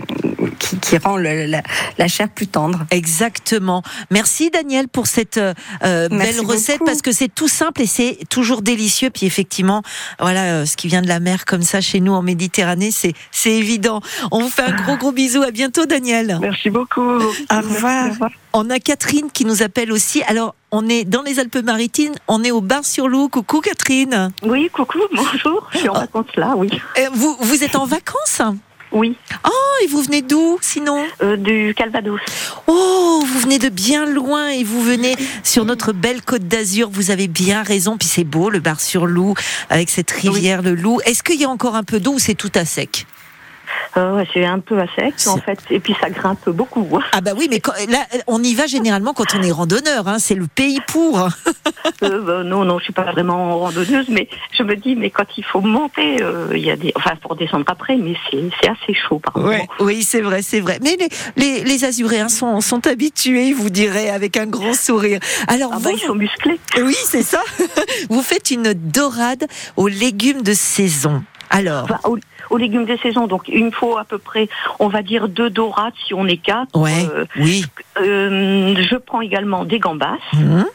qui, 0.59 0.77
qui 0.77 0.97
rend 0.97 1.17
le- 1.17 1.45
la, 1.45 1.61
la 1.97 2.07
chair 2.07 2.29
plus 2.29 2.47
tendre. 2.47 2.85
Exactement. 2.91 3.81
Merci 4.11 4.49
Daniel 4.51 4.87
pour 4.87 5.07
cette 5.07 5.37
euh, 5.37 5.53
euh, 5.83 6.07
Merci 6.11 6.33
belle 6.37 6.45
recette 6.45 6.79
beaucoup. 6.79 6.85
parce 6.91 7.01
que 7.01 7.11
c'est 7.11 7.27
tout 7.33 7.47
simple 7.47 7.81
et 7.81 7.85
c'est 7.87 8.19
toujours 8.29 8.61
délicieux. 8.61 9.09
Puis 9.09 9.25
effectivement, 9.25 9.81
voilà, 10.19 10.43
euh, 10.53 10.65
ce 10.65 10.75
qui 10.77 10.87
vient 10.87 11.01
de 11.01 11.07
la 11.07 11.19
mer 11.19 11.45
comme 11.45 11.63
ça 11.63 11.81
chez 11.81 11.99
nous 11.99 12.13
en 12.13 12.21
Méditerranée, 12.21 12.91
c'est 12.91 13.13
c'est 13.31 13.51
évident. 13.53 14.01
On 14.31 14.41
vous 14.41 14.49
fait 14.49 14.63
un 14.63 14.75
gros 14.75 14.97
gros 14.97 15.11
bisou. 15.11 15.41
À 15.41 15.51
bientôt 15.51 15.85
Daniel. 15.85 16.37
Merci 16.41 16.69
beaucoup. 16.69 17.01
Au 17.01 17.57
revoir. 17.57 18.07
On 18.53 18.69
a 18.69 18.79
Catherine 18.79 19.31
qui 19.31 19.45
nous 19.45 19.61
appelle 19.63 19.91
aussi. 19.91 20.23
Alors, 20.23 20.55
on 20.71 20.87
est 20.89 21.03
dans 21.05 21.21
les 21.21 21.39
Alpes-Maritimes, 21.39 22.13
on 22.27 22.43
est 22.43 22.51
au 22.51 22.61
Bar-sur-Loup. 22.61 23.29
Coucou 23.29 23.61
Catherine. 23.61 24.31
Oui, 24.43 24.69
coucou, 24.73 24.99
bonjour. 25.15 25.67
Je 25.71 25.77
suis 25.79 25.89
en 25.89 25.93
Ah. 25.93 25.99
vacances 26.01 26.35
là, 26.35 26.53
oui. 26.57 26.69
Euh, 26.97 27.09
vous, 27.13 27.37
vous 27.39 27.63
êtes 27.63 27.75
en 27.75 27.85
vacances? 27.85 28.41
Oui, 28.91 29.15
Oh, 29.45 29.83
et 29.83 29.87
vous 29.87 30.01
venez 30.01 30.21
d'où 30.21 30.57
sinon? 30.61 31.03
Euh, 31.21 31.37
du 31.37 31.73
Calvados. 31.75 32.19
Oh, 32.67 33.23
vous 33.25 33.39
venez 33.39 33.59
de 33.59 33.69
bien 33.69 34.05
loin 34.05 34.49
et 34.49 34.63
vous 34.63 34.81
venez 34.81 35.15
sur 35.43 35.63
notre 35.63 35.93
belle 35.93 36.21
côte 36.21 36.47
d'Azur. 36.47 36.89
Vous 36.91 37.11
avez 37.11 37.27
bien 37.27 37.61
raison. 37.61 37.97
Puis 37.97 38.07
c'est 38.07 38.23
beau, 38.23 38.49
le 38.49 38.59
Bar-sur-Loup, 38.59 39.35
avec 39.69 39.89
cette 39.89 40.11
rivière, 40.11 40.61
le 40.61 40.73
Loup. 40.73 40.99
Est-ce 41.05 41.23
qu'il 41.23 41.39
y 41.39 41.45
a 41.45 41.49
encore 41.49 41.75
un 41.75 41.83
peu 41.83 41.99
d'eau 41.99 42.13
ou 42.13 42.19
c'est 42.19 42.35
tout 42.35 42.51
à 42.55 42.65
sec? 42.65 43.05
Euh, 43.97 44.17
ouais, 44.17 44.27
c'est 44.33 44.45
un 44.45 44.59
peu 44.59 44.79
à 44.79 44.85
sec 44.95 45.15
en 45.27 45.37
fait, 45.37 45.59
et 45.71 45.79
puis 45.79 45.95
ça 45.99 46.09
grimpe 46.09 46.47
beaucoup. 46.49 46.87
Ah 47.11 47.21
bah 47.21 47.31
oui, 47.37 47.47
mais 47.49 47.59
quand- 47.59 47.73
là, 47.89 48.05
on 48.27 48.41
y 48.43 48.53
va 48.53 48.67
généralement 48.67 49.13
quand 49.13 49.33
on 49.35 49.41
est 49.41 49.51
randonneur. 49.51 50.07
Hein, 50.07 50.17
c'est 50.19 50.35
le 50.35 50.45
pays 50.47 50.79
pour. 50.87 51.19
Euh, 52.03 52.21
bah, 52.21 52.43
non, 52.43 52.65
non, 52.65 52.77
je 52.79 52.85
suis 52.85 52.93
pas 52.93 53.11
vraiment 53.11 53.57
randonneuse, 53.59 54.07
mais 54.09 54.29
je 54.57 54.63
me 54.63 54.75
dis, 54.75 54.95
mais 54.95 55.09
quand 55.09 55.25
il 55.37 55.43
faut 55.43 55.61
monter, 55.61 56.21
euh, 56.21 56.47
il 56.53 56.59
y 56.63 56.71
a 56.71 56.75
des, 56.75 56.93
enfin 56.95 57.15
pour 57.21 57.35
descendre 57.35 57.65
après, 57.67 57.95
mais 57.97 58.15
c'est 58.29 58.39
c'est 58.61 58.69
assez 58.69 58.93
chaud 58.93 59.19
par 59.19 59.37
moment. 59.37 59.65
Oui, 59.79 60.03
c'est 60.03 60.21
vrai, 60.21 60.41
c'est 60.41 60.59
vrai. 60.59 60.79
Mais 60.83 60.95
les, 60.99 61.09
les, 61.35 61.63
les 61.63 61.85
Azuréens 61.85 62.29
sont, 62.29 62.61
sont 62.61 62.85
habitués, 62.87 63.53
vous 63.53 63.69
direz, 63.69 64.09
avec 64.09 64.37
un 64.37 64.45
grand 64.45 64.73
sourire. 64.73 65.19
Alors, 65.47 65.71
Ah 65.73 65.77
vous, 65.77 65.83
bah, 65.85 65.89
il 65.93 65.99
faut 66.05 66.13
muscler. 66.13 66.59
oui, 66.77 66.95
c'est 67.05 67.23
ça. 67.23 67.41
vous 68.09 68.21
faites 68.21 68.51
une 68.51 68.73
dorade 68.73 69.45
aux 69.77 69.87
légumes 69.87 70.41
de 70.43 70.53
saison. 70.53 71.23
Alors, 71.49 71.83
Enfin, 71.83 71.99
aux, 72.05 72.17
aux 72.49 72.57
légumes 72.57 72.85
des 72.85 72.97
saisons, 72.97 73.27
donc 73.27 73.43
il 73.47 73.65
me 73.65 73.71
faut 73.71 73.97
à 73.97 74.03
peu 74.03 74.17
près, 74.17 74.47
on 74.79 74.87
va 74.87 75.01
dire 75.01 75.27
deux 75.27 75.49
dorades 75.49 75.93
si 76.05 76.13
on 76.13 76.25
est 76.27 76.37
quatre. 76.37 76.75
ouais, 76.79 77.07
Euh, 77.13 77.25
oui. 77.37 77.65
euh, 78.01 78.75
je 78.89 78.95
prends 78.97 79.21
également 79.21 79.65
des 79.65 79.79
gambas. 79.79 80.17
Mhm. 80.33 80.65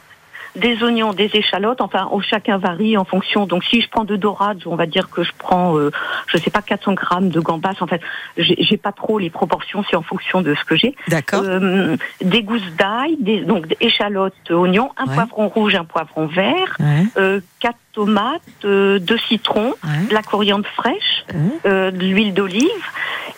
des 0.55 0.81
oignons, 0.83 1.11
des 1.11 1.29
échalotes, 1.33 1.81
enfin 1.81 2.09
chacun 2.29 2.57
varie 2.57 2.95
en 2.95 3.03
fonction. 3.03 3.45
Donc 3.45 3.65
si 3.65 3.81
je 3.81 3.89
prends 3.89 4.05
de 4.05 4.15
dorades, 4.15 4.61
on 4.67 4.77
va 4.77 4.85
dire 4.85 5.09
que 5.09 5.21
je 5.21 5.31
prends, 5.37 5.77
euh, 5.77 5.91
je 6.27 6.37
sais 6.37 6.49
pas, 6.49 6.61
400 6.61 6.93
grammes 6.93 7.27
de 7.27 7.41
gambas. 7.41 7.73
En 7.81 7.87
fait, 7.87 7.99
j'ai 8.37 8.77
pas 8.77 8.93
trop 8.93 9.19
les 9.19 9.29
proportions, 9.29 9.83
c'est 9.89 9.97
en 9.97 10.01
fonction 10.01 10.41
de 10.41 10.55
ce 10.55 10.63
que 10.63 10.77
j'ai. 10.77 10.95
D'accord. 11.09 11.41
Euh, 11.43 11.97
des 12.23 12.41
gousses 12.41 12.71
d'ail, 12.77 13.17
des, 13.19 13.41
donc 13.41 13.67
des 13.67 13.75
échalotes, 13.81 14.33
oignons, 14.49 14.91
un 14.95 15.07
Ouais. 15.07 15.15
poivron 15.15 15.49
rouge, 15.49 15.75
un 15.75 15.83
poivron 15.83 16.27
vert, 16.27 16.77
Ouais, 16.79 17.03
euh, 17.17 17.41
quatre 17.65 17.79
tomates, 17.93 18.41
euh, 18.63 18.99
deux 18.99 19.17
citrons, 19.27 19.73
ouais. 19.83 20.07
de 20.09 20.13
la 20.13 20.21
coriandre 20.21 20.67
fraîche, 20.75 21.25
Mhm. 21.33 21.51
euh, 21.65 21.89
de 21.89 21.97
l'huile 22.05 22.33
d'olive, 22.35 22.85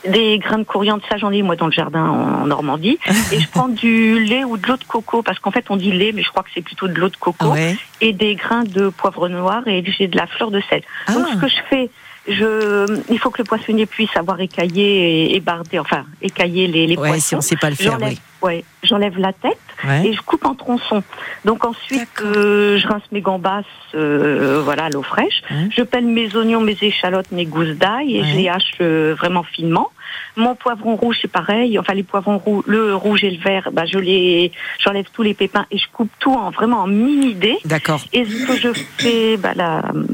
des 0.06 0.38
grains 0.38 0.58
de 0.58 0.63
coriandre, 0.66 1.02
ça 1.10 1.16
j'en 1.18 1.32
ai 1.32 1.42
moi 1.44 1.56
dans 1.56 1.68
le 1.68 1.72
jardin 1.72 2.06
en, 2.10 2.46
Normandie, 2.46 3.00
et 3.32 3.40
je 3.40 3.48
prends 3.50 3.70
du 3.70 4.20
lait 4.20 4.44
ou 4.44 4.58
de 4.58 4.68
l'eau 4.68 4.76
de 4.76 4.84
coco, 4.84 5.22
parce 5.22 5.40
qu'en 5.40 5.52
fait 5.52 5.66
on 5.70 5.78
dit 5.78 5.94
lait, 5.94 6.12
mais 6.13 6.24
je 6.24 6.30
crois 6.30 6.44
que 6.44 6.50
c'est 6.54 6.62
plutôt 6.62 6.90
de 6.90 6.96
l'eau 7.00 7.08
de 7.08 7.16
coco, 7.16 7.46
Ouais. 7.54 7.78
et 8.02 8.12
des 8.12 8.36
grains 8.36 8.66
de 8.66 8.90
poivre 8.90 9.30
noir, 9.30 9.66
et 9.68 9.82
j'ai 9.98 10.08
de 10.10 10.18
la 10.18 10.28
fleur 10.28 10.52
de 10.52 10.62
sel. 10.70 10.82
Donc 11.13 11.26
Ah. 11.26 11.32
ce 11.34 11.38
que 11.40 11.48
je 11.48 11.58
fais, 11.70 11.90
je, 12.28 13.02
il 13.10 13.20
faut 13.20 13.30
que 13.30 13.40
le 13.42 13.44
poissonnier 13.46 13.86
puisse 13.86 14.16
avoir 14.18 14.40
écaillé 14.42 15.32
et, 15.32 15.36
et 15.36 15.40
bardé, 15.40 15.80
enfin 15.80 16.06
écaillé 16.22 16.68
les, 16.68 16.88
les 16.88 16.98
Ouais, 16.98 17.20
si 17.20 17.36
poissons. 17.36 17.38
on 17.38 17.42
sait 17.42 17.56
pas 17.56 17.70
le 17.70 17.76
faire, 17.76 17.94
J'enlève, 17.94 18.10
oui. 18.10 18.20
ouais, 18.42 18.63
j'enlève 18.84 19.18
la 19.18 19.34
tête 19.34 19.58
Ouais. 19.88 20.08
et 20.08 20.13
je 20.13 20.22
coupe 20.22 20.44
en 20.46 20.56
tronçons. 20.56 21.04
Donc 21.46 21.63
ensuite, 21.63 22.10
euh, 22.24 22.80
je 22.80 22.88
rince 22.88 23.04
mes 23.12 23.22
gambas, 23.22 23.62
euh, 23.94 24.60
voilà, 24.63 24.86
à 24.86 24.90
l'eau 24.90 25.04
fraîche. 25.04 25.44
Ouais. 25.52 25.70
Je 25.76 25.84
pèle 25.84 26.06
mes 26.06 26.36
oignons, 26.36 26.62
mes 26.62 26.78
échalotes, 26.82 27.32
mes 27.32 27.46
gousses 27.46 27.76
d'ail 27.78 28.18
et 28.18 28.24
je 28.26 28.36
les 28.36 28.50
hache 28.50 28.74
euh, 28.82 29.13
vraiment 29.18 29.44
finement. 29.44 29.92
Mon 30.36 30.56
poivron 30.56 30.96
rouge, 30.96 31.17
c'est 31.22 31.28
pareil. 31.32 31.78
Enfin, 31.80 31.93
les 31.93 32.04
poivrons 32.04 32.38
roux, 32.38 32.63
le 32.67 32.93
rouge 32.96 33.24
et 33.24 33.32
le 33.32 33.41
vert, 33.41 33.70
bah, 33.74 33.86
je 33.86 33.98
les, 33.98 34.52
j'enlève 34.80 35.06
tous 35.13 35.24
les 35.24 35.34
pépins 35.34 35.65
et 35.72 35.78
je 35.78 35.86
coupe 35.91 36.10
tout 36.20 36.34
en 36.34 36.52
vraiment 36.52 36.82
en 36.82 36.88
mini 36.88 37.34
dés. 37.34 37.58
D'accord. 37.65 38.02
Et 38.13 38.24
ce 38.26 38.46
que 38.46 38.56
je 38.58 38.70
fais, 38.98 39.38
bah, 39.38 39.54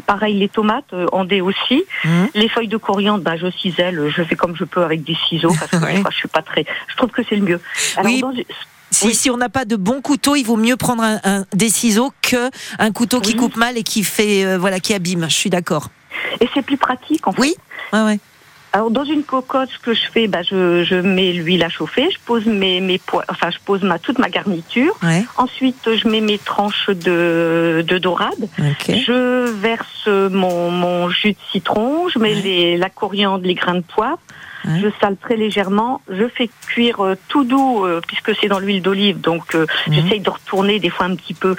pareil, 0.05 0.37
les 0.39 0.49
tomates 0.49 0.93
euh, 0.93 1.05
en 1.11 1.25
dés 1.25 1.41
aussi. 1.41 1.83
Mhm. 2.05 2.29
Les 2.35 2.47
feuilles 2.49 2.67
de 2.69 2.77
coriandre, 2.77 3.23
bah, 3.23 3.35
je 3.37 3.49
cisèle, 3.51 4.11
je 4.15 4.23
fais 4.23 4.35
comme 4.35 4.55
je 4.55 4.63
peux 4.63 4.83
avec 4.83 5.03
des 5.03 5.17
ciseaux 5.29 5.53
parce 5.59 5.71
que 5.71 5.77
Ouais. 5.83 6.01
je 6.11 6.15
suis 6.15 6.29
pas 6.29 6.41
très. 6.41 6.65
Je 6.87 6.95
trouve 6.95 7.09
que 7.09 7.21
c'est 7.27 7.35
le 7.35 7.43
mieux. 7.43 7.59
Alors, 7.97 8.11
Oui. 8.11 8.21
dans- 8.21 8.33
Si, 8.91 9.07
Oui. 9.07 9.15
si 9.15 9.29
on 9.31 9.37
n'a 9.37 9.49
pas 9.49 9.65
de 9.65 9.75
bon 9.75 10.01
couteau, 10.01 10.35
il 10.35 10.43
vaut 10.43 10.55
mieux 10.55 10.77
prendre 10.77 11.01
un, 11.01 11.19
un- 11.23 11.45
des 11.51 11.69
ciseaux 11.69 12.13
que 12.21 12.51
un 12.77 12.91
couteau 12.91 13.21
qui 13.21 13.35
coupe 13.35 13.57
mal 13.57 13.75
et 13.75 13.81
qui 13.81 14.03
fait 14.03 14.45
euh, 14.45 14.59
voilà 14.59 14.79
qui 14.79 14.93
abîme. 14.93 15.25
Je 15.29 15.33
suis 15.35 15.49
d'accord. 15.49 15.87
Et 16.39 16.47
c'est 16.53 16.61
plus 16.61 16.77
pratique 16.77 17.27
en 17.27 17.31
fait. 17.31 17.41
Oui. 17.41 17.55
Ouais, 17.91 18.03
ouais. 18.03 18.19
Alors 18.75 18.89
dans 18.89 19.03
une 19.03 19.23
cocotte, 19.23 19.69
ce 19.69 19.77
que 19.77 19.93
je 19.93 20.01
fais, 20.11 20.27
bah, 20.27 20.41
je, 20.41 20.83
je 20.83 20.95
mets 20.95 21.31
l'huile 21.31 21.63
à 21.63 21.69
chauffer, 21.69 22.09
je 22.11 22.17
pose 22.25 22.45
mes, 22.47 22.81
mes 22.81 22.97
pois- 22.97 23.23
enfin 23.29 23.51
je 23.51 23.59
pose 23.63 23.83
ma 23.83 23.99
toute 23.99 24.17
ma 24.17 24.29
garniture. 24.29 24.95
Ouais. 25.03 25.23
Ensuite, 25.37 25.87
je 25.95 26.07
mets 26.07 26.21
mes 26.21 26.39
tranches 26.39 26.89
de, 26.89 27.85
de 27.87 27.97
dorade. 27.99 28.49
Ok. 28.59 28.95
Je 28.95 29.45
verse 29.51 30.07
mon, 30.07 30.71
mon 30.71 31.09
jus 31.09 31.33
de 31.33 31.37
citron, 31.51 32.09
je 32.09 32.17
mets 32.17 32.33
Ouais. 32.33 32.41
les, 32.41 32.77
la 32.77 32.89
coriandre, 32.89 33.45
les 33.45 33.53
grains 33.53 33.75
de 33.75 33.81
poivre. 33.81 34.17
Ouais. 34.65 34.79
Je 34.81 34.87
sale 35.01 35.17
très 35.17 35.35
légèrement. 35.35 36.01
Je 36.09 36.27
fais 36.27 36.49
cuire 36.65 37.01
euh, 37.05 37.15
tout 37.27 37.43
doux 37.43 37.85
euh, 37.85 38.01
puisque 38.07 38.33
c'est 38.41 38.47
dans 38.47 38.59
l'huile 38.59 38.81
d'olive. 38.81 39.19
Donc 39.21 39.53
euh, 39.55 39.67
j'essaye 39.91 40.21
de 40.21 40.29
retourner 40.31 40.79
des 40.79 40.89
fois 40.89 41.05
un 41.05 41.15
petit 41.15 41.33
peu 41.35 41.55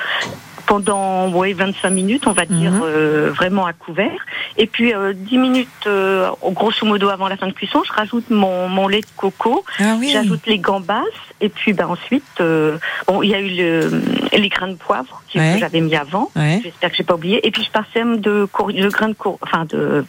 pendant 0.66 1.30
ouais, 1.30 1.52
25 1.52 1.90
minutes, 1.90 2.26
on 2.26 2.32
va 2.32 2.44
dire, 2.46 2.72
Mhm. 2.72 2.82
euh, 2.84 3.30
vraiment 3.34 3.66
à 3.66 3.72
couvert. 3.72 4.10
Et 4.56 4.66
puis 4.66 4.94
euh, 4.94 5.12
10 5.14 5.38
minutes, 5.38 5.68
euh, 5.86 6.28
grosso 6.52 6.86
modo, 6.86 7.08
avant 7.08 7.28
la 7.28 7.36
fin 7.36 7.46
de 7.46 7.52
cuisson, 7.52 7.82
je 7.86 7.92
rajoute 7.92 8.30
mon, 8.30 8.68
mon 8.68 8.88
lait 8.88 9.00
de 9.00 9.06
coco, 9.16 9.64
Ah 9.78 9.96
oui. 9.98 10.10
j'ajoute 10.12 10.46
les 10.46 10.58
gambas, 10.58 11.02
et 11.40 11.48
puis 11.48 11.72
ben, 11.72 11.86
ensuite, 11.86 12.24
euh, 12.40 12.78
bon, 13.06 13.22
il 13.22 13.30
y 13.30 13.34
a 13.34 13.40
eu 13.40 13.50
le, 13.50 14.02
les 14.36 14.48
grains 14.48 14.68
de 14.68 14.74
poivre 14.76 15.22
que 15.32 15.38
Ouais. 15.38 15.56
j'avais 15.58 15.80
mis 15.80 15.96
avant. 15.96 16.30
Ouais. 16.36 16.60
J'espère 16.62 16.90
que 16.90 16.96
j'ai 16.96 17.02
pas 17.02 17.14
oublié. 17.14 17.44
Et 17.46 17.50
puis 17.50 17.64
je 17.64 17.70
parsème 17.70 18.20
de, 18.20 18.46
de 18.72 18.88
grains 18.88 19.08
de 19.08 19.16
enfin 19.42 19.64
de, 19.64 20.04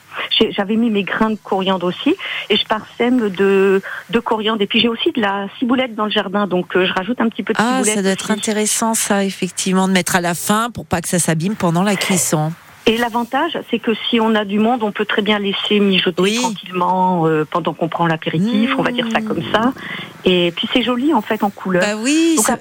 j'avais 0.51 0.75
mis 0.75 0.91
mes 0.91 1.01
grains 1.03 1.31
de 1.31 1.37
coriandre 1.43 1.87
aussi, 1.87 2.15
et 2.49 2.55
je 2.57 2.65
parsème 2.65 3.29
de, 3.29 3.81
de 4.11 4.19
coriandre. 4.19 4.61
Et 4.61 4.67
puis 4.67 4.79
j'ai 4.79 4.87
aussi 4.87 5.11
de 5.11 5.21
la 5.21 5.47
ciboulette 5.57 5.95
dans 5.95 6.05
le 6.05 6.11
jardin, 6.11 6.45
donc 6.47 6.75
euh, 6.75 6.85
je 6.85 6.93
rajoute 6.93 7.19
un 7.21 7.29
petit 7.29 7.41
peu 7.43 7.53
de 7.53 7.59
Ah, 7.59 7.77
ciboulette. 7.77 7.95
ça 7.95 8.01
doit 8.03 8.11
être 8.11 8.29
intéressant, 8.31 8.93
ça, 8.93 9.23
effectivement, 9.23 9.87
de 9.87 9.93
mettre 9.93 10.15
à 10.15 10.21
la 10.21 10.35
fin 10.45 10.69
pour 10.71 10.85
pas 10.85 11.01
que 11.01 11.07
ça 11.07 11.19
s'abîme 11.19 11.55
pendant 11.55 11.83
la 11.83 11.95
cuisson. 11.95 12.51
Et 12.87 12.97
l'avantage, 12.97 13.57
c'est 13.71 13.79
que 13.79 13.91
si 14.09 14.19
on 14.19 14.35
a 14.35 14.45
du 14.45 14.59
monde, 14.59 14.83
on 14.83 14.91
peut 14.91 15.05
très 15.05 15.23
bien 15.23 15.39
laisser 15.39 15.79
mijoter 15.79 16.21
Oui. 16.21 16.37
tranquillement 16.39 17.25
euh, 17.25 17.43
pendant 17.49 17.73
qu'on 17.73 17.87
prend 17.89 18.05
l'apéritif, 18.05 18.69
Mmh. 18.71 18.75
on 18.79 18.83
va 18.83 18.91
dire 18.91 19.07
ça 19.11 19.21
comme 19.21 19.41
ça. 19.51 19.73
Et 20.23 20.53
puis 20.55 20.67
c'est 20.71 20.83
joli 20.83 21.11
en 21.13 21.21
fait 21.21 21.41
en 21.43 21.49
couleur. 21.49 21.81
Bah 21.83 21.99
oui, 21.99 22.35
Donc, 22.37 22.45
ça, 22.45 22.57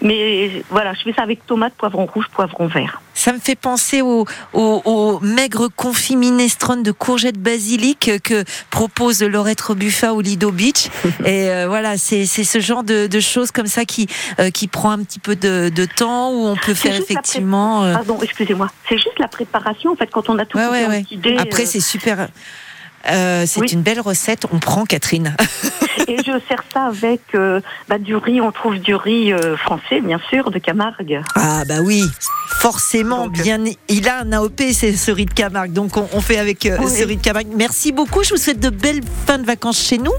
Mais 0.00 0.62
voilà, 0.70 0.94
je 0.94 1.02
fais 1.02 1.12
ça 1.12 1.22
avec 1.22 1.44
tomate, 1.46 1.74
poivron 1.74 2.06
rouge, 2.06 2.26
poivron 2.32 2.66
vert. 2.68 3.00
ça 3.12 3.32
me 3.32 3.38
fait 3.38 3.56
penser 3.56 4.02
au, 4.02 4.24
au, 4.52 4.82
au 4.84 5.20
maigre 5.20 5.68
confit 5.74 6.16
minestrone 6.16 6.82
de 6.82 6.92
courgettes 6.92 7.38
basilic 7.38 8.10
que 8.22 8.44
propose 8.70 9.22
Laurette 9.22 9.60
Robuffa 9.60 10.12
au 10.14 10.20
Lido 10.20 10.50
Beach. 10.52 10.86
Et 11.24 11.48
euh, 11.50 11.66
voilà, 11.68 11.96
c'est 11.98 12.24
ce 12.26 12.60
genre 12.60 12.84
de, 12.84 13.06
de 13.08 13.20
choses 13.20 13.50
comme 13.50 13.66
ça 13.66 13.84
qui, 13.84 14.06
euh, 14.38 14.50
qui 14.50 14.68
prend 14.68 14.90
un 14.90 15.02
petit 15.02 15.18
peu 15.18 15.34
de, 15.36 15.70
de 15.74 15.84
temps, 15.86 16.30
où 16.30 16.46
on 16.46 16.56
peut 16.56 16.74
faire 16.74 16.94
effectivement... 16.94 17.84
euh, 17.84 17.94
Pardon, 17.94 18.18
excusez-moi. 18.22 18.70
C'est 18.88 18.96
juste 18.96 19.18
la 19.18 19.28
préparation 19.28 19.92
en 19.92 19.96
fait 19.96 20.08
quand 20.10 20.28
on 20.28 20.38
a 20.38 20.44
tout 20.46 20.56
Ouais, 20.58 20.66
ouais, 20.68 20.86
ouais. 20.86 21.36
Après, 21.38 21.64
euh, 21.64 21.66
c'est 21.66 21.80
super. 21.80 22.28
Euh, 23.10 23.44
c'est 23.46 23.60
Oui. 23.60 23.68
une 23.72 23.82
belle 23.82 24.00
recette. 24.00 24.46
On 24.52 24.58
prend 24.58 24.84
Catherine. 24.84 25.36
et 26.08 26.16
je 26.18 26.32
sers 26.48 26.64
ça 26.72 26.86
avec 26.86 27.20
euh, 27.34 27.60
bah, 27.88 27.98
du 27.98 28.16
riz. 28.16 28.40
On 28.40 28.52
trouve 28.52 28.78
du 28.78 28.94
riz 28.94 29.32
euh, 29.32 29.56
français, 29.56 30.00
bien 30.00 30.20
sûr, 30.30 30.50
de 30.50 30.58
Camargue. 30.58 31.22
Ah 31.34 31.64
bah 31.66 31.80
oui, 31.82 32.02
forcément. 32.64 33.24
Donc, 33.26 33.32
bien, 33.42 33.62
il 33.88 34.08
a 34.08 34.20
un 34.20 34.32
AOP, 34.32 34.60
c'est 34.72 34.96
ce 34.96 35.10
riz 35.10 35.26
de 35.26 35.34
Camargue. 35.34 35.72
Donc 35.72 35.96
on, 35.98 36.08
on 36.14 36.20
fait 36.20 36.38
avec 36.38 36.64
euh, 36.64 36.78
Oui. 36.80 36.90
ce 36.90 37.04
riz 37.04 37.16
de 37.16 37.22
Camargue. 37.22 37.48
Merci 37.54 37.92
beaucoup. 37.92 38.24
Je 38.24 38.30
vous 38.30 38.36
souhaite 38.36 38.60
de 38.60 38.70
belles 38.70 39.02
fins 39.26 39.38
de 39.38 39.44
vacances 39.44 39.80
chez 39.80 39.98
nous. 39.98 40.12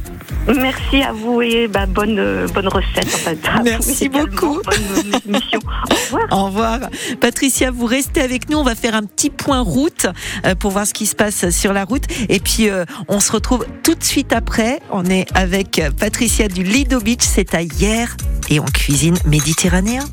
Merci 0.47 1.01
à 1.01 1.11
vous 1.11 1.41
et 1.41 1.67
bah, 1.67 1.87
bonne 1.87 2.19
euh, 2.19 2.47
bonne 2.53 2.67
recette 2.67 3.05
en 3.05 3.17
fait. 3.17 3.39
Merci 3.63 4.09
beaucoup. 4.09 4.61
Bonne 4.63 5.15
euh, 5.15 5.19
mission. 5.25 5.59
Au 5.89 5.95
revoir. 5.95 6.27
Au 6.31 6.45
revoir. 6.45 6.79
Patricia, 7.19 7.71
vous 7.71 7.87
restez 7.87 8.21
avec 8.21 8.47
nous. 8.49 8.57
On 8.59 8.63
va 8.63 8.75
faire 8.75 8.93
un 8.93 9.03
petit 9.03 9.31
point 9.31 9.61
route 9.61 10.05
euh, 10.45 10.53
pour 10.53 10.69
voir 10.69 10.85
ce 10.85 10.93
qui 10.93 11.07
se 11.07 11.15
passe 11.15 11.49
sur 11.49 11.73
la 11.73 11.83
route. 11.83 12.03
Et 12.29 12.39
puis, 12.39 12.69
euh, 12.69 12.85
on 13.07 13.19
se 13.19 13.31
retrouve 13.31 13.65
tout 13.81 13.95
de 13.95 14.03
suite 14.03 14.33
après. 14.33 14.81
On 14.91 15.05
est 15.05 15.25
avec 15.33 15.81
Patricia 15.99 16.47
du 16.47 16.61
Lido 16.61 16.99
Beach. 16.99 17.23
C'est 17.23 17.55
à 17.55 17.63
hier 17.63 18.15
et 18.49 18.59
en 18.59 18.65
cuisine 18.65 19.17
méditerranéen. 19.25 20.03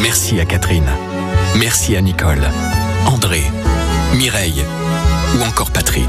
Merci 0.00 0.40
à 0.40 0.44
Catherine. 0.44 0.90
Merci 1.58 1.96
à 1.96 2.00
Nicole, 2.00 2.42
André, 3.06 3.42
Mireille 4.16 4.64
ou 5.38 5.42
encore 5.44 5.70
Patrick. 5.70 6.08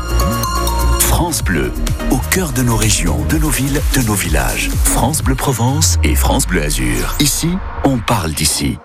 France 1.21 1.43
Bleu, 1.43 1.71
au 2.09 2.17
cœur 2.31 2.51
de 2.51 2.63
nos 2.63 2.75
régions, 2.75 3.23
de 3.25 3.37
nos 3.37 3.51
villes, 3.51 3.79
de 3.93 4.01
nos 4.07 4.15
villages. 4.15 4.71
France 4.85 5.21
Bleu 5.21 5.35
Provence 5.35 5.99
et 6.03 6.15
France 6.15 6.47
Bleu 6.47 6.63
Azur. 6.63 7.15
Ici, 7.19 7.49
on 7.83 7.99
parle 7.99 8.31
d'ici. 8.31 8.79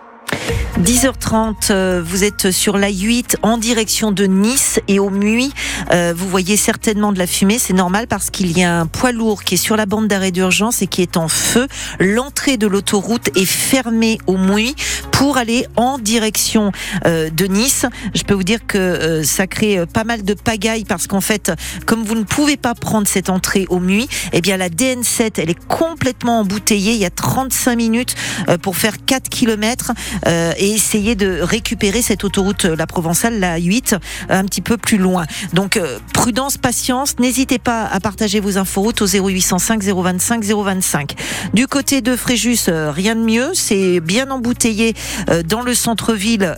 10h30, 0.81 1.71
euh, 1.71 2.03
vous 2.05 2.23
êtes 2.23 2.51
sur 2.51 2.77
la 2.77 2.91
8 2.91 3.39
en 3.43 3.57
direction 3.57 4.13
de 4.13 4.25
Nice 4.25 4.79
et 4.89 4.99
au 4.99 5.09
Muy. 5.09 5.51
Euh, 5.91 6.13
vous 6.15 6.29
voyez 6.29 6.59
certainement 6.59 7.13
de 7.13 7.19
la 7.19 7.27
fumée, 7.27 7.59
c'est 7.59 7.73
normal 7.73 8.07
parce 8.07 8.29
qu'il 8.29 8.57
y 8.57 8.63
a 8.63 8.81
un 8.81 8.87
poids 8.87 9.11
lourd 9.11 9.43
qui 9.43 9.55
est 9.55 9.59
sur 9.59 9.77
la 9.77 9.87
bande 9.87 10.07
d'arrêt 10.07 10.33
d'urgence 10.33 10.83
et 10.83 10.87
qui 10.87 11.01
est 11.01 11.17
en 11.17 11.29
feu. 11.29 11.67
L'entrée 11.99 12.59
de 12.59 12.67
l'autoroute 12.67 13.31
est 13.37 13.47
fermée 13.47 14.19
au 14.27 14.37
Muy 14.37 14.75
pour 15.13 15.39
aller 15.39 15.67
en 15.77 15.97
direction 15.97 16.73
euh, 17.07 17.31
de 17.31 17.47
Nice. 17.47 17.87
Je 18.15 18.23
peux 18.25 18.35
vous 18.35 18.45
dire 18.45 18.67
que 18.67 19.23
ça 19.25 19.47
crée 19.47 19.85
pas 19.87 20.05
mal 20.05 20.25
de 20.25 20.35
pagaille 20.35 20.85
parce 20.85 21.07
qu'en 21.07 21.23
fait, 21.23 21.53
comme 21.87 22.05
vous 22.05 22.15
ne 22.15 22.25
pouvez 22.25 22.59
pas 22.59 22.75
prendre 22.75 23.09
cette 23.09 23.31
entrée 23.31 23.65
au 23.71 23.81
Muy, 23.81 24.09
eh 24.35 24.43
bien 24.43 24.59
la 24.59 24.69
DN7, 24.69 25.33
elle 25.39 25.51
est 25.51 25.67
complètement 25.69 26.41
embouteillée. 26.41 26.93
Il 26.93 27.01
y 27.01 27.07
a 27.07 27.11
35 27.11 27.77
minutes 27.77 28.15
pour 28.61 28.77
faire 28.77 29.05
4 29.07 29.31
km 29.31 29.93
euh, 30.27 30.53
et 30.57 30.71
essayer 30.71 31.15
de 31.15 31.41
récupérer 31.41 32.03
cette 32.03 32.25
autoroute, 32.25 32.65
euh, 32.65 32.77
la 32.77 32.87
Provençale, 32.87 33.39
la 33.41 33.59
8, 33.59 33.95
euh, 33.95 33.99
un 34.29 34.45
petit 34.45 34.61
peu 34.61 34.77
plus 34.77 34.99
loin. 34.99 35.27
Donc 35.53 35.77
euh, 35.77 35.99
prudence, 36.13 36.57
patience, 36.59 37.19
n'hésitez 37.19 37.59
pas 37.59 37.85
à 37.87 38.01
partager 38.01 38.41
vos 38.41 38.59
inforoutes 38.59 39.03
au 39.03 39.07
0805 39.07 39.83
025 39.83 40.45
025. 40.45 41.15
Du 41.55 41.67
côté 41.67 42.01
de 42.01 42.17
Fréjus, 42.17 42.69
euh, 42.69 42.91
rien 42.91 43.15
de 43.15 43.21
mieux, 43.21 43.51
c'est 43.55 44.01
bien 44.01 44.31
embouteillé 44.31 44.95
dans 45.49 45.63
le 45.63 45.75
centre-ville 45.75 46.55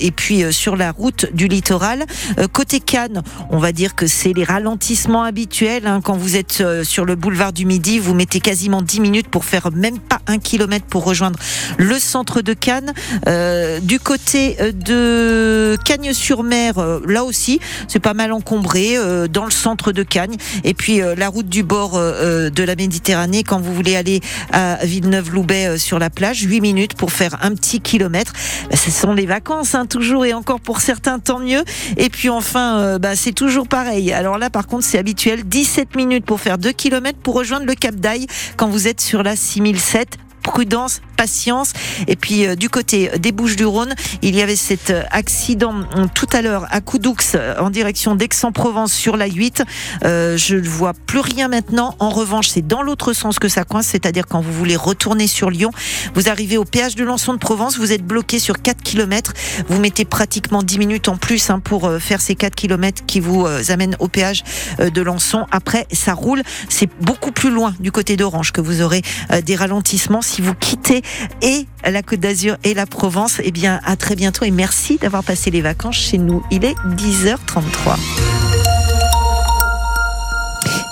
et 0.00 0.10
puis 0.10 0.52
sur 0.52 0.76
la 0.76 0.90
route 0.92 1.26
du 1.32 1.48
littoral. 1.48 2.04
Côté 2.52 2.80
Cannes, 2.80 3.22
on 3.50 3.58
va 3.58 3.72
dire 3.72 3.94
que 3.94 4.06
c'est 4.06 4.32
les 4.32 4.44
ralentissements 4.44 5.22
habituels. 5.22 5.86
hein. 5.86 6.00
Quand 6.02 6.16
vous 6.16 6.36
êtes 6.36 6.62
sur 6.84 7.04
le 7.04 7.14
boulevard 7.14 7.52
du 7.52 7.66
Midi, 7.66 7.98
vous 7.98 8.14
mettez 8.14 8.40
quasiment 8.40 8.82
10 8.82 9.00
minutes 9.00 9.28
pour 9.28 9.44
faire 9.44 9.70
même 9.72 9.98
pas 9.98 10.20
un 10.26 10.38
kilomètre 10.38 10.86
pour 10.86 11.04
rejoindre 11.04 11.38
le 11.78 11.98
centre 11.98 12.40
de 12.42 12.52
Cannes. 12.52 12.92
Euh, 13.28 13.80
du 13.80 14.00
côté 14.00 14.56
euh, 14.60 14.72
de 14.72 15.76
Cagnes-sur-Mer, 15.84 16.78
euh, 16.78 17.00
là 17.06 17.24
aussi, 17.24 17.60
c'est 17.88 18.00
pas 18.00 18.14
mal 18.14 18.32
encombré 18.32 18.96
euh, 18.96 19.28
dans 19.28 19.44
le 19.44 19.50
centre 19.50 19.92
de 19.92 20.02
Cagnes. 20.02 20.36
Et 20.64 20.74
puis 20.74 21.00
la 21.16 21.28
route 21.28 21.48
du 21.48 21.62
bord 21.62 21.98
de 21.98 22.62
la 22.62 22.74
Méditerranée, 22.74 23.42
quand 23.42 23.60
vous 23.60 23.74
voulez 23.74 23.96
aller 23.96 24.20
à 24.52 24.78
Villeneuve-Loubet 24.84 25.78
sur 25.78 25.98
la 25.98 26.10
plage, 26.10 26.40
8 26.42 26.60
minutes 26.60 26.94
pour 26.94 27.12
faire 27.12 27.36
un 27.42 27.54
petit 27.54 27.80
kilomètre. 27.80 28.32
Bah, 28.70 28.76
ce 28.76 28.90
sont 28.90 29.12
les 29.12 29.26
vacances, 29.26 29.74
hein, 29.74 29.86
toujours 29.86 30.24
et 30.24 30.32
encore 30.32 30.60
pour 30.60 30.80
certains, 30.80 31.18
tant 31.18 31.38
mieux. 31.38 31.62
Et 31.96 32.08
puis 32.08 32.28
enfin, 32.28 32.98
bah, 32.98 33.16
c'est 33.16 33.32
toujours 33.32 33.68
pareil. 33.68 34.12
Alors 34.12 34.38
là, 34.38 34.50
par 34.50 34.66
contre, 34.66 34.84
c'est 34.84 34.98
habituel, 34.98 35.44
17 35.44 35.96
minutes 35.96 36.24
pour 36.24 36.40
faire 36.40 36.58
2 36.58 36.72
kilomètres 36.72 37.18
pour 37.18 37.34
rejoindre 37.34 37.66
le 37.66 37.74
Cap 37.74 37.94
d'Aille 37.94 38.26
quand 38.56 38.68
vous 38.68 38.88
êtes 38.88 39.00
sur 39.00 39.22
la 39.22 39.36
6007 39.36 40.18
prudence, 40.46 41.00
patience. 41.16 41.72
Et 42.06 42.14
puis 42.14 42.46
euh, 42.46 42.54
du 42.54 42.70
côté 42.70 43.10
des 43.18 43.32
Bouches-du-Rhône, 43.32 43.94
il 44.22 44.36
y 44.36 44.42
avait 44.42 44.56
cet 44.56 44.90
euh, 44.90 45.02
accident 45.10 45.74
euh, 45.96 46.06
tout 46.14 46.28
à 46.32 46.40
l'heure 46.40 46.66
à 46.70 46.80
Coudoux 46.80 47.16
en 47.58 47.70
direction 47.70 48.14
d'Aix-en-Provence 48.14 48.92
sur 48.92 49.16
la 49.16 49.26
8. 49.26 49.64
Euh, 50.04 50.36
je 50.36 50.56
ne 50.56 50.68
vois 50.68 50.92
plus 50.94 51.18
rien 51.18 51.48
maintenant. 51.48 51.96
En 51.98 52.10
revanche, 52.10 52.48
c'est 52.48 52.66
dans 52.66 52.82
l'autre 52.82 53.12
sens 53.12 53.38
que 53.38 53.48
ça 53.48 53.64
coince, 53.64 53.86
c'est-à-dire 53.88 54.26
quand 54.28 54.40
vous 54.40 54.52
voulez 54.52 54.76
retourner 54.76 55.26
sur 55.26 55.50
Lyon, 55.50 55.70
vous 56.14 56.28
arrivez 56.28 56.58
au 56.58 56.64
péage 56.64 56.94
de 56.94 57.04
Lançon 57.04 57.32
de 57.32 57.38
Provence, 57.38 57.78
vous 57.78 57.92
êtes 57.92 58.04
bloqué 58.04 58.38
sur 58.38 58.62
4 58.62 58.82
km. 58.82 59.32
Vous 59.68 59.80
mettez 59.80 60.04
pratiquement 60.04 60.62
10 60.62 60.78
minutes 60.78 61.08
en 61.08 61.16
plus 61.16 61.50
hein, 61.50 61.58
pour 61.58 61.90
faire 61.98 62.20
ces 62.20 62.36
4 62.36 62.54
km 62.54 63.04
qui 63.06 63.20
vous 63.20 63.46
amènent 63.68 63.96
au 63.98 64.08
péage 64.08 64.44
de 64.78 65.02
Lançon. 65.02 65.46
Après, 65.50 65.86
ça 65.92 66.14
roule. 66.14 66.42
C'est 66.68 66.88
beaucoup 67.00 67.32
plus 67.32 67.50
loin 67.50 67.74
du 67.80 67.90
côté 67.90 68.16
d'Orange 68.16 68.52
que 68.52 68.60
vous 68.60 68.82
aurez 68.82 69.02
des 69.44 69.56
ralentissements. 69.56 70.22
Vous 70.42 70.54
quittez 70.54 71.02
et 71.42 71.66
la 71.84 72.02
Côte 72.02 72.20
d'Azur 72.20 72.56
et 72.64 72.74
la 72.74 72.86
Provence, 72.86 73.40
eh 73.42 73.50
bien, 73.50 73.80
à 73.84 73.96
très 73.96 74.16
bientôt 74.16 74.44
et 74.44 74.50
merci 74.50 74.96
d'avoir 74.98 75.24
passé 75.24 75.50
les 75.50 75.60
vacances 75.60 75.96
chez 75.96 76.18
nous. 76.18 76.42
Il 76.50 76.64
est 76.64 76.76
10h33. 76.96 77.96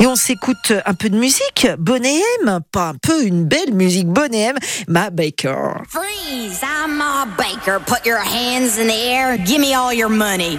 Et 0.01 0.07
on 0.07 0.17
s'écoute 0.17 0.73
un 0.85 0.95
peu 0.95 1.09
de 1.09 1.17
musique. 1.17 1.67
Bonnet 1.79 2.21
M, 2.43 2.61
pas 2.73 2.91
un 2.91 2.95
peu, 2.95 3.25
une 3.25 3.47
belle 3.47 3.73
musique. 3.73 4.07
Bonnet 4.07 4.51
M, 4.51 4.57
Ma 4.87 5.09
Baker. 5.11 5.83
Freeze! 5.89 6.61
I'm 6.63 6.97
Ma 6.99 7.25
Baker. 7.39 7.79
Put 7.87 8.05
your 8.05 8.19
hands 8.19 8.79
in 8.79 8.87
the 8.87 9.09
air. 9.09 9.39
Give 9.39 9.61
me 9.61 9.75
all 9.75 9.95
your 9.95 10.11
money. 10.11 10.59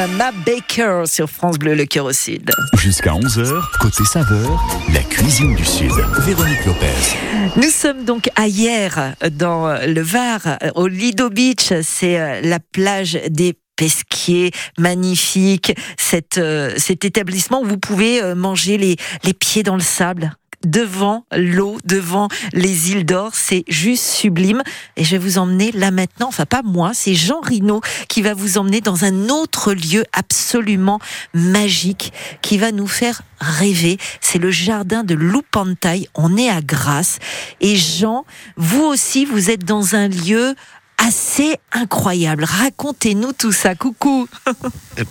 Mama 0.00 0.32
Baker 0.46 1.02
sur 1.04 1.28
France 1.28 1.58
Bleu, 1.58 1.74
le 1.74 1.84
cœur 1.84 2.06
au 2.06 2.12
sud. 2.14 2.50
Jusqu'à 2.78 3.12
11h, 3.12 3.60
côté 3.80 4.02
saveur, 4.04 4.58
la 4.94 5.02
cuisine 5.02 5.54
du 5.54 5.62
Sud. 5.62 5.92
Véronique 6.20 6.64
Lopez. 6.64 6.86
Nous 7.56 7.68
sommes 7.68 8.06
donc 8.06 8.30
à 8.34 8.46
hier 8.46 9.14
dans 9.30 9.78
le 9.86 10.00
Var, 10.00 10.56
au 10.74 10.86
Lido 10.86 11.28
Beach. 11.28 11.74
C'est 11.82 12.18
euh, 12.18 12.40
la 12.40 12.60
plage 12.60 13.18
des 13.28 13.58
Pesquiers, 13.76 14.52
magnifique. 14.78 15.74
Cette, 15.98 16.38
euh, 16.38 16.72
cet 16.78 17.04
établissement 17.04 17.60
où 17.60 17.66
vous 17.66 17.78
pouvez 17.78 18.22
euh, 18.22 18.34
manger 18.34 18.78
les, 18.78 18.96
les 19.24 19.34
pieds 19.34 19.62
dans 19.62 19.76
le 19.76 19.82
sable 19.82 20.32
devant 20.64 21.24
l'eau, 21.32 21.78
devant 21.84 22.28
les 22.52 22.92
îles 22.92 23.06
d'or. 23.06 23.30
C'est 23.34 23.64
juste 23.68 24.04
sublime. 24.04 24.62
Et 24.96 25.04
je 25.04 25.12
vais 25.12 25.18
vous 25.18 25.38
emmener 25.38 25.72
là 25.72 25.90
maintenant, 25.90 26.28
enfin 26.28 26.46
pas 26.46 26.62
moi, 26.62 26.92
c'est 26.94 27.14
Jean 27.14 27.40
Rino 27.40 27.80
qui 28.08 28.22
va 28.22 28.34
vous 28.34 28.58
emmener 28.58 28.80
dans 28.80 29.04
un 29.04 29.28
autre 29.28 29.72
lieu 29.72 30.04
absolument 30.12 31.00
magique 31.34 32.12
qui 32.42 32.58
va 32.58 32.72
nous 32.72 32.86
faire 32.86 33.22
rêver. 33.40 33.98
C'est 34.20 34.38
le 34.38 34.50
jardin 34.50 35.04
de 35.04 35.14
Loupantaille. 35.14 36.08
On 36.14 36.36
est 36.36 36.50
à 36.50 36.60
Grasse. 36.60 37.18
Et 37.60 37.76
Jean, 37.76 38.24
vous 38.56 38.82
aussi, 38.82 39.24
vous 39.24 39.50
êtes 39.50 39.64
dans 39.64 39.94
un 39.94 40.08
lieu 40.08 40.54
assez 41.06 41.56
incroyable. 41.72 42.44
Racontez-nous 42.44 43.32
tout 43.32 43.52
ça. 43.52 43.74
Coucou. 43.74 44.28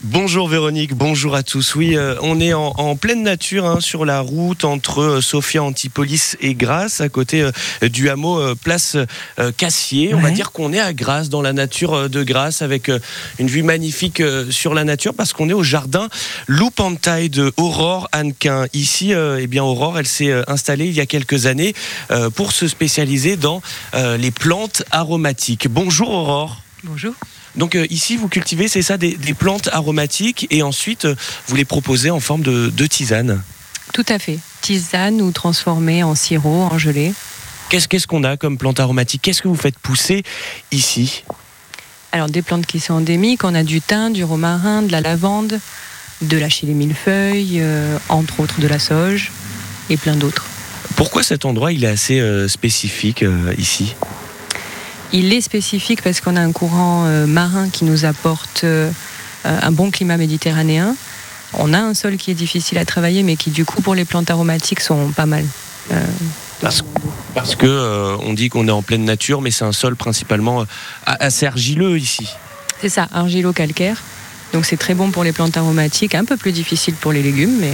Bonjour 0.04 0.48
Véronique, 0.48 0.94
bonjour 0.94 1.36
à 1.36 1.42
tous. 1.42 1.74
Oui, 1.76 1.98
euh, 1.98 2.16
on 2.22 2.40
est 2.40 2.54
en, 2.54 2.74
en 2.78 2.96
pleine 2.96 3.24
nature 3.24 3.66
hein, 3.66 3.80
sur 3.80 4.06
la 4.06 4.20
route 4.20 4.66
entre 4.66 5.02
euh, 5.02 5.22
Sofia 5.22 5.64
Antipolis 5.64 6.36
et 6.42 6.54
Grasse, 6.54 7.02
à 7.02 7.10
côté 7.10 7.42
euh, 7.42 7.90
du 7.90 8.10
hameau 8.10 8.40
euh, 8.40 8.56
Place 8.56 8.98
euh, 9.40 9.52
Cassier. 9.56 10.14
On 10.14 10.20
va 10.20 10.32
dire 10.32 10.52
qu'on 10.52 10.74
est 10.74 10.80
à 10.80 10.94
Grasse, 10.94 11.30
dans 11.30 11.42
la 11.42 11.54
nature 11.54 11.94
euh, 11.94 12.08
de 12.08 12.24
Grasse, 12.24 12.62
avec 12.62 12.90
euh, 12.90 13.00
une 13.40 13.48
vue 13.48 13.64
magnifique 13.64 14.20
euh, 14.20 14.52
sur 14.52 14.74
la 14.74 14.84
nature, 14.84 15.14
parce 15.16 15.34
qu'on 15.34 15.50
est 15.50 15.54
au 15.54 15.64
jardin 15.64 16.08
Loupantaille 16.48 17.30
de 17.30 17.52
Aurore 17.58 18.10
Hannequin. 18.12 18.66
Ici, 18.74 19.14
euh, 19.14 19.40
eh 19.42 19.48
bien 19.48 19.64
Aurore, 19.64 19.98
elle 19.98 20.08
s'est 20.08 20.30
euh, 20.30 20.44
installée 20.48 20.86
il 20.86 20.94
y 20.94 21.02
a 21.02 21.06
quelques 21.08 21.48
années 21.48 21.74
euh, 22.12 22.30
pour 22.30 22.52
se 22.52 22.68
spécialiser 22.68 23.38
dans 23.38 23.62
euh, 23.96 24.18
les 24.18 24.32
plantes 24.32 24.84
aromatiques. 24.92 25.68
Bonjour 25.82 26.10
Aurore. 26.10 26.62
Bonjour. 26.84 27.14
Donc 27.56 27.76
euh, 27.76 27.88
ici, 27.90 28.18
vous 28.18 28.28
cultivez, 28.28 28.68
c'est 28.68 28.82
ça, 28.82 28.98
des, 28.98 29.16
des 29.16 29.34
plantes 29.34 29.70
aromatiques 29.72 30.46
et 30.50 30.62
ensuite 30.62 31.06
euh, 31.06 31.16
vous 31.48 31.56
les 31.56 31.64
proposez 31.64 32.10
en 32.10 32.20
forme 32.20 32.42
de, 32.42 32.70
de 32.70 32.86
tisane. 32.86 33.42
Tout 33.94 34.04
à 34.10 34.20
fait. 34.20 34.40
Tisane 34.60 35.22
ou 35.22 35.32
transformée 35.32 36.04
en 36.04 36.16
sirop, 36.16 36.64
en 36.70 36.78
gelée. 36.78 37.14
Qu'est-ce 37.70 38.08
qu'on 38.08 38.26
a 38.26 38.36
comme 38.36 38.58
plante 38.58 38.82
aromatique? 38.82 39.22
Qu'est-ce 39.22 39.42
que 39.42 39.48
vous 39.48 39.56
faites 39.56 39.80
pousser 39.80 40.24
ici? 40.74 41.24
Alors 42.12 42.28
des 42.28 42.42
plantes 42.42 42.66
qui 42.66 42.82
sont 42.82 42.96
endémiques, 42.96 43.46
on 43.46 43.56
a 43.56 43.64
du 43.64 43.80
thym, 43.80 44.12
du 44.12 44.26
romarin, 44.26 44.82
de 44.82 44.92
la 44.92 45.00
lavande, 45.00 45.62
de 46.22 46.38
la 46.38 46.50
chili 46.50 46.74
millefeuille, 46.74 47.60
euh, 47.62 47.98
entre 48.10 48.42
autres 48.42 48.60
de 48.60 48.68
la 48.68 48.80
sauge 48.80 49.32
et 49.90 49.96
plein 49.96 50.18
d'autres. 50.18 50.46
Pourquoi 50.98 51.24
cet 51.24 51.46
endroit 51.46 51.72
il 51.72 51.86
est 51.86 51.88
assez 51.88 52.22
spécifique 52.50 53.24
ici? 53.58 53.96
Il 55.12 55.34
est 55.34 55.42
spécifique 55.42 56.02
parce 56.04 56.22
qu'on 56.22 56.36
a 56.36 56.42
un 56.42 56.52
courant 56.52 57.06
euh, 57.06 57.26
marin 57.26 57.70
qui 57.70 57.84
nous 57.84 58.06
apporte 58.06 58.64
euh, 58.64 58.92
un 59.44 59.72
bon 59.72 59.90
climat 59.90 60.18
méditerranéen. 60.18 60.96
On 61.54 61.74
a 61.74 61.80
un 61.80 61.96
sol 61.96 62.18
qui 62.18 62.30
est 62.30 62.36
difficile 62.36 62.78
à 62.78 62.86
travailler, 62.86 63.24
mais 63.24 63.36
qui 63.36 63.50
du 63.50 63.66
coup 63.66 63.82
pour 63.82 63.96
les 63.96 64.06
plantes 64.06 64.30
aromatiques 64.30 64.82
sont 64.82 65.10
pas 65.10 65.26
mal. 65.26 65.46
Euh, 65.92 66.06
Parce, 66.62 66.84
parce 67.34 67.56
que 67.56 68.18
on 68.22 68.34
dit 68.34 68.50
qu'on 68.50 68.68
est 68.68 68.72
en 68.72 68.84
pleine 68.84 69.04
nature, 69.04 69.42
mais 69.42 69.50
c'est 69.50 69.66
un 69.66 69.72
sol 69.72 69.96
principalement 69.96 70.66
assez 71.06 71.48
argileux 71.48 71.98
ici. 71.98 72.30
c'est 72.82 72.90
ça, 72.90 73.08
argilo-calcaire. 73.12 74.04
Donc 74.54 74.66
c'est 74.66 74.78
très 74.78 74.96
bon 74.96 75.12
pour 75.12 75.24
les 75.24 75.32
plantes 75.32 75.58
aromatiques, 75.58 76.16
un 76.16 76.26
peu 76.26 76.38
plus 76.38 76.52
difficile 76.52 76.96
pour 76.96 77.12
les 77.12 77.22
légumes, 77.22 77.58
mais 77.60 77.74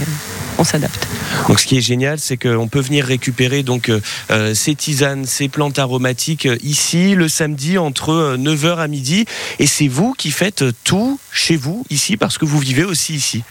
on 0.58 0.64
s'adapte. 0.64 1.06
Donc 1.48 1.60
ce 1.60 1.66
qui 1.66 1.78
est 1.78 1.82
génial, 1.82 2.18
c'est 2.18 2.36
qu'on 2.36 2.68
peut 2.68 2.80
venir 2.80 3.04
récupérer 3.04 3.62
donc 3.62 3.88
euh, 3.88 4.00
euh, 4.30 4.54
ces 4.54 4.74
tisanes, 4.74 5.24
ces 5.24 5.48
plantes 5.48 5.78
aromatiques 5.78 6.46
euh, 6.46 6.56
ici 6.62 7.14
le 7.14 7.28
samedi 7.28 7.78
entre 7.78 8.10
euh, 8.10 8.36
9h 8.36 8.76
à 8.78 8.88
midi. 8.88 9.24
Et 9.58 9.66
c'est 9.66 9.88
vous 9.88 10.12
qui 10.12 10.30
faites 10.30 10.64
tout 10.84 11.18
chez 11.32 11.56
vous 11.56 11.84
ici 11.90 12.16
parce 12.16 12.38
que 12.38 12.44
vous 12.44 12.58
vivez 12.58 12.84
aussi 12.84 13.14
ici. 13.14 13.42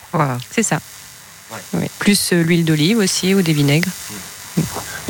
C'est 0.52 0.64
ça. 0.64 0.80
Oui. 1.74 1.88
Plus 2.00 2.34
l'huile 2.34 2.66
d'olive 2.66 2.98
aussi 2.98 3.34
ou 3.34 3.42
des 3.42 3.54
vinaigres. 3.54 3.90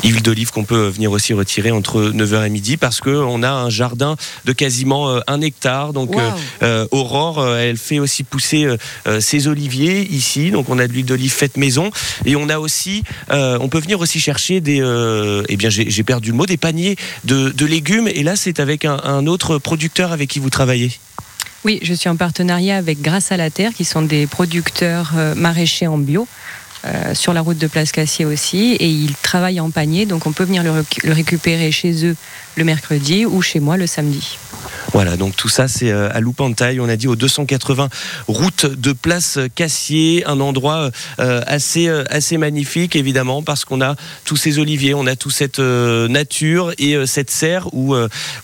Huile 0.04 0.22
d'olive 0.22 0.50
qu'on 0.50 0.64
peut 0.64 0.88
venir 0.88 1.10
aussi 1.10 1.32
retirer 1.34 1.70
entre 1.70 2.10
9h 2.12 2.46
et 2.46 2.50
midi 2.50 2.76
parce 2.76 3.00
qu'on 3.00 3.42
a 3.42 3.50
un 3.50 3.70
jardin 3.70 4.16
de 4.44 4.52
quasiment 4.52 5.08
euh, 5.10 5.20
un 5.26 5.40
hectare. 5.40 5.92
Donc 5.92 6.14
Wow. 6.14 6.20
euh, 6.20 6.30
euh, 6.62 6.86
Aurore, 6.90 7.46
elle 7.56 7.76
fait 7.76 7.98
aussi 7.98 8.22
pousser 8.22 8.66
euh, 9.06 9.20
ses 9.20 9.48
oliviers 9.48 10.06
ici. 10.10 10.50
Donc 10.50 10.68
on 10.68 10.78
a 10.78 10.86
de 10.86 10.92
l'huile 10.92 11.06
d'olive 11.06 11.32
faite 11.32 11.56
maison 11.56 11.90
et 12.24 12.36
on 12.36 12.48
a 12.48 12.58
aussi, 12.58 13.02
euh, 13.30 13.58
on 13.60 13.68
peut 13.68 13.80
venir 13.80 13.98
aussi 14.00 14.20
chercher 14.20 14.60
des, 14.60 14.76
eh 15.48 15.56
bien 15.56 15.70
j'ai 15.70 16.02
perdu 16.02 16.30
le 16.30 16.36
mot, 16.36 16.46
des 16.46 16.56
paniers 16.56 16.96
de, 17.24 17.50
de 17.50 17.66
légumes. 17.66 18.08
Et 18.08 18.22
là 18.22 18.36
c'est 18.36 18.60
avec 18.60 18.84
un, 18.84 19.00
un 19.04 19.26
autre 19.26 19.58
producteur 19.58 20.12
avec 20.12 20.28
qui 20.30 20.38
vous 20.38 20.50
travaillez. 20.50 20.92
Oui, 21.64 21.80
je 21.82 21.94
suis 21.94 22.08
en 22.08 22.16
partenariat 22.16 22.76
avec 22.76 23.00
Grâce 23.02 23.32
à 23.32 23.36
la 23.36 23.50
Terre, 23.50 23.72
qui 23.74 23.84
sont 23.84 24.02
des 24.02 24.28
producteurs 24.28 25.14
maraîchers 25.34 25.88
en 25.88 25.98
bio. 25.98 26.28
Euh, 26.84 27.14
sur 27.14 27.32
la 27.32 27.40
route 27.40 27.58
de 27.58 27.66
Place 27.66 27.92
Cassier 27.92 28.24
aussi, 28.24 28.72
et 28.72 28.88
ils 28.88 29.14
travaillent 29.16 29.60
en 29.60 29.70
panier, 29.70 30.06
donc 30.06 30.26
on 30.26 30.32
peut 30.32 30.44
venir 30.44 30.62
le 30.62 31.12
récupérer 31.12 31.72
chez 31.72 32.06
eux 32.06 32.16
le 32.56 32.64
mercredi 32.64 33.26
ou 33.26 33.42
chez 33.42 33.60
moi 33.60 33.76
le 33.76 33.86
samedi. 33.86 34.38
Voilà, 34.92 35.16
donc 35.16 35.36
tout 35.36 35.48
ça 35.48 35.68
c'est 35.68 35.90
euh, 35.90 36.08
à 36.12 36.20
Loupantaille, 36.20 36.80
on 36.80 36.88
a 36.88 36.96
dit 36.96 37.08
au 37.08 37.16
280 37.16 37.88
route 38.28 38.66
de 38.66 38.92
Place 38.92 39.38
Cassier, 39.54 40.24
un 40.26 40.40
endroit 40.40 40.90
euh, 41.20 41.42
assez 41.46 41.88
euh, 41.88 42.04
assez 42.08 42.38
magnifique 42.38 42.96
évidemment 42.96 43.42
parce 43.42 43.64
qu'on 43.64 43.80
a 43.80 43.94
tous 44.24 44.36
ces 44.36 44.58
oliviers, 44.58 44.94
on 44.94 45.06
a 45.06 45.16
toute 45.16 45.32
cette 45.32 45.58
nature 45.58 46.72
et 46.78 47.06
cette 47.06 47.30
serre 47.30 47.68
où 47.74 47.94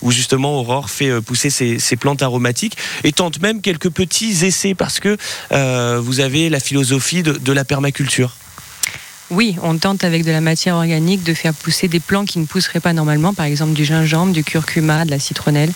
où 0.01 0.11
justement 0.11 0.59
Aurore 0.59 0.89
fait 0.89 1.21
pousser 1.21 1.49
ses, 1.49 1.95
plantes 1.95 2.21
aromatiques 2.21 2.77
et 3.03 3.11
tente 3.11 3.41
même 3.41 3.61
quelques 3.61 3.89
petits 3.89 4.45
essais 4.45 4.75
parce 4.75 4.99
que 4.99 5.17
vous 5.99 6.19
avez 6.19 6.49
la 6.49 6.59
philosophie 6.59 7.23
de 7.23 7.51
la 7.51 7.65
permaculture. 7.65 8.35
Oui, 9.35 9.55
on 9.63 9.79
tente 9.79 10.03
avec 10.03 10.23
de 10.23 10.31
la 10.31 10.41
matière 10.41 10.75
organique 10.75 11.23
de 11.23 11.33
faire 11.33 11.55
pousser 11.55 11.87
des 11.87 11.99
plants 11.99 12.23
qui 12.23 12.37
ne 12.37 12.45
pousseraient 12.45 12.79
pas 12.79 12.93
normalement, 12.93 13.33
par 13.33 13.47
exemple 13.47 13.73
du 13.73 13.83
gingembre, 13.83 14.31
du 14.31 14.43
curcuma, 14.43 15.05
de 15.05 15.09
la 15.09 15.17
citronnelle. 15.17 15.71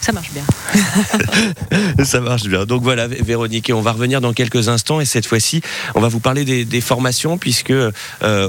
Ça 0.00 0.12
marche 0.12 0.30
bien. 0.32 0.44
Ça 2.04 2.20
marche 2.20 2.44
bien. 2.44 2.64
Donc 2.64 2.82
voilà, 2.82 3.08
Vé- 3.08 3.22
Véronique, 3.24 3.70
et 3.70 3.72
on 3.72 3.80
va 3.80 3.92
revenir 3.92 4.20
dans 4.20 4.32
quelques 4.32 4.68
instants. 4.68 5.00
Et 5.00 5.04
cette 5.04 5.26
fois-ci, 5.26 5.62
on 5.96 6.00
va 6.00 6.08
vous 6.08 6.20
parler 6.20 6.44
des, 6.44 6.64
des 6.64 6.80
formations, 6.80 7.38
puisque 7.38 7.70
euh, 7.72 7.90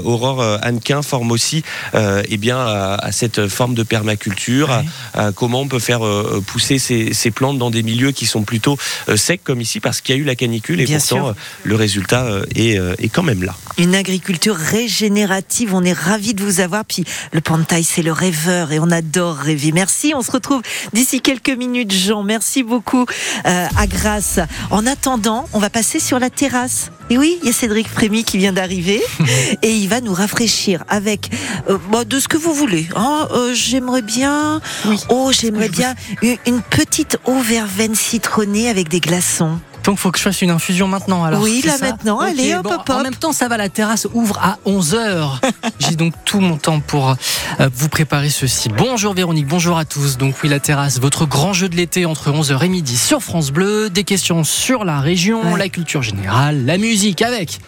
Aurore 0.04 0.40
euh, 0.40 0.58
Hannequin 0.62 1.02
forme 1.02 1.32
aussi 1.32 1.64
euh, 1.94 2.22
eh 2.28 2.36
bien, 2.36 2.58
à, 2.58 2.94
à 2.94 3.12
cette 3.12 3.48
forme 3.48 3.74
de 3.74 3.82
permaculture, 3.82 4.70
à- 4.70 4.82
à, 5.14 5.32
comment 5.32 5.60
on 5.62 5.68
peut 5.68 5.78
faire 5.80 6.06
euh, 6.06 6.42
pousser 6.46 6.78
ces, 6.78 7.12
ces 7.12 7.30
plantes 7.32 7.58
dans 7.58 7.70
des 7.70 7.82
milieux 7.82 8.12
qui 8.12 8.26
sont 8.26 8.42
plutôt 8.42 8.76
euh, 9.08 9.16
secs, 9.16 9.40
comme 9.42 9.60
ici, 9.60 9.80
parce 9.80 10.00
qu'il 10.00 10.14
y 10.14 10.18
a 10.18 10.20
eu 10.20 10.24
la 10.24 10.36
canicule, 10.36 10.80
et 10.80 10.84
Bien 10.84 10.98
pourtant, 10.98 11.16
sûr. 11.16 11.26
euh, 11.28 11.32
le 11.64 11.74
résultat 11.74 12.24
euh, 12.26 12.44
est, 12.54 12.78
euh, 12.78 12.94
est 12.98 13.08
quand 13.08 13.22
même 13.24 13.42
là. 13.42 13.54
Une 13.78 13.94
agriculture 13.96 14.54
régénérative. 14.56 15.74
On 15.74 15.82
est 15.84 15.92
ravis 15.92 16.34
de 16.34 16.42
vous 16.44 16.60
avoir. 16.60 16.84
Puis 16.84 17.04
le 17.32 17.40
Pantail, 17.40 17.82
c'est 17.84 18.02
le 18.02 18.12
rêveur 18.12 18.70
et 18.72 18.78
on 18.78 18.90
adore 18.90 19.36
rêver. 19.36 19.72
Merci. 19.72 20.12
On 20.14 20.22
se 20.22 20.30
retrouve 20.30 20.62
d'ici 20.92 21.20
quelques 21.20 21.37
minutes, 21.46 21.92
Jean. 21.92 22.22
Merci 22.22 22.62
beaucoup 22.62 23.06
euh, 23.46 23.66
à 23.76 23.86
Grasse. 23.86 24.40
En 24.70 24.86
attendant, 24.86 25.46
on 25.52 25.58
va 25.58 25.70
passer 25.70 26.00
sur 26.00 26.18
la 26.18 26.30
terrasse. 26.30 26.90
Et 27.10 27.16
oui, 27.18 27.38
il 27.42 27.46
y 27.46 27.50
a 27.50 27.52
Cédric 27.52 27.88
Frémy 27.88 28.24
qui 28.24 28.36
vient 28.38 28.52
d'arriver 28.52 29.00
et 29.62 29.70
il 29.70 29.88
va 29.88 30.00
nous 30.00 30.12
rafraîchir 30.12 30.84
avec 30.88 31.30
euh, 31.70 31.78
bon, 31.90 32.06
de 32.06 32.20
ce 32.20 32.28
que 32.28 32.36
vous 32.36 32.52
voulez. 32.52 32.88
hein. 32.96 33.28
Euh, 33.32 33.54
j'aimerais 33.54 34.02
bien, 34.02 34.60
oh, 35.08 35.30
j'aimerais 35.32 35.68
bien 35.68 35.94
une, 36.22 36.36
une 36.46 36.60
petite 36.62 37.18
eau 37.24 37.38
verveine 37.40 37.94
citronnée 37.94 38.68
avec 38.68 38.88
des 38.88 39.00
glaçons. 39.00 39.58
Donc 39.88 39.96
faut 39.96 40.10
que 40.10 40.18
je 40.18 40.22
fasse 40.24 40.42
une 40.42 40.50
infusion 40.50 40.86
maintenant 40.86 41.24
alors. 41.24 41.40
Oui, 41.40 41.62
là, 41.64 41.72
maintenant. 41.80 42.18
Allez, 42.18 42.54
hop, 42.54 42.64
bon, 42.64 42.74
hop, 42.74 42.90
En 42.90 42.96
hop. 42.98 43.02
même 43.04 43.14
temps, 43.14 43.32
ça 43.32 43.48
va, 43.48 43.56
la 43.56 43.70
terrasse 43.70 44.06
ouvre 44.12 44.38
à 44.38 44.58
11h. 44.66 45.40
J'ai 45.78 45.96
donc 45.96 46.12
tout 46.26 46.40
mon 46.40 46.58
temps 46.58 46.80
pour 46.80 47.16
euh, 47.58 47.70
vous 47.72 47.88
préparer 47.88 48.28
ceci. 48.28 48.68
Bonjour 48.68 49.14
Véronique, 49.14 49.46
bonjour 49.46 49.78
à 49.78 49.86
tous. 49.86 50.18
Donc 50.18 50.34
oui, 50.42 50.50
la 50.50 50.60
terrasse, 50.60 51.00
votre 51.00 51.24
grand 51.24 51.54
jeu 51.54 51.70
de 51.70 51.76
l'été 51.76 52.04
entre 52.04 52.30
11h 52.30 52.62
et 52.66 52.68
midi 52.68 52.98
sur 52.98 53.22
France 53.22 53.50
Bleu. 53.50 53.88
Des 53.88 54.04
questions 54.04 54.44
sur 54.44 54.84
la 54.84 55.00
région, 55.00 55.54
Ouais. 55.54 55.58
la 55.58 55.70
culture 55.70 56.02
générale, 56.02 56.66
la 56.66 56.76
musique 56.76 57.22
avec 57.22 57.58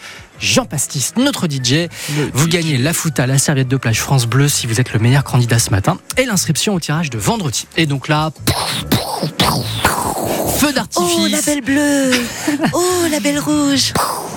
Jean 0.41 0.65
Pastis, 0.65 1.13
notre 1.17 1.47
DJ. 1.47 1.89
Vous 2.33 2.49
gagnez 2.49 2.79
la 2.79 2.93
fouta, 2.93 3.27
la 3.27 3.39
serviette 3.39 3.69
de 3.69 3.77
plage 3.77 4.01
France 4.01 4.27
Bleu 4.27 4.49
si 4.49 4.67
vous 4.67 4.81
êtes 4.81 4.93
le 4.93 4.99
meilleur 4.99 5.23
candidat 5.25 5.59
ce 5.59 5.71
matin. 5.71 5.99
Et 6.17 6.25
l'inscription 6.25 6.75
au 6.75 6.81
tirage 6.81 7.11
de 7.11 7.19
vendredi. 7.19 7.67
Et 7.77 7.87
donc 7.87 8.09
là, 8.09 8.31
Feu 10.59 10.69
Oh, 10.69 10.73
d'artifice. 10.73 11.31
la 11.33 11.41
belle 11.43 11.63
bleue 11.63 12.11
Oh, 12.73 12.83
la 13.11 13.21
belle 13.21 13.39
rouge 13.39 13.93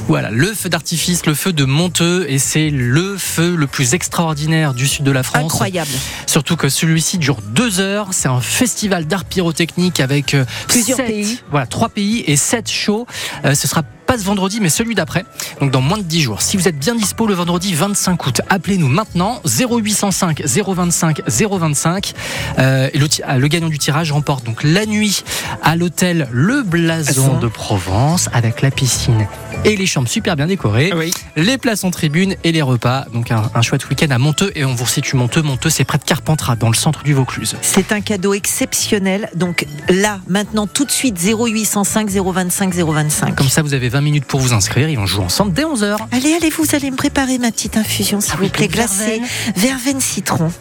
Voilà, 0.08 0.30
le 0.32 0.54
feu 0.54 0.70
d'artifice, 0.70 1.26
le 1.26 1.34
feu 1.34 1.52
de 1.54 1.66
Monteux, 1.66 2.26
et 2.30 2.38
c'est 2.40 2.70
le 2.70 3.18
feu 3.18 3.56
le 3.56 3.68
plus 3.68 3.94
extraordinaire 3.94 4.74
du 4.74 4.88
sud 4.88 5.04
de 5.06 5.12
la 5.12 5.24
France. 5.24 5.44
Incroyable. 5.54 5.92
Surtout 6.26 6.56
que 6.56 6.70
celui-ci 6.70 7.18
dure 7.18 7.38
deux 7.42 7.80
heures. 7.80 8.10
C'est 8.12 8.30
un 8.30 8.40
festival 8.42 9.06
d'art 9.06 9.26
pyrotechnique 9.26 10.00
avec 10.00 10.34
euh, 10.34 10.46
Plusieurs 10.68 10.98
sept- 10.98 11.08
pays. 11.08 11.40
Voilà, 11.52 11.66
trois 11.66 11.90
pays 11.90 12.24
et 12.28 12.36
sept 12.38 12.70
shows. 12.70 13.06
Euh, 13.46 13.54
ce 13.56 13.68
sera 13.68 13.84
pas 14.06 14.18
ce 14.18 14.24
vendredi, 14.24 14.60
mais 14.62 14.70
celui 14.70 14.96
d'après. 14.96 15.26
Donc 15.60 15.72
dans 15.72 15.82
moins 15.82 15.98
de 15.98 16.04
10 16.04 16.22
jours. 16.22 16.42
Si 16.42 16.58
vous 16.58 16.68
êtes 16.68 16.78
bien 16.78 16.96
dispo 16.96 17.28
le 17.28 17.34
vendredi 17.34 17.74
25 17.74 18.26
août, 18.26 18.42
appelez-nous 18.50 18.88
maintenant 18.88 19.42
0805 19.46 20.44
025 20.46 21.22
025. 21.28 22.14
Euh, 22.60 22.90
et 22.94 23.00
le, 23.00 23.48
gagnant 23.48 23.70
du 23.70 23.80
tirage 23.80 24.12
remporte 24.12 24.46
donc 24.46 24.64
la 24.64 24.86
nuit 24.86 25.24
à 25.62 25.76
l'hôtel 25.76 26.28
Le 26.32 26.64
Blason 26.64 27.40
de 27.40 27.48
Provence 27.48 28.30
avec 28.34 28.62
la 28.62 28.72
piscine 28.72 29.28
et 29.66 29.76
les 29.76 29.86
chambres 29.86 30.10
super 30.10 30.36
bien 30.36 30.48
décorées 30.48 30.92
les 31.36 31.58
places 31.58 31.84
en 31.84 31.92
tribune 31.92 32.36
et 32.44 32.52
les 32.52 32.62
repas. 32.62 33.06
Donc 33.14 33.32
un, 33.32 33.50
un 33.54 33.62
chouette 33.62 33.90
week-end 33.90 34.12
à 34.12 34.18
Monteux 34.18 34.52
et 34.56 34.66
on 34.66 34.74
vous 34.74 34.86
situe 34.86 35.16
Monteux. 35.16 35.42
Monteux, 35.42 35.70
c'est 35.70 35.84
près 35.84 35.98
de 35.98 36.04
Carpentras, 36.04 36.56
dans 36.56 36.70
le 36.70 36.76
centre 36.76 37.04
du 37.04 37.14
Vaucluse. 37.14 37.56
C'est 37.62 37.92
un 37.92 38.02
cadeau 38.02 38.34
exceptionnel. 38.34 39.30
Donc 39.36 39.66
là, 39.90 40.20
maintenant, 40.28 40.68
tout 40.68 40.86
de 40.86 40.92
suite, 40.92 41.18
0805 41.20 42.10
025 42.10 42.74
025. 42.74 43.36
Comme 43.36 43.50
ça, 43.50 43.62
vous 43.62 43.74
avez 43.74 43.90
20 43.94 44.02
minutes 44.02 44.26
pour 44.26 44.40
vous 44.40 44.54
inscrire. 44.54 44.90
Ils 44.90 44.98
vont 44.98 45.06
jouer 45.06 45.24
ensemble 45.24 45.54
dès 45.54 45.64
11h. 45.64 45.98
Allez, 46.12 46.34
allez, 46.34 46.50
vous 46.50 46.66
allez 46.76 46.90
me 46.92 46.96
préparer 46.98 47.38
ma 47.38 47.52
petite 47.52 47.78
infusion, 47.78 48.20
s'il 48.22 48.34
Ah 48.34 48.38
vous 48.42 48.50
plaît, 48.50 48.68
glacée. 48.68 49.06
verveine. 49.06 49.24
Verveine 49.56 50.02
citron. 50.02 50.52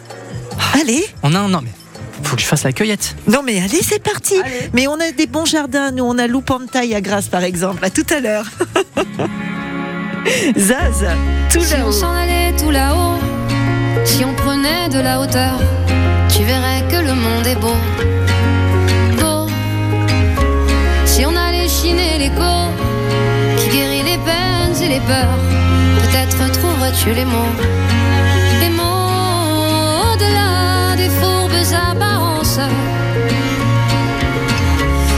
Allez 0.79 1.03
On 1.23 1.33
a 1.33 1.39
un. 1.39 1.49
Non, 1.49 1.61
mais 1.63 1.71
faut 2.21 2.35
que 2.35 2.41
je 2.41 2.47
fasse 2.47 2.63
la 2.63 2.71
cueillette. 2.71 3.15
Non 3.27 3.41
mais 3.43 3.59
allez, 3.61 3.81
c'est 3.81 4.01
parti 4.01 4.35
Mais 4.73 4.87
on 4.87 4.93
a 4.99 5.11
des 5.11 5.25
bons 5.27 5.45
jardins, 5.45 5.91
nous 5.91 6.03
on 6.05 6.17
a 6.19 6.27
Loupantaille 6.27 6.93
à 6.95 7.01
Grasse 7.01 7.27
par 7.27 7.43
exemple, 7.43 7.83
à 7.83 7.89
tout 7.89 8.05
à 8.15 8.19
l'heure. 8.21 8.45
Zaz, 10.57 11.05
tout 11.51 11.59
Si 11.61 11.73
on 11.73 11.77
là-haut. 11.79 11.91
s'en 11.91 12.11
allait 12.13 12.53
tout 12.57 12.71
là-haut, 12.71 13.19
si 14.05 14.23
on 14.23 14.33
prenait 14.35 14.87
de 14.89 14.99
la 14.99 15.19
hauteur, 15.19 15.59
tu 16.29 16.43
verrais 16.43 16.83
que 16.89 16.95
le 17.05 17.13
monde 17.13 17.45
est. 17.47 17.55
Beau. 17.59 17.73
Les 24.93 24.99
peurs, 24.99 25.39
peut-être 26.01 26.41
trouverais-tu 26.59 27.09
les 27.19 27.25
mots. 27.25 27.53
Les 28.61 28.69
mots 28.69 30.11
au-delà 30.11 30.95
des 30.95 31.09
fourbes 31.19 31.63
apparences 31.91 32.59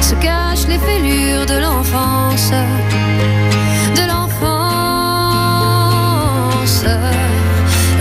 se 0.02 0.16
cachent 0.16 0.68
les 0.74 0.80
fêlures 0.88 1.46
de 1.46 1.58
l'enfance. 1.66 2.52
De 3.98 4.04
l'enfance, 4.12 4.46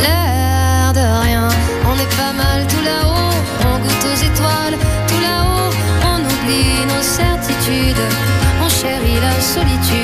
l'air 0.04 0.92
de 0.98 1.04
rien. 1.26 1.48
On 1.90 1.96
est 2.04 2.14
pas 2.22 2.34
mal 2.42 2.58
tout 2.72 2.84
là-haut, 2.90 3.34
on 3.70 3.74
goûte 3.82 4.04
aux 4.12 4.20
étoiles. 4.30 4.76
Tout 5.08 5.22
là-haut, 5.28 5.72
on 6.12 6.18
oublie 6.32 6.76
nos 6.92 7.04
certitudes. 7.20 8.06
On 8.64 8.68
chérit 8.68 9.20
la 9.28 9.34
solitude, 9.54 10.03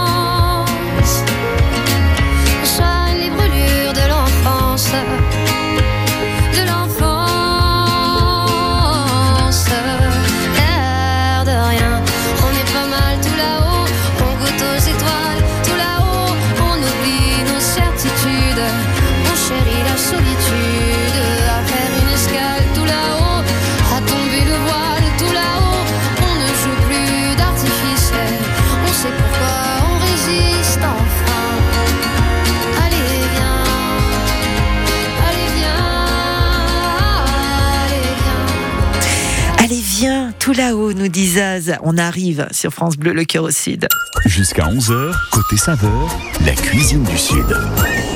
Tout 40.41 40.53
là-haut, 40.53 40.91
nous 40.93 41.07
dit 41.07 41.33
Zaz. 41.33 41.77
On 41.83 41.99
arrive 41.99 42.47
sur 42.49 42.73
France 42.73 42.97
Bleu, 42.97 43.13
le 43.13 43.25
cœur 43.25 43.43
au 43.43 43.51
sud. 43.51 43.87
Jusqu'à 44.25 44.63
11h, 44.63 45.13
côté 45.31 45.55
saveur, 45.55 46.09
la 46.43 46.53
cuisine 46.53 47.03
du 47.03 47.17
Sud. 47.17 47.45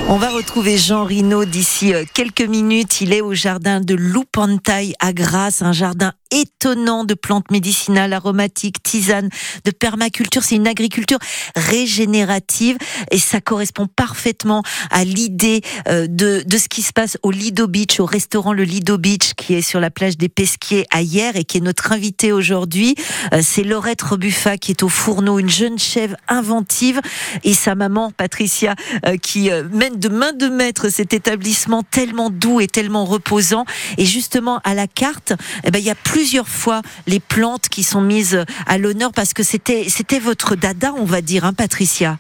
On 0.08 0.18
va 0.18 0.32
retrouver 0.32 0.78
Jean 0.78 1.04
Rino 1.04 1.46
d'ici 1.46 1.94
euh, 1.94 2.04
quelques 2.16 2.42
minutes. 2.42 3.02
Il 3.02 3.14
est 3.14 3.22
au 3.22 3.36
jardin 3.36 3.80
de 3.80 3.94
Loupantaille 3.94 4.96
à 5.00 5.14
Grasse, 5.14 5.62
un 5.62 5.72
jardin 5.72 6.14
étonnant 6.36 7.04
de 7.06 7.14
plantes 7.14 7.50
médicinales, 7.50 8.14
aromatiques, 8.14 8.84
tisanes, 8.84 9.30
de 9.64 9.72
permaculture. 9.72 10.44
C'est 10.44 10.56
une 10.56 10.68
agriculture 10.68 11.20
régénérative 11.56 12.78
et 13.12 13.20
ça 13.20 13.40
correspond 13.42 13.88
parfaitement 13.88 14.64
à 14.92 15.06
l'idée 15.06 15.62
euh, 15.88 16.08
de, 16.08 16.44
de 16.46 16.58
ce 16.58 16.68
qui 16.68 16.82
se 16.82 16.92
passe 16.92 17.18
au 17.24 17.32
Lido 17.32 17.68
Beach, 17.68 18.00
au 18.00 18.06
restaurant 18.06 18.54
le 18.54 18.64
Lido 18.64 18.98
Beach 18.98 19.34
qui 19.36 19.54
est 19.54 19.62
sur 19.62 19.80
la 19.80 19.90
plage 19.90 20.18
des 20.18 20.30
Pesquiers 20.30 20.86
à 20.92 21.02
hier 21.02 21.36
et 21.36 21.46
qui 21.46 21.58
est 21.58 21.62
notre 21.62 21.92
invité 21.92 22.32
aujourd'hui. 22.32 22.96
Euh, 23.34 23.40
C'est 23.42 23.64
Laurette 23.64 24.02
Rebuffa 24.02 24.58
qui 24.58 24.72
est 24.72 24.84
au 24.84 24.90
fourneau, 24.90 25.40
une 25.40 25.50
jeune 25.50 25.80
chèvre 25.80 26.18
inventive 26.28 27.00
et 27.44 27.54
sa 27.54 27.76
maman 27.76 28.12
Patricia 28.12 28.76
euh, 29.06 29.18
qui 29.18 29.50
mène 29.72 29.98
de 29.98 30.10
main 30.10 30.34
de 30.34 30.48
maître 30.48 30.90
cet 30.90 31.14
établissement 31.14 31.84
tellement 31.84 32.30
doux 32.30 32.60
et 32.60 32.68
tellement 32.68 33.06
reposant. 33.06 33.66
Et 33.98 34.06
justement, 34.06 34.60
à 34.64 34.74
la 34.74 34.88
carte, 34.88 35.34
eh 35.64 35.72
ben, 35.72 35.80
il 35.80 35.86
y 35.86 35.90
a 35.90 35.96
plusieurs 35.96 36.25
plusieurs 36.26 36.50
fois 36.50 36.82
les 37.06 37.20
plantes 37.20 37.70
qui 37.70 37.84
sont 37.84 38.02
mises 38.02 38.46
à 38.66 38.80
l'honneur 38.80 39.12
parce 39.12 39.36
que 39.36 39.44
c'était 39.44 40.20
votre 40.20 40.56
dada, 40.56 40.92
on 40.98 41.06
va 41.06 41.22
dire, 41.22 41.46
hein, 41.46 41.54
Patricia. 41.54 42.18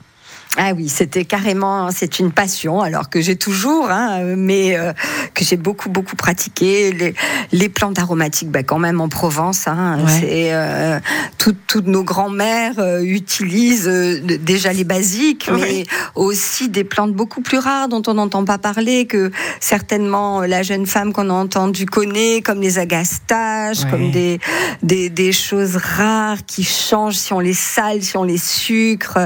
Ah 0.57 0.71
oui, 0.75 0.87
c'était 0.87 1.25
carrément, 1.25 1.89
c'est 1.91 2.19
une 2.19 2.31
passion, 2.31 2.79
alors 2.81 3.09
que 3.09 3.19
j'ai 3.19 3.35
toujours, 3.35 3.89
hein, 3.91 4.21
mais 4.37 4.77
euh, 4.77 4.93
que 5.33 5.43
j'ai 5.43 5.57
beaucoup, 5.57 5.89
beaucoup 5.89 6.15
pratiqué. 6.15 6.93
Les, 6.93 7.13
les 7.51 7.67
plantes 7.69 7.99
aromatiques, 7.99 8.49
bah, 8.49 8.63
quand 8.63 8.79
même 8.79 9.01
en 9.01 9.09
Provence, 9.09 9.67
hein, 9.67 9.99
Ouais. 10.05 10.11
c'est 10.21 10.53
euh, 10.53 10.99
toutes, 11.37 11.59
toutes 11.67 11.87
nos 11.87 12.03
grands-mères 12.05 12.79
euh, 12.79 13.01
utilisent 13.01 13.87
euh, 13.89 14.21
déjà 14.21 14.71
les 14.71 14.85
basiques, 14.85 15.49
mais 15.51 15.83
aussi 16.15 16.69
des 16.69 16.85
plantes 16.85 17.13
beaucoup 17.13 17.41
plus 17.41 17.57
rares 17.57 17.89
dont 17.89 18.01
on 18.07 18.13
n'entend 18.13 18.45
pas 18.45 18.57
parler, 18.57 19.07
que 19.07 19.31
certainement 19.59 20.41
euh, 20.41 20.47
la 20.47 20.63
jeune 20.63 20.85
femme 20.85 21.11
qu'on 21.11 21.29
a 21.29 21.33
entendue 21.33 21.85
connaît, 21.85 22.41
comme 22.41 22.61
les 22.61 22.79
agastaches, 22.79 23.83
Ouais. 23.83 23.89
comme 23.91 24.11
des, 24.11 24.39
des, 24.83 25.09
des 25.09 25.33
choses 25.33 25.75
rares 25.75 26.45
qui 26.45 26.63
changent 26.63 27.15
si 27.17 27.33
on 27.33 27.39
les 27.41 27.53
sale, 27.53 28.01
si 28.03 28.15
on 28.15 28.23
les 28.23 28.37
sucre. 28.37 29.17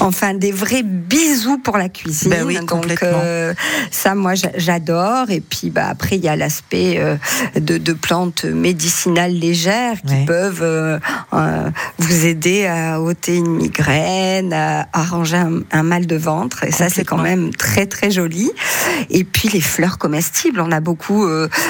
Enfin, 0.00 0.34
des 0.34 0.52
vrais 0.52 0.65
bisous 0.82 1.58
pour 1.58 1.78
la 1.78 1.88
cuisine. 1.88 2.30
Ben 2.30 2.44
oui, 2.44 2.58
Donc, 2.66 3.02
euh, 3.02 3.54
ça, 3.90 4.14
moi, 4.14 4.34
j'a- 4.34 4.52
j'adore. 4.56 5.30
Et 5.30 5.40
puis, 5.40 5.70
bah, 5.70 5.86
après, 5.88 6.16
il 6.16 6.24
y 6.24 6.28
a 6.28 6.36
l'aspect 6.36 6.96
euh, 6.98 7.16
de, 7.58 7.78
de 7.78 7.92
plantes 7.92 8.44
médicinales 8.44 9.32
légères 9.34 10.00
qui 10.06 10.14
Ouais. 10.14 10.24
peuvent 10.26 10.62
euh, 10.62 10.98
vous 11.98 12.26
aider 12.26 12.66
à 12.66 13.00
ôter 13.00 13.36
une 13.36 13.56
migraine, 13.56 14.52
à 14.52 14.88
arranger 14.92 15.36
un, 15.36 15.60
un 15.72 15.82
mal 15.82 16.06
de 16.06 16.16
ventre. 16.16 16.64
Et 16.64 16.72
ça, 16.72 16.88
c'est 16.88 17.04
quand 17.04 17.18
même 17.18 17.54
très, 17.54 17.86
très 17.86 18.10
joli. 18.10 18.50
Et 19.10 19.24
puis, 19.24 19.48
les 19.48 19.60
fleurs 19.60 19.98
comestibles. 19.98 20.60
On 20.60 20.72
a 20.72 20.80
beaucoup, 20.80 21.26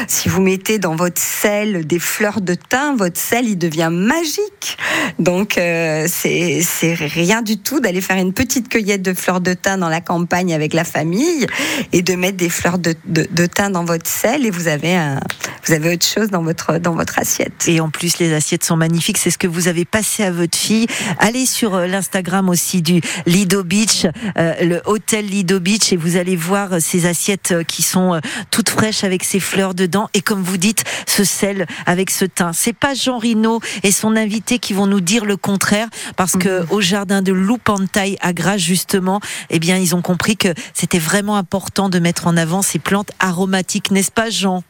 si 0.09 0.29
vous 0.29 0.41
mettez 0.43 0.79
dans 0.79 0.97
votre 0.97 1.21
sel 1.21 1.87
des 1.87 1.99
fleurs 1.99 2.41
de 2.41 2.55
thym, 2.55 2.97
votre 2.97 3.19
sel, 3.21 3.49
il 3.49 3.57
devient 3.59 3.91
magique. 3.93 4.79
Donc, 5.19 5.53
c'est 5.57 6.61
c'est 6.63 6.95
rien 6.95 7.43
du 7.43 7.59
tout 7.59 7.81
d'aller 7.81 8.01
faire 8.01 8.17
une 8.17 8.33
petite 8.33 8.69
cueillette 8.69 8.86
de 8.87 9.13
fleurs 9.13 9.41
de 9.41 9.53
thym 9.53 9.81
dans 9.81 9.89
la 9.89 10.01
campagne 10.01 10.55
avec 10.55 10.73
la 10.73 10.85
famille 10.85 11.47
et 11.93 12.03
de 12.03 12.15
mettre 12.15 12.37
des 12.37 12.49
fleurs 12.49 12.79
de, 12.79 12.95
de, 13.07 13.27
de 13.31 13.47
thym 13.47 13.73
dans 13.73 13.85
votre 13.85 14.09
sel 14.09 14.47
et 14.47 14.51
vous 14.51 14.69
avez, 14.69 14.95
un, 14.95 15.21
vous 15.67 15.75
avez 15.75 15.95
autre 15.95 16.07
chose 16.07 16.31
dans 16.31 16.43
votre, 16.43 16.79
dans 16.79 16.95
votre 16.95 17.19
assiette. 17.19 17.65
Et 17.67 17.81
en 17.81 17.91
plus, 17.91 18.19
les 18.19 18.33
assiettes 18.33 18.65
sont 18.65 18.77
magnifiques. 18.77 19.19
C'est 19.19 19.31
ce 19.31 19.39
que 19.39 19.47
vous 19.47 19.69
avez 19.69 19.85
passé 19.85 20.23
à 20.23 20.31
votre 20.31 20.57
fille. 20.57 20.87
Allez 21.19 21.47
sur 21.47 21.75
euh, 21.75 21.87
l'Instagram 21.87 22.49
aussi 22.49 22.83
du 22.83 23.01
Lido 23.27 23.65
Beach, 23.65 24.07
euh, 24.39 24.55
le 24.63 24.81
hôtel 24.87 25.27
Lido 25.27 25.61
Beach, 25.61 25.93
et 25.93 25.97
vous 25.97 26.17
allez 26.17 26.37
voir 26.37 26.75
euh, 26.75 26.79
ces 26.81 27.07
assiettes 27.07 27.53
euh, 27.53 27.63
qui 27.65 27.83
sont 27.83 28.21
toutes 28.51 28.69
fraîches 28.69 29.05
avec 29.05 29.25
ces 29.25 29.41
fleurs 29.41 29.75
dedans. 29.75 30.09
Et 30.15 30.21
comme 30.21 30.43
vous 30.43 30.57
dites, 30.57 30.85
ce 31.07 31.25
sel 31.25 31.67
avec 31.87 32.11
ce 32.11 32.25
thym. 32.25 32.53
C'est 32.53 32.73
pas 32.73 32.95
Jean 32.95 33.19
Rino 33.19 33.61
et 33.83 33.91
son 33.91 34.17
invité 34.17 34.59
qui 34.59 34.73
vont 34.73 34.87
nous 34.87 35.01
dire 35.01 35.25
le 35.25 35.37
contraire, 35.37 35.89
parce 36.17 36.37
que 36.37 36.65
au 36.71 36.81
jardin 36.81 37.23
de 37.23 37.33
Loupantaille 37.33 38.17
à 38.21 38.33
Grasse, 38.33 38.61
justement, 38.67 39.21
eh 39.49 39.59
bien, 39.59 39.77
ils 39.79 39.95
ont 39.95 40.03
compris 40.03 40.37
que 40.37 40.53
c'était 40.75 40.99
vraiment 40.99 41.37
important 41.37 41.89
de 41.89 41.99
mettre 41.99 42.27
en 42.27 42.37
avant 42.37 42.63
ces 42.63 42.79
plantes 42.79 43.11
aromatiques, 43.21 43.91
n'est-ce 43.91 44.13
pas, 44.13 44.29
Jean? 44.29 44.63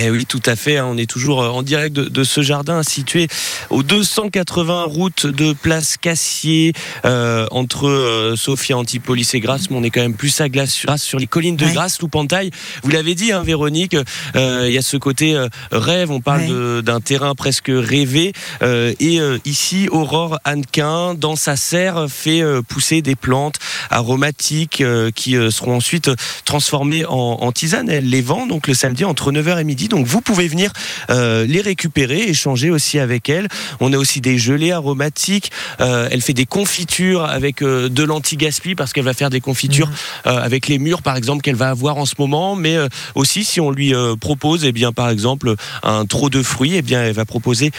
Eh 0.00 0.10
oui, 0.10 0.26
tout 0.26 0.42
à 0.46 0.56
fait. 0.56 0.78
hein. 0.78 0.86
On 0.88 0.98
est 0.98 1.08
toujours 1.08 1.42
euh, 1.42 1.48
en 1.48 1.62
direct 1.62 1.94
de, 1.94 2.04
de 2.08 2.24
ce 2.24 2.42
jardin 2.42 2.82
situé 2.82 3.28
au 3.70 3.82
280 3.82 4.84
route 4.84 5.26
de 5.26 5.52
Place 5.52 5.96
Cassier, 5.96 6.72
euh, 7.04 7.46
entre 7.50 7.86
euh, 7.88 8.34
Sofia, 8.36 8.76
Antipolis 8.76 9.28
et 9.34 9.40
Grasse. 9.40 9.70
Mais 9.70 9.76
on 9.76 9.82
est 9.84 9.90
quand 9.90 10.00
même 10.00 10.14
plus 10.14 10.40
à 10.40 10.48
Grasse 10.48 10.84
sur 10.96 11.18
les 11.18 11.26
collines 11.26 11.56
de 11.56 11.64
Ouais. 11.64 11.72
Grasse, 11.72 12.00
Loupantaille. 12.00 12.50
Vous 12.82 12.90
l'avez 12.90 13.14
dit, 13.14 13.32
hein, 13.32 13.42
Véronique, 13.42 13.96
euh, 14.36 14.64
il 14.68 14.74
y 14.74 14.78
a 14.78 14.82
ce 14.82 14.96
côté 14.96 15.36
rêve. 15.70 16.10
On 16.10 16.20
parle 16.20 16.42
Ouais. 16.42 16.82
d'un 16.82 17.00
terrain 17.00 17.34
presque 17.34 17.70
rêvé. 17.70 18.32
Et 18.62 19.18
ici, 19.44 19.88
Aurore 19.90 20.38
Hannequin, 20.44 21.14
dans 21.14 21.36
sa 21.36 21.56
serre, 21.56 22.06
fait 22.08 22.42
pousser 22.68 23.00
des 23.02 23.14
plantes 23.16 23.56
aromatiques 23.90 24.82
qui 25.14 25.36
seront 25.50 25.76
ensuite 25.76 26.10
transformées 26.44 27.04
en, 27.06 27.14
en 27.40 27.52
tisane. 27.52 27.88
Elle 27.88 28.08
les 28.10 28.22
vend 28.22 28.46
donc 28.46 28.66
le 28.66 28.74
samedi 28.74 29.04
entre 29.04 29.30
9h 29.32 29.60
et 29.60 29.64
midi. 29.64 29.83
Donc 29.88 30.06
vous 30.06 30.20
pouvez 30.20 30.48
venir 30.48 30.72
euh, 31.10 31.46
les 31.46 31.60
récupérer, 31.60 32.22
échanger 32.22 32.70
aussi 32.70 32.98
avec 32.98 33.28
elle. 33.28 33.48
On 33.80 33.92
a 33.92 33.98
aussi 33.98 34.20
des 34.20 34.38
gelées 34.38 34.72
aromatiques. 34.72 35.50
Euh, 35.80 36.08
elle 36.10 36.20
fait 36.20 36.32
des 36.32 36.46
confitures 36.46 37.24
avec 37.24 37.62
euh, 37.62 37.88
de 37.88 38.02
l'anti-gaspi 38.02 38.74
parce 38.74 38.92
qu'elle 38.92 39.04
va 39.04 39.14
faire 39.14 39.30
des 39.30 39.40
confitures 39.40 39.90
euh, 40.26 40.38
avec 40.38 40.68
les 40.68 40.78
murs 40.78 41.02
par 41.02 41.16
exemple 41.16 41.42
qu'elle 41.42 41.56
va 41.56 41.70
avoir 41.70 41.96
en 41.96 42.06
ce 42.06 42.14
moment. 42.18 42.56
Mais 42.56 42.76
aussi 43.14 43.44
si 43.44 43.60
on 43.60 43.70
lui 43.70 43.92
propose, 44.20 44.64
eh 44.64 44.72
bien 44.72 44.92
par 44.92 45.10
exemple 45.10 45.54
un 45.82 46.06
trop 46.06 46.30
de 46.30 46.42
fruits, 46.42 46.74
eh 46.76 46.82
bien 46.82 47.02
elle 47.02 47.14
va 47.14 47.24
proposer 47.24 47.70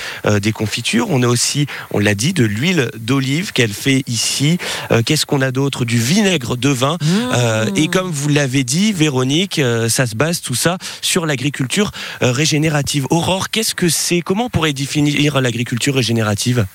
des 0.41 0.51
confitures. 0.51 1.07
On 1.09 1.23
a 1.23 1.27
aussi, 1.27 1.67
on 1.91 1.99
l'a 1.99 2.15
dit, 2.15 2.33
de 2.33 2.43
l'huile 2.43 2.89
d'olive 2.97 3.51
qu'elle 3.53 3.73
fait 3.73 4.03
ici. 4.07 4.57
Qu'est-ce 5.05 5.25
qu'on 5.25 5.41
a 5.41 5.51
d'autre? 5.51 5.85
Du 5.85 5.99
vinaigre 5.99 6.57
de 6.57 6.69
vin. 6.69 6.97
Euh, 7.33 7.65
et 7.75 7.87
comme 7.87 8.11
vous 8.11 8.29
l'avez 8.29 8.63
dit, 8.63 8.93
Véronique, 8.93 9.61
ça 9.89 10.07
se 10.07 10.15
base 10.15 10.41
tout 10.41 10.55
ça 10.55 10.77
sur 11.01 11.25
l'agriculture 11.25 11.84
euh, 12.21 12.31
régénérative. 12.31 13.07
Aurore, 13.09 13.49
qu'est-ce 13.49 13.75
que 13.75 13.89
c'est? 13.89 14.21
Comment 14.21 14.45
on 14.45 14.49
pourrait 14.49 14.73
définir 14.73 15.41
l'agriculture 15.41 15.95
régénérative? 15.95 16.65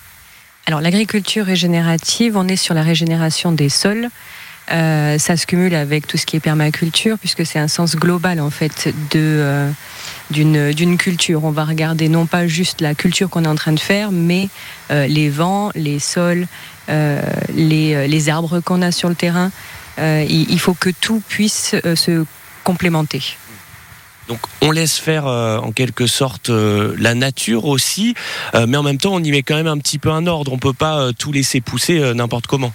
Alors 0.67 0.81
l'agriculture 0.81 1.47
régénérative, 1.47 2.37
on 2.37 2.47
est 2.49 2.57
sur 2.57 2.75
la 2.75 2.83
régénération 2.83 3.53
des 3.53 3.69
sols. 3.69 4.09
Euh, 4.71 5.19
ça 5.19 5.37
se 5.37 5.47
cumule 5.47 5.75
avec 5.75 6.07
tout 6.07 6.17
ce 6.17 6.27
qui 6.27 6.37
est 6.37 6.41
permaculture, 6.41 7.19
puisque 7.19 7.45
c'est 7.45 7.59
un 7.59 7.67
sens 7.67 7.97
global 7.97 8.41
en 8.41 8.51
fait 8.51 8.93
euh, 9.17 9.71
d'une 10.31 10.97
culture. 10.97 11.45
On 11.45 11.51
va 11.51 11.65
regarder 11.65 12.09
non 12.09 12.27
pas 12.27 12.47
juste 12.47 12.81
la 12.81 12.95
culture 12.95 13.29
qu'on 13.31 13.45
est 13.45 13.49
en 13.49 13.57
train 13.57 13.73
de 13.73 13.81
faire, 13.81 14.13
mais 14.13 14.49
les 14.91 15.29
vents, 15.29 15.71
les 15.75 15.99
sols, 15.99 16.47
les, 16.89 18.07
les 18.07 18.29
arbres 18.29 18.61
qu'on 18.61 18.83
a 18.83 18.93
sur 18.93 19.09
le 19.09 19.17
terrain. 19.17 19.51
Il, 19.99 20.59
faut 20.61 20.75
que 20.75 20.91
tout 20.91 21.21
puisse 21.27 21.75
se 21.97 22.25
complémenter. 22.63 23.23
Donc 24.29 24.39
on 24.61 24.71
laisse 24.71 24.99
faire 24.99 25.27
euh, 25.27 25.59
en 25.59 25.73
quelque 25.73 26.07
sorte 26.07 26.51
euh, 26.51 26.95
la 26.99 27.15
nature 27.15 27.65
aussi, 27.65 28.15
euh, 28.55 28.67
mais 28.69 28.77
en 28.77 28.83
même 28.83 28.99
temps 28.99 29.15
on 29.15 29.23
y 29.23 29.31
met 29.31 29.43
quand 29.43 29.57
même 29.57 29.67
un 29.67 29.79
petit 29.79 29.99
peu 29.99 30.11
un 30.11 30.27
ordre. 30.27 30.53
On 30.53 30.59
peut 30.59 30.73
pas 30.73 31.13
tout 31.19 31.33
laisser 31.33 31.61
pousser 31.61 32.15
n'importe 32.15 32.47
comment. 32.47 32.73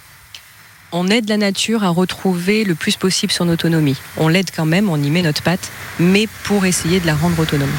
On 0.92 1.08
aide 1.08 1.28
la 1.28 1.36
nature 1.36 1.82
à 1.82 1.88
retrouver 1.88 2.64
le 2.64 2.74
plus 2.74 2.96
possible 2.96 3.32
son 3.32 3.48
autonomie. 3.48 3.96
On 4.16 4.28
l'aide 4.28 4.50
quand 4.54 4.66
même, 4.66 4.88
on 4.88 5.02
y 5.02 5.10
met 5.10 5.22
notre 5.22 5.42
patte, 5.42 5.70
mais 5.98 6.28
pour 6.44 6.64
essayer 6.64 7.00
de 7.00 7.06
la 7.06 7.14
rendre 7.14 7.38
autonome. 7.40 7.72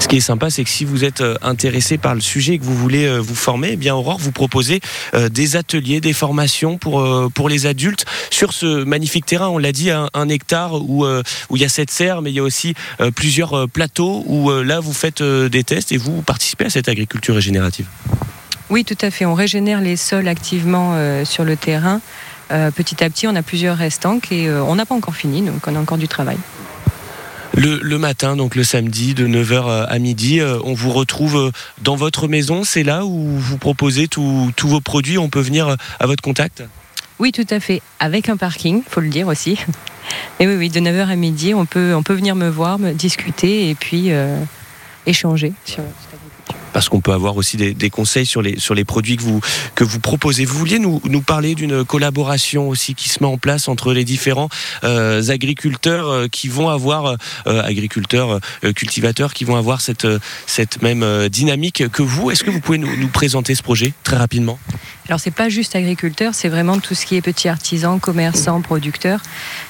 Ce 0.00 0.08
qui 0.08 0.16
est 0.16 0.20
sympa, 0.20 0.50
c'est 0.50 0.64
que 0.64 0.70
si 0.70 0.84
vous 0.84 1.04
êtes 1.04 1.20
euh, 1.20 1.36
intéressé 1.42 1.98
par 1.98 2.14
le 2.14 2.20
sujet 2.20 2.54
et 2.54 2.58
que 2.58 2.64
vous 2.64 2.76
voulez 2.76 3.06
euh, 3.06 3.18
vous 3.18 3.34
former, 3.34 3.70
eh 3.72 3.76
bien 3.76 3.94
Aurore 3.94 4.18
vous 4.18 4.32
proposez 4.32 4.80
euh, 5.14 5.28
des 5.28 5.56
ateliers, 5.56 6.00
des 6.00 6.12
formations 6.12 6.78
pour 6.78 7.48
les 7.48 7.66
adultes 7.66 8.04
sur 8.30 8.52
ce 8.52 8.84
magnifique 8.84 9.26
terrain. 9.26 9.48
On 9.48 9.58
l'a 9.58 9.72
dit, 9.72 9.90
un, 9.90 10.28
hectare 10.28 10.74
où 10.74 11.06
il 11.54 11.60
y 11.60 11.64
a 11.64 11.68
cette 11.68 11.90
serre, 11.90 12.22
mais 12.22 12.30
il 12.30 12.34
y 12.34 12.38
a 12.38 12.42
aussi 12.42 12.74
plusieurs 13.14 13.68
plateaux 13.68 14.24
où 14.26 14.50
là 14.50 14.80
vous 14.80 14.92
faites 14.92 15.22
des 15.22 15.64
tests 15.64 15.92
et 15.92 15.96
vous 15.96 16.22
participez 16.22 16.66
à 16.66 16.70
cette 16.70 16.88
agriculture 16.88 17.34
régénérative. 17.34 17.86
Oui, 18.70 18.84
tout 18.84 18.98
à 19.00 19.10
fait. 19.10 19.24
On 19.24 19.34
régénère 19.34 19.80
les 19.80 19.96
sols 19.96 20.28
activement 20.28 21.24
sur 21.24 21.44
le 21.44 21.56
terrain. 21.56 22.00
Petit 22.48 23.02
à 23.04 23.10
petit, 23.10 23.26
on 23.26 23.36
a 23.36 23.42
plusieurs 23.42 23.76
restanques 23.76 24.32
et 24.32 24.50
on 24.50 24.74
n'a 24.74 24.86
pas 24.86 24.94
encore 24.94 25.14
fini, 25.16 25.42
donc 25.42 25.66
on 25.66 25.76
a 25.76 25.78
encore 25.78 25.98
du 25.98 26.08
travail. 26.08 26.38
Le, 27.56 27.80
le 27.82 27.98
matin, 27.98 28.36
donc 28.36 28.54
le 28.54 28.64
samedi, 28.64 29.14
de 29.14 29.26
9h 29.26 29.86
à 29.86 29.98
midi, 29.98 30.40
euh, 30.40 30.58
on 30.64 30.74
vous 30.74 30.92
retrouve 30.92 31.36
euh, 31.36 31.50
dans 31.80 31.96
votre 31.96 32.28
maison. 32.28 32.64
C'est 32.64 32.82
là 32.82 33.06
où 33.06 33.38
vous 33.38 33.56
proposez 33.56 34.08
tous 34.08 34.52
vos 34.58 34.80
produits. 34.82 35.16
On 35.16 35.30
peut 35.30 35.40
venir 35.40 35.68
euh, 35.68 35.76
à 35.98 36.06
votre 36.06 36.22
contact? 36.22 36.62
Oui, 37.18 37.32
tout 37.32 37.46
à 37.48 37.58
fait. 37.58 37.80
Avec 37.98 38.28
un 38.28 38.36
parking, 38.36 38.82
faut 38.86 39.00
le 39.00 39.08
dire 39.08 39.28
aussi. 39.28 39.58
Et 40.38 40.46
oui, 40.46 40.54
oui, 40.56 40.68
de 40.68 40.80
9h 40.80 41.08
à 41.08 41.16
midi, 41.16 41.54
on 41.54 41.64
peut, 41.64 41.94
on 41.94 42.02
peut 42.02 42.12
venir 42.12 42.36
me 42.36 42.50
voir, 42.50 42.78
me 42.78 42.92
discuter 42.92 43.70
et 43.70 43.74
puis 43.74 44.12
euh, 44.12 44.38
échanger 45.06 45.54
parce 46.76 46.90
qu'on 46.90 47.00
peut 47.00 47.14
avoir 47.14 47.38
aussi 47.38 47.56
des, 47.56 47.88
conseils 47.88 48.26
sur 48.26 48.42
les, 48.42 48.60
sur 48.60 48.74
les 48.74 48.84
produits 48.84 49.16
que 49.16 49.22
vous, 49.22 49.40
que 49.74 49.82
vous 49.82 49.98
proposez. 49.98 50.44
Vous 50.44 50.58
vouliez 50.58 50.78
nous, 50.78 51.00
nous 51.08 51.22
parler 51.22 51.54
d'une 51.54 51.86
collaboration 51.86 52.68
aussi 52.68 52.94
qui 52.94 53.08
se 53.08 53.22
met 53.22 53.26
en 53.26 53.38
place 53.38 53.68
entre 53.68 53.94
les 53.94 54.04
différents 54.04 54.50
euh, 54.84 55.26
agriculteurs 55.30 56.10
euh, 56.10 56.28
qui 56.28 56.48
vont 56.48 56.68
avoir, 56.68 57.16
euh, 57.46 57.62
agriculteurs, 57.62 58.40
cultivateurs 58.74 59.32
qui 59.32 59.44
vont 59.44 59.56
avoir 59.56 59.80
cette, 59.80 60.06
cette 60.46 60.82
même 60.82 61.30
dynamique 61.30 61.88
que 61.88 62.02
vous. 62.02 62.30
Est-ce 62.30 62.44
que 62.44 62.50
vous 62.50 62.60
pouvez 62.60 62.76
nous, 62.76 63.08
présenter 63.08 63.54
ce 63.54 63.62
projet 63.62 63.94
très 64.04 64.18
rapidement? 64.18 64.58
Alors 65.08 65.20
c'est 65.20 65.30
pas 65.30 65.48
juste 65.48 65.76
agriculteur, 65.76 66.34
c'est 66.34 66.48
vraiment 66.48 66.80
tout 66.80 66.96
ce 66.96 67.06
qui 67.06 67.14
est 67.14 67.22
petits 67.22 67.48
artisans, 67.48 68.00
commerçants, 68.00 68.60
producteurs. 68.60 69.20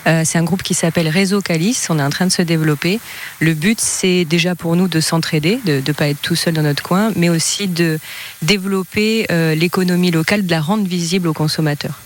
C'est 0.07 0.38
un 0.38 0.44
groupe 0.44 0.62
qui 0.62 0.72
s'appelle 0.72 1.09
Réseau 1.09 1.42
Calice. 1.42 1.88
On 1.90 1.98
est 1.98 2.02
en 2.02 2.09
train 2.09 2.24
de 2.24 2.32
se 2.32 2.40
développer. 2.40 3.00
Le 3.40 3.52
but 3.52 3.78
c'est 3.78 4.24
déjà 4.24 4.54
pour 4.54 4.76
nous 4.76 4.88
de 4.88 4.98
s'entraider, 4.98 5.61
de 5.66 5.82
ne 5.86 5.92
pas 5.92 6.09
être 6.09 6.22
tout 6.22 6.36
seul 6.36 6.54
dans 6.54 6.62
notre 6.62 6.82
coin, 6.82 6.95
mais 7.16 7.28
aussi 7.28 7.68
de 7.68 7.99
développer 8.42 9.26
euh, 9.30 9.55
l'économie 9.55 10.11
locale, 10.11 10.44
de 10.44 10.51
la 10.51 10.61
rendre 10.61 10.86
visible 10.86 11.28
aux 11.28 11.32
consommateurs. 11.32 11.99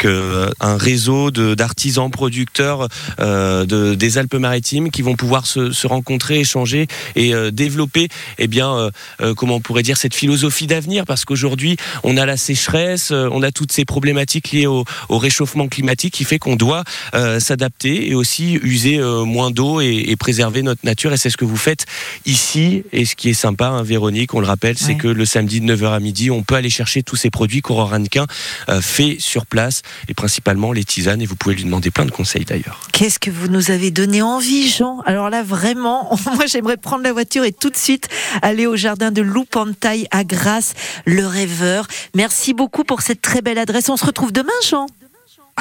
Donc 0.00 0.04
euh, 0.06 0.50
un 0.60 0.76
réseau 0.76 1.30
d'artisans 1.30 2.10
producteurs 2.10 2.88
euh, 3.18 3.66
de, 3.66 3.94
des 3.94 4.18
Alpes-Maritimes 4.18 4.90
qui 4.90 5.02
vont 5.02 5.14
pouvoir 5.14 5.46
se, 5.46 5.72
se 5.72 5.86
rencontrer, 5.86 6.40
échanger 6.40 6.86
et 7.16 7.34
euh, 7.34 7.50
développer, 7.50 8.08
eh 8.38 8.46
bien, 8.46 8.90
comment 9.36 9.56
on 9.56 9.60
pourrait 9.60 9.82
dire 9.82 9.96
cette 9.96 10.14
philosophie 10.14 10.66
d'avenir, 10.66 11.04
parce 11.04 11.24
qu'aujourd'hui 11.24 11.76
on 12.02 12.16
a 12.16 12.24
la 12.24 12.36
sécheresse, 12.36 13.10
on 13.10 13.42
a 13.42 13.50
toutes 13.50 13.72
ces 13.72 13.84
problématiques 13.84 14.52
liées 14.52 14.66
au, 14.66 14.84
au 15.08 15.18
réchauffement 15.18 15.68
climatique 15.68 16.14
qui 16.14 16.24
fait 16.24 16.38
qu'on 16.38 16.56
doit 16.56 16.84
euh, 17.14 17.40
s'adapter 17.40 18.08
et 18.08 18.14
aussi 18.14 18.54
user 18.62 18.98
euh, 18.98 19.24
moins 19.24 19.50
d'eau 19.50 19.80
et, 19.80 20.04
et 20.08 20.16
préserver 20.16 20.62
notre 20.62 20.84
nature. 20.84 21.12
Et 21.12 21.16
c'est 21.16 21.30
ce 21.30 21.36
que 21.36 21.44
vous 21.44 21.56
faites 21.56 21.86
ici. 22.26 22.84
Et 22.92 23.04
ce 23.04 23.16
qui 23.16 23.30
est 23.30 23.34
sympa, 23.34 23.66
hein, 23.66 23.82
Véronique, 23.82 24.34
on 24.34 24.40
le 24.40 24.46
rappelle, 24.46 24.78
c'est 24.78 24.94
que 24.94 25.08
le 25.08 25.24
samedi 25.24 25.60
de 25.60 25.74
9h 25.74 25.92
à 25.92 26.00
midi, 26.00 26.30
on 26.30 26.42
peut 26.42 26.54
aller 26.54 26.70
chercher 26.70 27.02
tous 27.02 27.16
ces 27.16 27.30
produits 27.30 27.60
qu'Aurore 27.60 27.92
Hannequin 27.92 28.26
euh, 28.68 28.80
fait 28.80 29.16
sur 29.18 29.46
place 29.46 29.82
et 30.08 30.14
principalement 30.14 30.72
les 30.72 30.84
tisanes. 30.84 31.22
Et 31.22 31.26
vous 31.26 31.36
pouvez 31.36 31.54
lui 31.54 31.64
demander 31.64 31.90
plein 31.90 32.04
de 32.04 32.10
conseils 32.10 32.44
d'ailleurs. 32.44 32.88
Qu'est-ce 32.92 33.18
que 33.18 33.30
vous 33.30 33.48
nous 33.48 33.70
avez 33.70 33.90
donné 33.90 34.22
envie, 34.22 34.68
Jean? 34.68 35.00
Alors 35.06 35.30
là, 35.30 35.42
vraiment, 35.42 36.16
moi 36.34 36.46
j'aimerais 36.46 36.76
prendre 36.76 37.02
la 37.02 37.12
voiture 37.12 37.44
et 37.44 37.52
tout 37.52 37.70
de 37.70 37.76
suite 37.76 38.08
aller 38.42 38.66
au 38.66 38.76
jardin 38.76 39.10
de 39.10 39.22
Loupantaille 39.22 40.06
à 40.10 40.24
Grasse, 40.24 40.74
le 41.06 41.26
rêveur. 41.26 41.86
Merci 42.14 42.54
beaucoup 42.54 42.84
pour 42.84 43.02
cette 43.02 43.22
très 43.22 43.42
belle 43.42 43.58
adresse. 43.58 43.88
On 43.88 43.96
se 43.96 44.06
retrouve 44.06 44.32
demain, 44.32 44.48
Jean? 44.68 44.86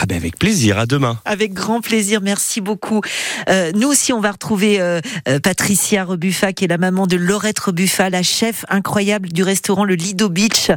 Ah 0.01 0.05
ben 0.07 0.15
avec 0.15 0.39
plaisir, 0.39 0.79
à 0.79 0.85
demain. 0.85 1.19
Avec 1.25 1.51
grand 1.51 1.81
plaisir, 1.81 2.21
merci 2.21 2.61
beaucoup. 2.61 3.01
Euh, 3.49 3.73
nous 3.75 3.89
aussi, 3.89 4.13
on 4.13 4.21
va 4.21 4.31
retrouver 4.31 4.79
euh, 4.79 5.01
euh, 5.27 5.39
Patricia 5.41 6.05
Rebuffa, 6.05 6.53
qui 6.53 6.63
est 6.63 6.69
la 6.69 6.77
maman 6.77 7.05
de 7.05 7.17
Laurette 7.17 7.59
Rebuffa, 7.59 8.09
la 8.09 8.23
chef 8.23 8.63
incroyable 8.69 9.27
du 9.27 9.43
restaurant 9.43 9.83
le 9.83 9.95
Lido 9.95 10.29
Beach, 10.29 10.71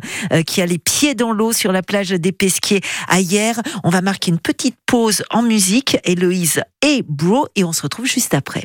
qui 0.44 0.60
a 0.60 0.66
les 0.66 0.78
pieds 0.78 1.14
dans 1.14 1.32
l'eau 1.32 1.52
sur 1.52 1.70
la 1.70 1.82
plage 1.82 2.08
des 2.08 2.32
Pesquiers 2.32 2.80
à 3.06 3.20
hier. 3.20 3.60
On 3.84 3.90
va 3.90 4.00
marquer 4.00 4.32
une 4.32 4.40
petite 4.40 4.74
pause 4.86 5.22
en 5.30 5.42
musique, 5.42 5.98
Héloïse 6.02 6.60
et 6.84 7.04
Bro, 7.06 7.46
et 7.54 7.62
on 7.62 7.72
se 7.72 7.82
retrouve 7.82 8.06
juste 8.06 8.34
après. 8.34 8.64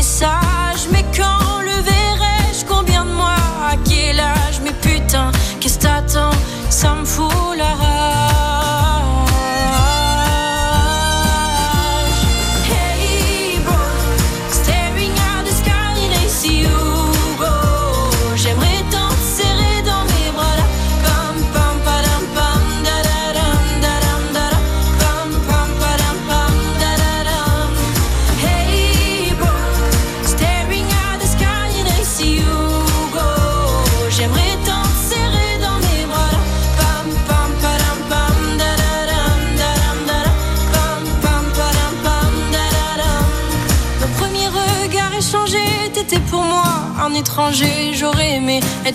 Un 0.00 0.02
message, 0.02 0.49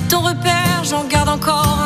ton 0.09 0.21
repère, 0.21 0.83
j'en 0.83 1.03
garde 1.05 1.29
encore 1.29 1.84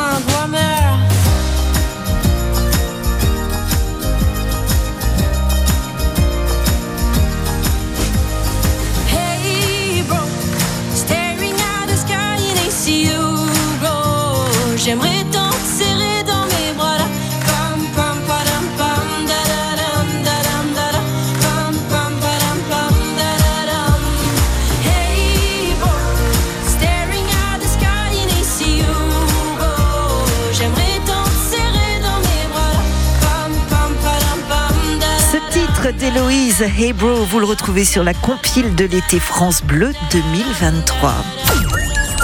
Hey 36.62 36.92
Bro, 36.92 37.24
vous 37.24 37.38
le 37.38 37.46
retrouvez 37.46 37.86
sur 37.86 38.04
la 38.04 38.12
compile 38.12 38.74
de 38.74 38.84
l'été 38.84 39.18
France 39.18 39.62
Bleu 39.62 39.92
2023. 40.12 41.14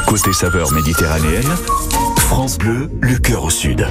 Côté 0.06 0.32
saveur 0.34 0.72
méditerranéenne, 0.72 1.48
France 2.18 2.58
Bleu, 2.58 2.90
le 3.00 3.16
cœur 3.16 3.44
au 3.44 3.50
sud. 3.50 3.86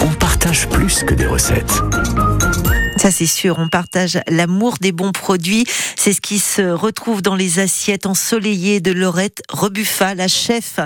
On 0.00 0.08
partage 0.14 0.68
plus 0.68 1.04
que 1.04 1.12
des 1.12 1.26
recettes. 1.26 1.82
Ça 3.00 3.10
c'est 3.10 3.24
sûr, 3.24 3.56
on 3.58 3.70
partage 3.70 4.20
l'amour 4.28 4.76
des 4.78 4.92
bons 4.92 5.12
produits. 5.12 5.64
C'est 5.96 6.12
ce 6.12 6.20
qui 6.20 6.38
se 6.38 6.60
retrouve 6.60 7.22
dans 7.22 7.34
les 7.34 7.58
assiettes 7.58 8.04
ensoleillées 8.04 8.80
de 8.80 8.92
Laurette 8.92 9.42
Rebuffa, 9.48 10.14
la 10.14 10.28
chef 10.28 10.80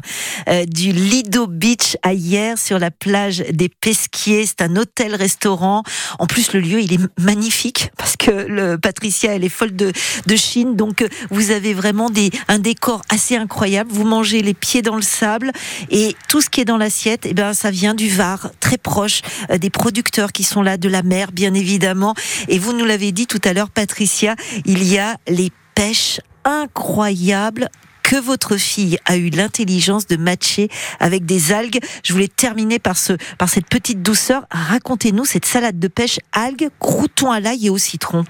euh, 0.49 0.65
du 0.65 0.93
Lido 0.93 1.49
Beach 1.49 1.97
à 2.05 2.13
hier 2.13 2.57
sur 2.57 2.79
la 2.79 2.93
plage 2.93 3.39
des 3.51 3.69
Pesquiers. 3.69 4.47
C'est 4.47 4.63
un 4.63 4.77
hôtel-restaurant. 4.77 5.83
En 6.21 6.27
plus, 6.29 6.53
le 6.53 6.61
lieu, 6.61 6.81
il 6.81 6.93
est 6.93 7.01
magnifique 7.19 7.91
parce 7.99 8.17
que 8.17 8.31
le 8.31 8.79
Patricia, 8.79 9.35
elle 9.35 9.43
est 9.43 9.49
folle 9.49 9.75
de, 9.75 9.93
Chine. 10.37 10.77
Donc, 10.77 11.03
euh, 11.03 11.09
vous 11.31 11.51
avez 11.51 11.75
vraiment 11.75 12.11
des, 12.11 12.31
un 12.47 12.61
décor 12.61 13.03
assez 13.09 13.35
incroyable. 13.35 13.91
Vous 13.93 14.05
mangez 14.05 14.41
les 14.41 14.55
pieds 14.55 14.83
dans 14.83 14.95
le 14.95 15.03
sable 15.03 15.51
et 15.91 16.15
tout 16.29 16.41
ce 16.41 16.49
qui 16.49 16.61
est 16.61 16.65
dans 16.65 16.77
l'assiette, 16.77 17.27
eh 17.27 17.35
ben, 17.35 17.55
ça 17.55 17.73
vient 17.73 17.95
du 17.95 18.09
Var, 18.09 18.51
très 18.61 18.79
proche 18.79 19.23
euh, 19.51 19.59
des 19.59 19.71
producteurs 19.71 20.31
qui 20.31 20.45
sont 20.45 20.63
là, 20.63 20.77
de 20.77 20.89
la 20.89 21.03
mer, 21.03 21.33
bien 21.33 21.55
évidemment. 21.55 22.04
Et 22.49 22.59
vous 22.59 22.73
nous 22.73 22.85
l'avez 22.85 23.13
dit 23.13 23.27
tout 23.27 23.41
à 23.45 23.53
l'heure, 23.53 23.71
Patricia, 23.71 24.37
il 24.67 24.85
y 24.85 24.99
a 24.99 25.17
les 25.29 25.51
pêches 25.75 26.21
incroyables 26.45 27.71
que 28.03 28.17
votre 28.17 28.57
fille 28.59 28.99
a 29.07 29.17
eu 29.17 29.31
l'intelligence 29.31 30.07
de 30.07 30.17
matcher 30.17 30.69
avec 31.01 31.25
des 31.25 31.53
algues. 31.53 31.81
Je 32.05 32.13
voulais 32.13 32.29
terminer 32.29 32.79
par, 32.79 32.99
ce, 32.99 33.15
par 33.39 33.49
cette 33.49 33.67
petite 33.67 34.03
douceur. 34.03 34.47
Racontez-nous 34.51 35.25
cette 35.25 35.47
salade 35.47 35.79
de 35.79 35.89
pêche 35.89 36.21
algues, 36.33 36.69
croutons 36.79 37.33
à 37.33 37.41
l'ail 37.41 37.67
et 37.67 37.71
au 37.71 37.79
citron. 37.79 38.25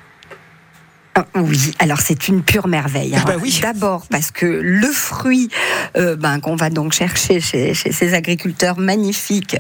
Ah, 1.16 1.26
Oui, 1.36 1.72
alors 1.78 2.00
c'est 2.00 2.26
une 2.28 2.42
pure 2.42 2.66
merveille. 2.66 3.14
hein. 3.14 3.22
bah 3.26 3.34
oui. 3.40 3.58
D'abord 3.62 4.06
parce 4.10 4.30
que 4.32 4.46
le 4.46 4.88
fruit 4.88 5.48
euh, 5.96 6.16
ben, 6.16 6.40
qu'on 6.40 6.56
va 6.56 6.70
donc 6.70 6.92
chercher 6.92 7.40
chez, 7.40 7.72
chez 7.72 7.92
ces 7.92 8.14
agriculteurs 8.14 8.78
magnifiques 8.78 9.56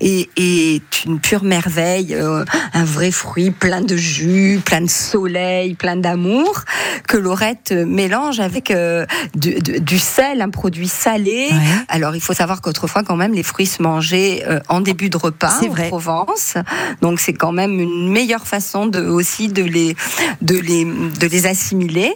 est, 0.00 0.28
est 0.36 1.04
une 1.06 1.18
pure 1.18 1.44
merveille, 1.44 2.14
euh, 2.14 2.44
un 2.74 2.84
vrai 2.84 3.10
fruit 3.10 3.50
plein 3.50 3.80
de 3.80 3.96
jus, 3.96 4.60
plein 4.64 4.82
de 4.82 4.90
soleil, 4.90 5.74
plein 5.74 5.96
d'amour, 5.96 6.64
que 7.06 7.16
Laurette 7.16 7.72
mélange 7.72 8.40
avec 8.40 8.70
euh, 8.70 9.06
du, 9.34 9.54
du- 9.60 9.80
du 9.80 9.98
sel, 9.98 10.42
un 10.42 10.50
produit 10.50 10.88
salé. 10.88 11.48
Ouais. 11.50 11.58
Alors 11.88 12.16
il 12.16 12.20
faut 12.20 12.34
savoir 12.34 12.60
qu'autrefois 12.60 13.02
quand 13.02 13.16
même 13.16 13.32
les 13.32 13.42
fruits 13.42 13.66
se 13.66 13.82
mangeaient 13.82 14.44
en 14.68 14.80
début 14.82 15.08
de 15.08 15.16
repas 15.16 15.58
en 15.64 15.68
vrai. 15.68 15.88
Provence, 15.88 16.54
donc 17.00 17.18
c'est 17.20 17.32
quand 17.32 17.52
même 17.52 17.80
une 17.80 18.10
meilleure 18.12 18.46
façon 18.46 18.86
de 18.86 19.00
aussi 19.06 19.48
de 19.48 19.62
les 19.62 19.96
de 20.42 20.58
les 20.58 20.84
de 20.98 21.26
les 21.26 21.46
assimiler. 21.46 22.14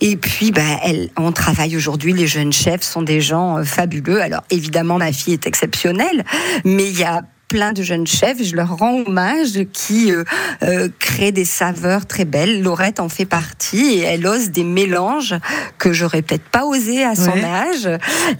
Et 0.00 0.16
puis, 0.16 0.50
bah, 0.50 0.62
elle, 0.82 1.10
on 1.16 1.32
travaille 1.32 1.76
aujourd'hui. 1.76 2.12
Les 2.12 2.26
jeunes 2.26 2.52
chefs 2.52 2.82
sont 2.82 3.02
des 3.02 3.20
gens 3.20 3.58
euh, 3.58 3.64
fabuleux. 3.64 4.20
Alors, 4.20 4.42
évidemment, 4.50 4.98
ma 4.98 5.12
fille 5.12 5.34
est 5.34 5.46
exceptionnelle, 5.46 6.24
mais 6.64 6.88
il 6.88 6.98
y 6.98 7.04
a 7.04 7.22
plein 7.54 7.70
de 7.72 7.84
jeunes 7.84 8.08
chefs, 8.08 8.42
je 8.42 8.56
leur 8.56 8.78
rends 8.78 9.04
hommage, 9.06 9.60
qui 9.72 10.10
euh, 10.10 10.24
euh, 10.64 10.88
créent 10.98 11.30
des 11.30 11.44
saveurs 11.44 12.04
très 12.04 12.24
belles. 12.24 12.62
Laurette 12.64 12.98
en 12.98 13.08
fait 13.08 13.26
partie 13.26 13.94
et 13.94 14.00
elle 14.00 14.26
ose 14.26 14.50
des 14.50 14.64
mélanges 14.64 15.36
que 15.78 15.92
j'aurais 15.92 16.22
peut-être 16.22 16.48
pas 16.48 16.64
osé 16.64 17.04
à 17.04 17.14
son 17.14 17.30
Ouais. 17.30 17.44
âge. 17.44 17.88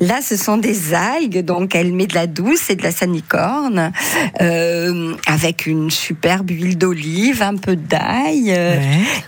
Là, 0.01 0.19
ce 0.21 0.37
sont 0.37 0.57
des 0.57 0.95
algues, 0.95 1.45
donc 1.45 1.77
elle 1.77 1.93
met 1.93 2.09
de 2.09 2.15
la 2.17 2.27
douce 2.27 2.71
et 2.71 2.75
de 2.75 2.83
la 2.83 2.91
sanicorne, 2.91 3.93
euh, 4.41 5.15
avec 5.29 5.67
une 5.67 5.93
superbe 5.93 6.51
huile 6.51 6.77
d'olive, 6.77 7.41
un 7.41 7.55
peu 7.55 7.77
d'ail 7.77 8.51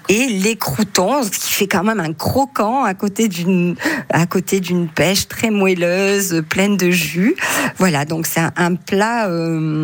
et 0.09 0.26
les 0.26 0.57
croutons, 0.57 1.22
ce 1.22 1.30
qui 1.30 1.53
fait 1.53 1.68
quand 1.68 1.84
même 1.84 2.01
un 2.01 2.12
croquant 2.12 2.82
à 2.82 2.95
côté 2.95 3.28
d'une 3.28 3.76
à 4.12 4.26
côté 4.26 4.59
d'une 4.59 4.89
pêche 4.89 5.28
très 5.28 5.51
moelleuse, 5.51 6.43
pleine 6.49 6.76
de 6.76 6.91
jus. 6.91 7.37
Voilà, 7.78 8.05
donc 8.05 8.26
c'est 8.26 8.41
un, 8.41 8.53
un 8.57 8.74
plat 8.74 9.28
euh, 9.28 9.76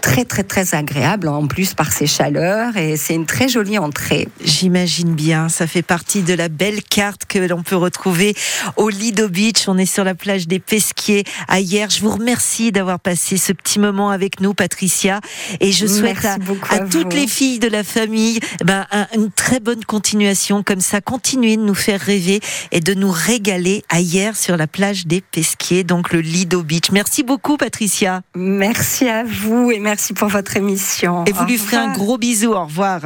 très 0.00 0.24
très 0.24 0.42
très 0.44 0.74
agréable 0.74 1.28
en 1.28 1.46
plus 1.46 1.74
par 1.74 1.92
ses 1.92 2.06
chaleurs 2.06 2.76
et 2.76 2.96
c'est 2.96 3.14
une 3.14 3.26
très 3.26 3.48
jolie 3.48 3.78
entrée. 3.78 4.28
J'imagine 4.44 5.14
bien, 5.14 5.48
ça 5.48 5.66
fait 5.66 5.82
partie 5.82 6.22
de 6.22 6.34
la 6.34 6.48
belle 6.48 6.82
carte 6.82 7.24
que 7.26 7.38
l'on 7.38 7.62
peut 7.62 7.76
retrouver 7.76 8.34
au 8.76 8.88
Lido 8.88 9.28
Beach. 9.28 9.64
On 9.68 9.78
est 9.78 9.86
sur 9.86 10.04
la 10.04 10.14
plage 10.14 10.46
des 10.46 10.58
Pesquiers 10.58 11.24
à 11.48 11.60
hier. 11.60 11.90
Je 11.90 12.00
vous 12.00 12.10
remercie 12.10 12.70
d'avoir 12.72 13.00
passé 13.00 13.36
ce 13.36 13.52
petit 13.52 13.78
moment 13.78 14.10
avec 14.10 14.40
nous, 14.40 14.54
Patricia. 14.54 15.20
Et 15.60 15.72
je 15.72 15.86
souhaite 15.86 16.24
à, 16.24 16.38
beaucoup 16.38 16.72
à 16.72 16.76
à 16.76 16.80
toutes 16.86 17.14
les 17.14 17.26
filles 17.26 17.58
de 17.58 17.68
la 17.68 17.82
famille 17.84 18.38
ben, 18.64 18.86
un- 18.92 19.06
une 19.14 19.30
très 19.30 19.60
bonne 19.60 19.84
continuation 19.84 20.62
comme 20.62 20.80
ça. 20.80 21.00
Continuez 21.00 21.56
de 21.56 21.62
nous 21.62 21.74
faire 21.74 22.00
rêver 22.00 22.40
et 22.72 22.80
de 22.80 22.94
nous 22.94 23.10
régaler 23.10 23.84
à 23.88 24.00
hier 24.00 24.36
sur 24.36 24.56
la 24.56 24.66
plage 24.66 25.06
des 25.06 25.20
Pesquiers, 25.20 25.82
donc 25.84 26.12
le 26.12 26.20
Lido 26.20 26.62
Beach. 26.62 26.90
Merci 26.92 27.22
beaucoup, 27.22 27.56
Patricia. 27.56 28.22
Merci 28.36 29.08
à 29.08 29.24
vous 29.24 29.33
et 29.72 29.78
merci 29.80 30.12
pour 30.12 30.28
votre 30.28 30.56
émission. 30.56 31.24
Et 31.26 31.32
vous 31.32 31.42
Au 31.42 31.46
lui 31.46 31.58
ferez 31.58 31.76
un 31.76 31.80
revoir. 31.92 31.98
gros 31.98 32.18
bisou. 32.18 32.52
Au 32.52 32.64
revoir. 32.64 33.00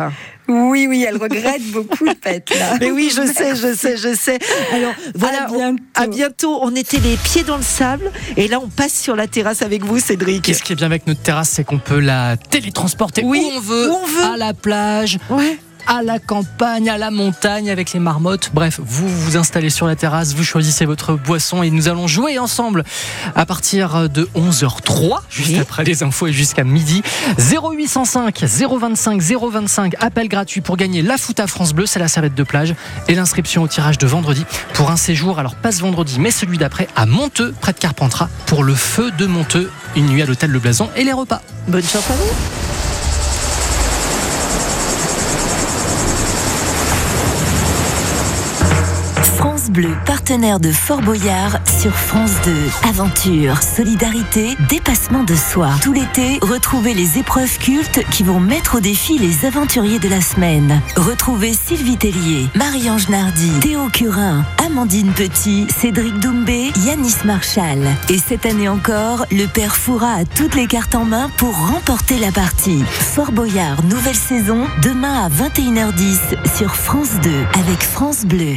Oui, 0.49 0.87
oui, 0.89 1.05
elle 1.07 1.19
regrette 1.19 1.63
beaucoup 1.73 2.05
le 2.05 2.15
pète 2.15 2.51
là. 2.59 2.77
Mais 2.81 2.91
oui, 2.91 3.11
je 3.15 3.27
sais, 3.31 3.55
je 3.55 3.75
sais, 3.75 3.97
je 3.99 4.15
sais. 4.15 4.39
Alors 4.73 4.95
voilà, 5.15 5.43
À 5.45 5.51
on- 5.51 5.57
bientôt. 5.57 5.83
à 5.95 6.07
bientôt. 6.07 6.59
On 6.63 6.75
était 6.75 7.01
les 7.01 7.17
pieds 7.17 7.43
dans 7.43 7.57
le 7.59 7.63
sable 7.63 8.11
et 8.37 8.49
là 8.49 8.59
on 8.63 8.69
passe 8.69 8.95
sur 8.99 9.15
la 9.15 9.27
terrasse 9.27 9.61
avec 9.63 9.85
vous, 9.85 9.99
Cédric. 9.99 10.43
Qu'est-ce 10.43 10.63
qui 10.63 10.73
est 10.73 10.77
bien 10.77 10.87
avec 10.87 11.07
notre 11.07 11.21
terrasse, 11.23 11.51
c'est 11.51 11.65
qu'on 11.65 11.79
peut 11.79 12.01
la 12.01 12.37
télétransporter 12.39 13.23
Oui, 13.25 13.43
où 13.45 13.57
on 13.57 13.61
veut, 13.61 13.91
où 13.91 13.95
on 13.95 14.07
veut. 14.07 14.25
à 14.25 14.37
la 14.39 14.55
plage, 14.55 15.19
Ouais. 15.29 15.59
À 15.89 16.03
la 16.03 16.19
campagne, 16.19 16.91
à 16.91 16.99
la 16.99 17.11
montagne, 17.11 17.71
avec 17.71 17.93
les 17.93 17.99
marmottes. 17.99 18.51
Bref, 18.53 18.79
vous 18.85 19.09
vous 19.09 19.37
installez 19.39 19.71
sur 19.71 19.87
la 19.87 19.97
terrasse, 19.97 20.35
vous 20.35 20.45
choisissez 20.45 20.85
votre 20.85 21.15
boisson 21.15 21.63
et 21.63 21.71
nous 21.71 21.89
allons 21.89 22.07
jouer 22.07 22.39
ensemble 22.39 22.85
à 23.35 23.47
partir 23.47 24.09
de 24.11 24.29
11h03, 24.37 25.21
juste 25.31 25.49
Oui. 25.53 25.59
après 25.59 25.85
les 25.85 26.03
infos 26.03 26.27
et 26.27 26.33
jusqu'à 26.33 26.63
midi. 26.63 27.03
0805 27.39 28.45
025 28.45 29.23
025, 29.23 29.95
appel 29.99 30.29
gratuit 30.29 30.61
pour 30.61 30.77
gagner 30.77 31.01
la 31.03 31.17
foot 31.17 31.41
à 31.41 31.47
France 31.47 31.73
Bleu, 31.73 31.87
c'est 31.87 31.99
la 31.99 32.09
serviette 32.09 32.35
de 32.35 32.43
plage 32.43 32.75
et 33.09 33.15
l'inscription 33.15 33.63
au 33.63 33.69
tirage 33.69 33.97
de 33.99 34.07
vendredi 34.07 34.45
pour 34.75 34.91
un 34.91 34.97
séjour, 34.97 35.39
alors 35.39 35.55
pas 35.55 35.73
ce 35.73 35.81
vendredi, 35.81 36.21
mais 36.21 36.31
celui 36.31 36.59
d'après 36.59 36.87
à 36.97 37.07
Monteux, 37.07 37.55
près 37.61 37.73
de 37.73 37.79
Carpentras, 37.79 38.29
pour 38.47 38.63
le 38.63 38.75
feu 38.75 39.11
de 39.17 39.25
Monteux, 39.27 39.71
une 39.97 40.07
nuit 40.07 40.21
à 40.23 40.27
l'hôtel 40.27 40.51
Le 40.51 40.59
Blason 40.59 40.91
et 40.97 41.05
les 41.05 41.13
repas. 41.13 41.41
Bonne 41.67 41.83
chance 41.83 42.11
à 42.11 42.15
vous. 42.15 42.88
Bleu, 49.71 49.91
partenaire 50.07 50.61
de 50.61 50.71
Fort 50.73 51.03
Boyard 51.03 51.59
sur 51.67 51.95
France 51.95 52.33
2. 52.45 52.53
Aventure, 52.89 53.63
solidarité, 53.63 54.57
dépassement 54.69 55.25
de 55.25 55.35
soi. 55.35 55.71
Tout 55.83 55.93
l'été, 55.93 56.39
retrouvez 56.43 56.95
les 56.95 57.19
épreuves 57.19 57.59
cultes 57.59 58.03
qui 58.11 58.23
vont 58.23 58.41
mettre 58.41 58.77
au 58.77 58.81
défi 58.81 59.19
les 59.19 59.47
aventuriers 59.47 59.99
de 59.99 60.09
la 60.09 60.21
semaine. 60.21 60.81
Retrouvez 60.97 61.53
Sylvie 61.53 61.97
Tellier, 61.97 62.47
Marie-Ange 62.55 63.09
Nardi, 63.09 63.51
Théo 63.61 63.89
Curin, 63.89 64.45
Amandine 64.65 65.13
Petit, 65.13 65.67
Cédric 65.69 66.19
Doumbé, 66.19 66.71
Yanis 66.87 67.25
Marshall. 67.25 67.85
Et 68.09 68.19
cette 68.19 68.47
année 68.47 68.69
encore, 68.69 69.27
le 69.31 69.47
père 69.47 69.77
Foura 69.77 70.13
a 70.13 70.25
toutes 70.25 70.55
les 70.55 70.67
cartes 70.67 70.95
en 70.95 71.05
main 71.05 71.31
pour 71.37 71.57
remporter 71.57 72.19
la 72.19 72.33
partie. 72.33 72.83
Fort 72.89 73.33
Boyard, 73.33 73.83
nouvelle 73.85 74.15
saison, 74.15 74.67
demain 74.83 75.25
à 75.25 75.29
21h10 75.29 76.57
sur 76.57 76.75
France 76.75 77.15
2 77.23 77.31
avec 77.55 77.83
France 77.83 78.25
Bleu. 78.25 78.57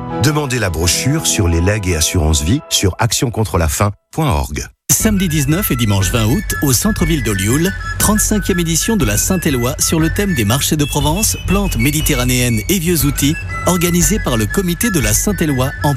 Demandez 0.23 0.59
la 0.59 0.69
brochure 0.69 1.25
sur 1.25 1.47
les 1.47 1.61
legs 1.61 1.87
et 1.87 1.95
assurances 1.95 2.43
vie 2.43 2.61
sur 2.69 2.95
actioncontrelafaim.org. 2.99 4.67
Samedi 4.91 5.27
19 5.27 5.71
et 5.71 5.75
dimanche 5.75 6.11
20 6.11 6.25
août, 6.27 6.43
au 6.61 6.73
centre-ville 6.73 7.23
d'Olioul, 7.23 7.71
35e 7.97 8.59
édition 8.59 8.97
de 8.97 9.05
la 9.05 9.17
Saint-Éloi 9.17 9.73
sur 9.79 9.99
le 9.99 10.11
thème 10.11 10.35
des 10.35 10.45
marchés 10.45 10.77
de 10.77 10.85
Provence, 10.85 11.37
plantes 11.47 11.77
méditerranéennes 11.77 12.59
et 12.69 12.77
vieux 12.77 13.03
outils, 13.05 13.35
organisé 13.65 14.19
par 14.19 14.37
le 14.37 14.45
comité 14.45 14.91
de 14.91 14.99
la 14.99 15.13
Saint-Éloi 15.13 15.71
en 15.83 15.95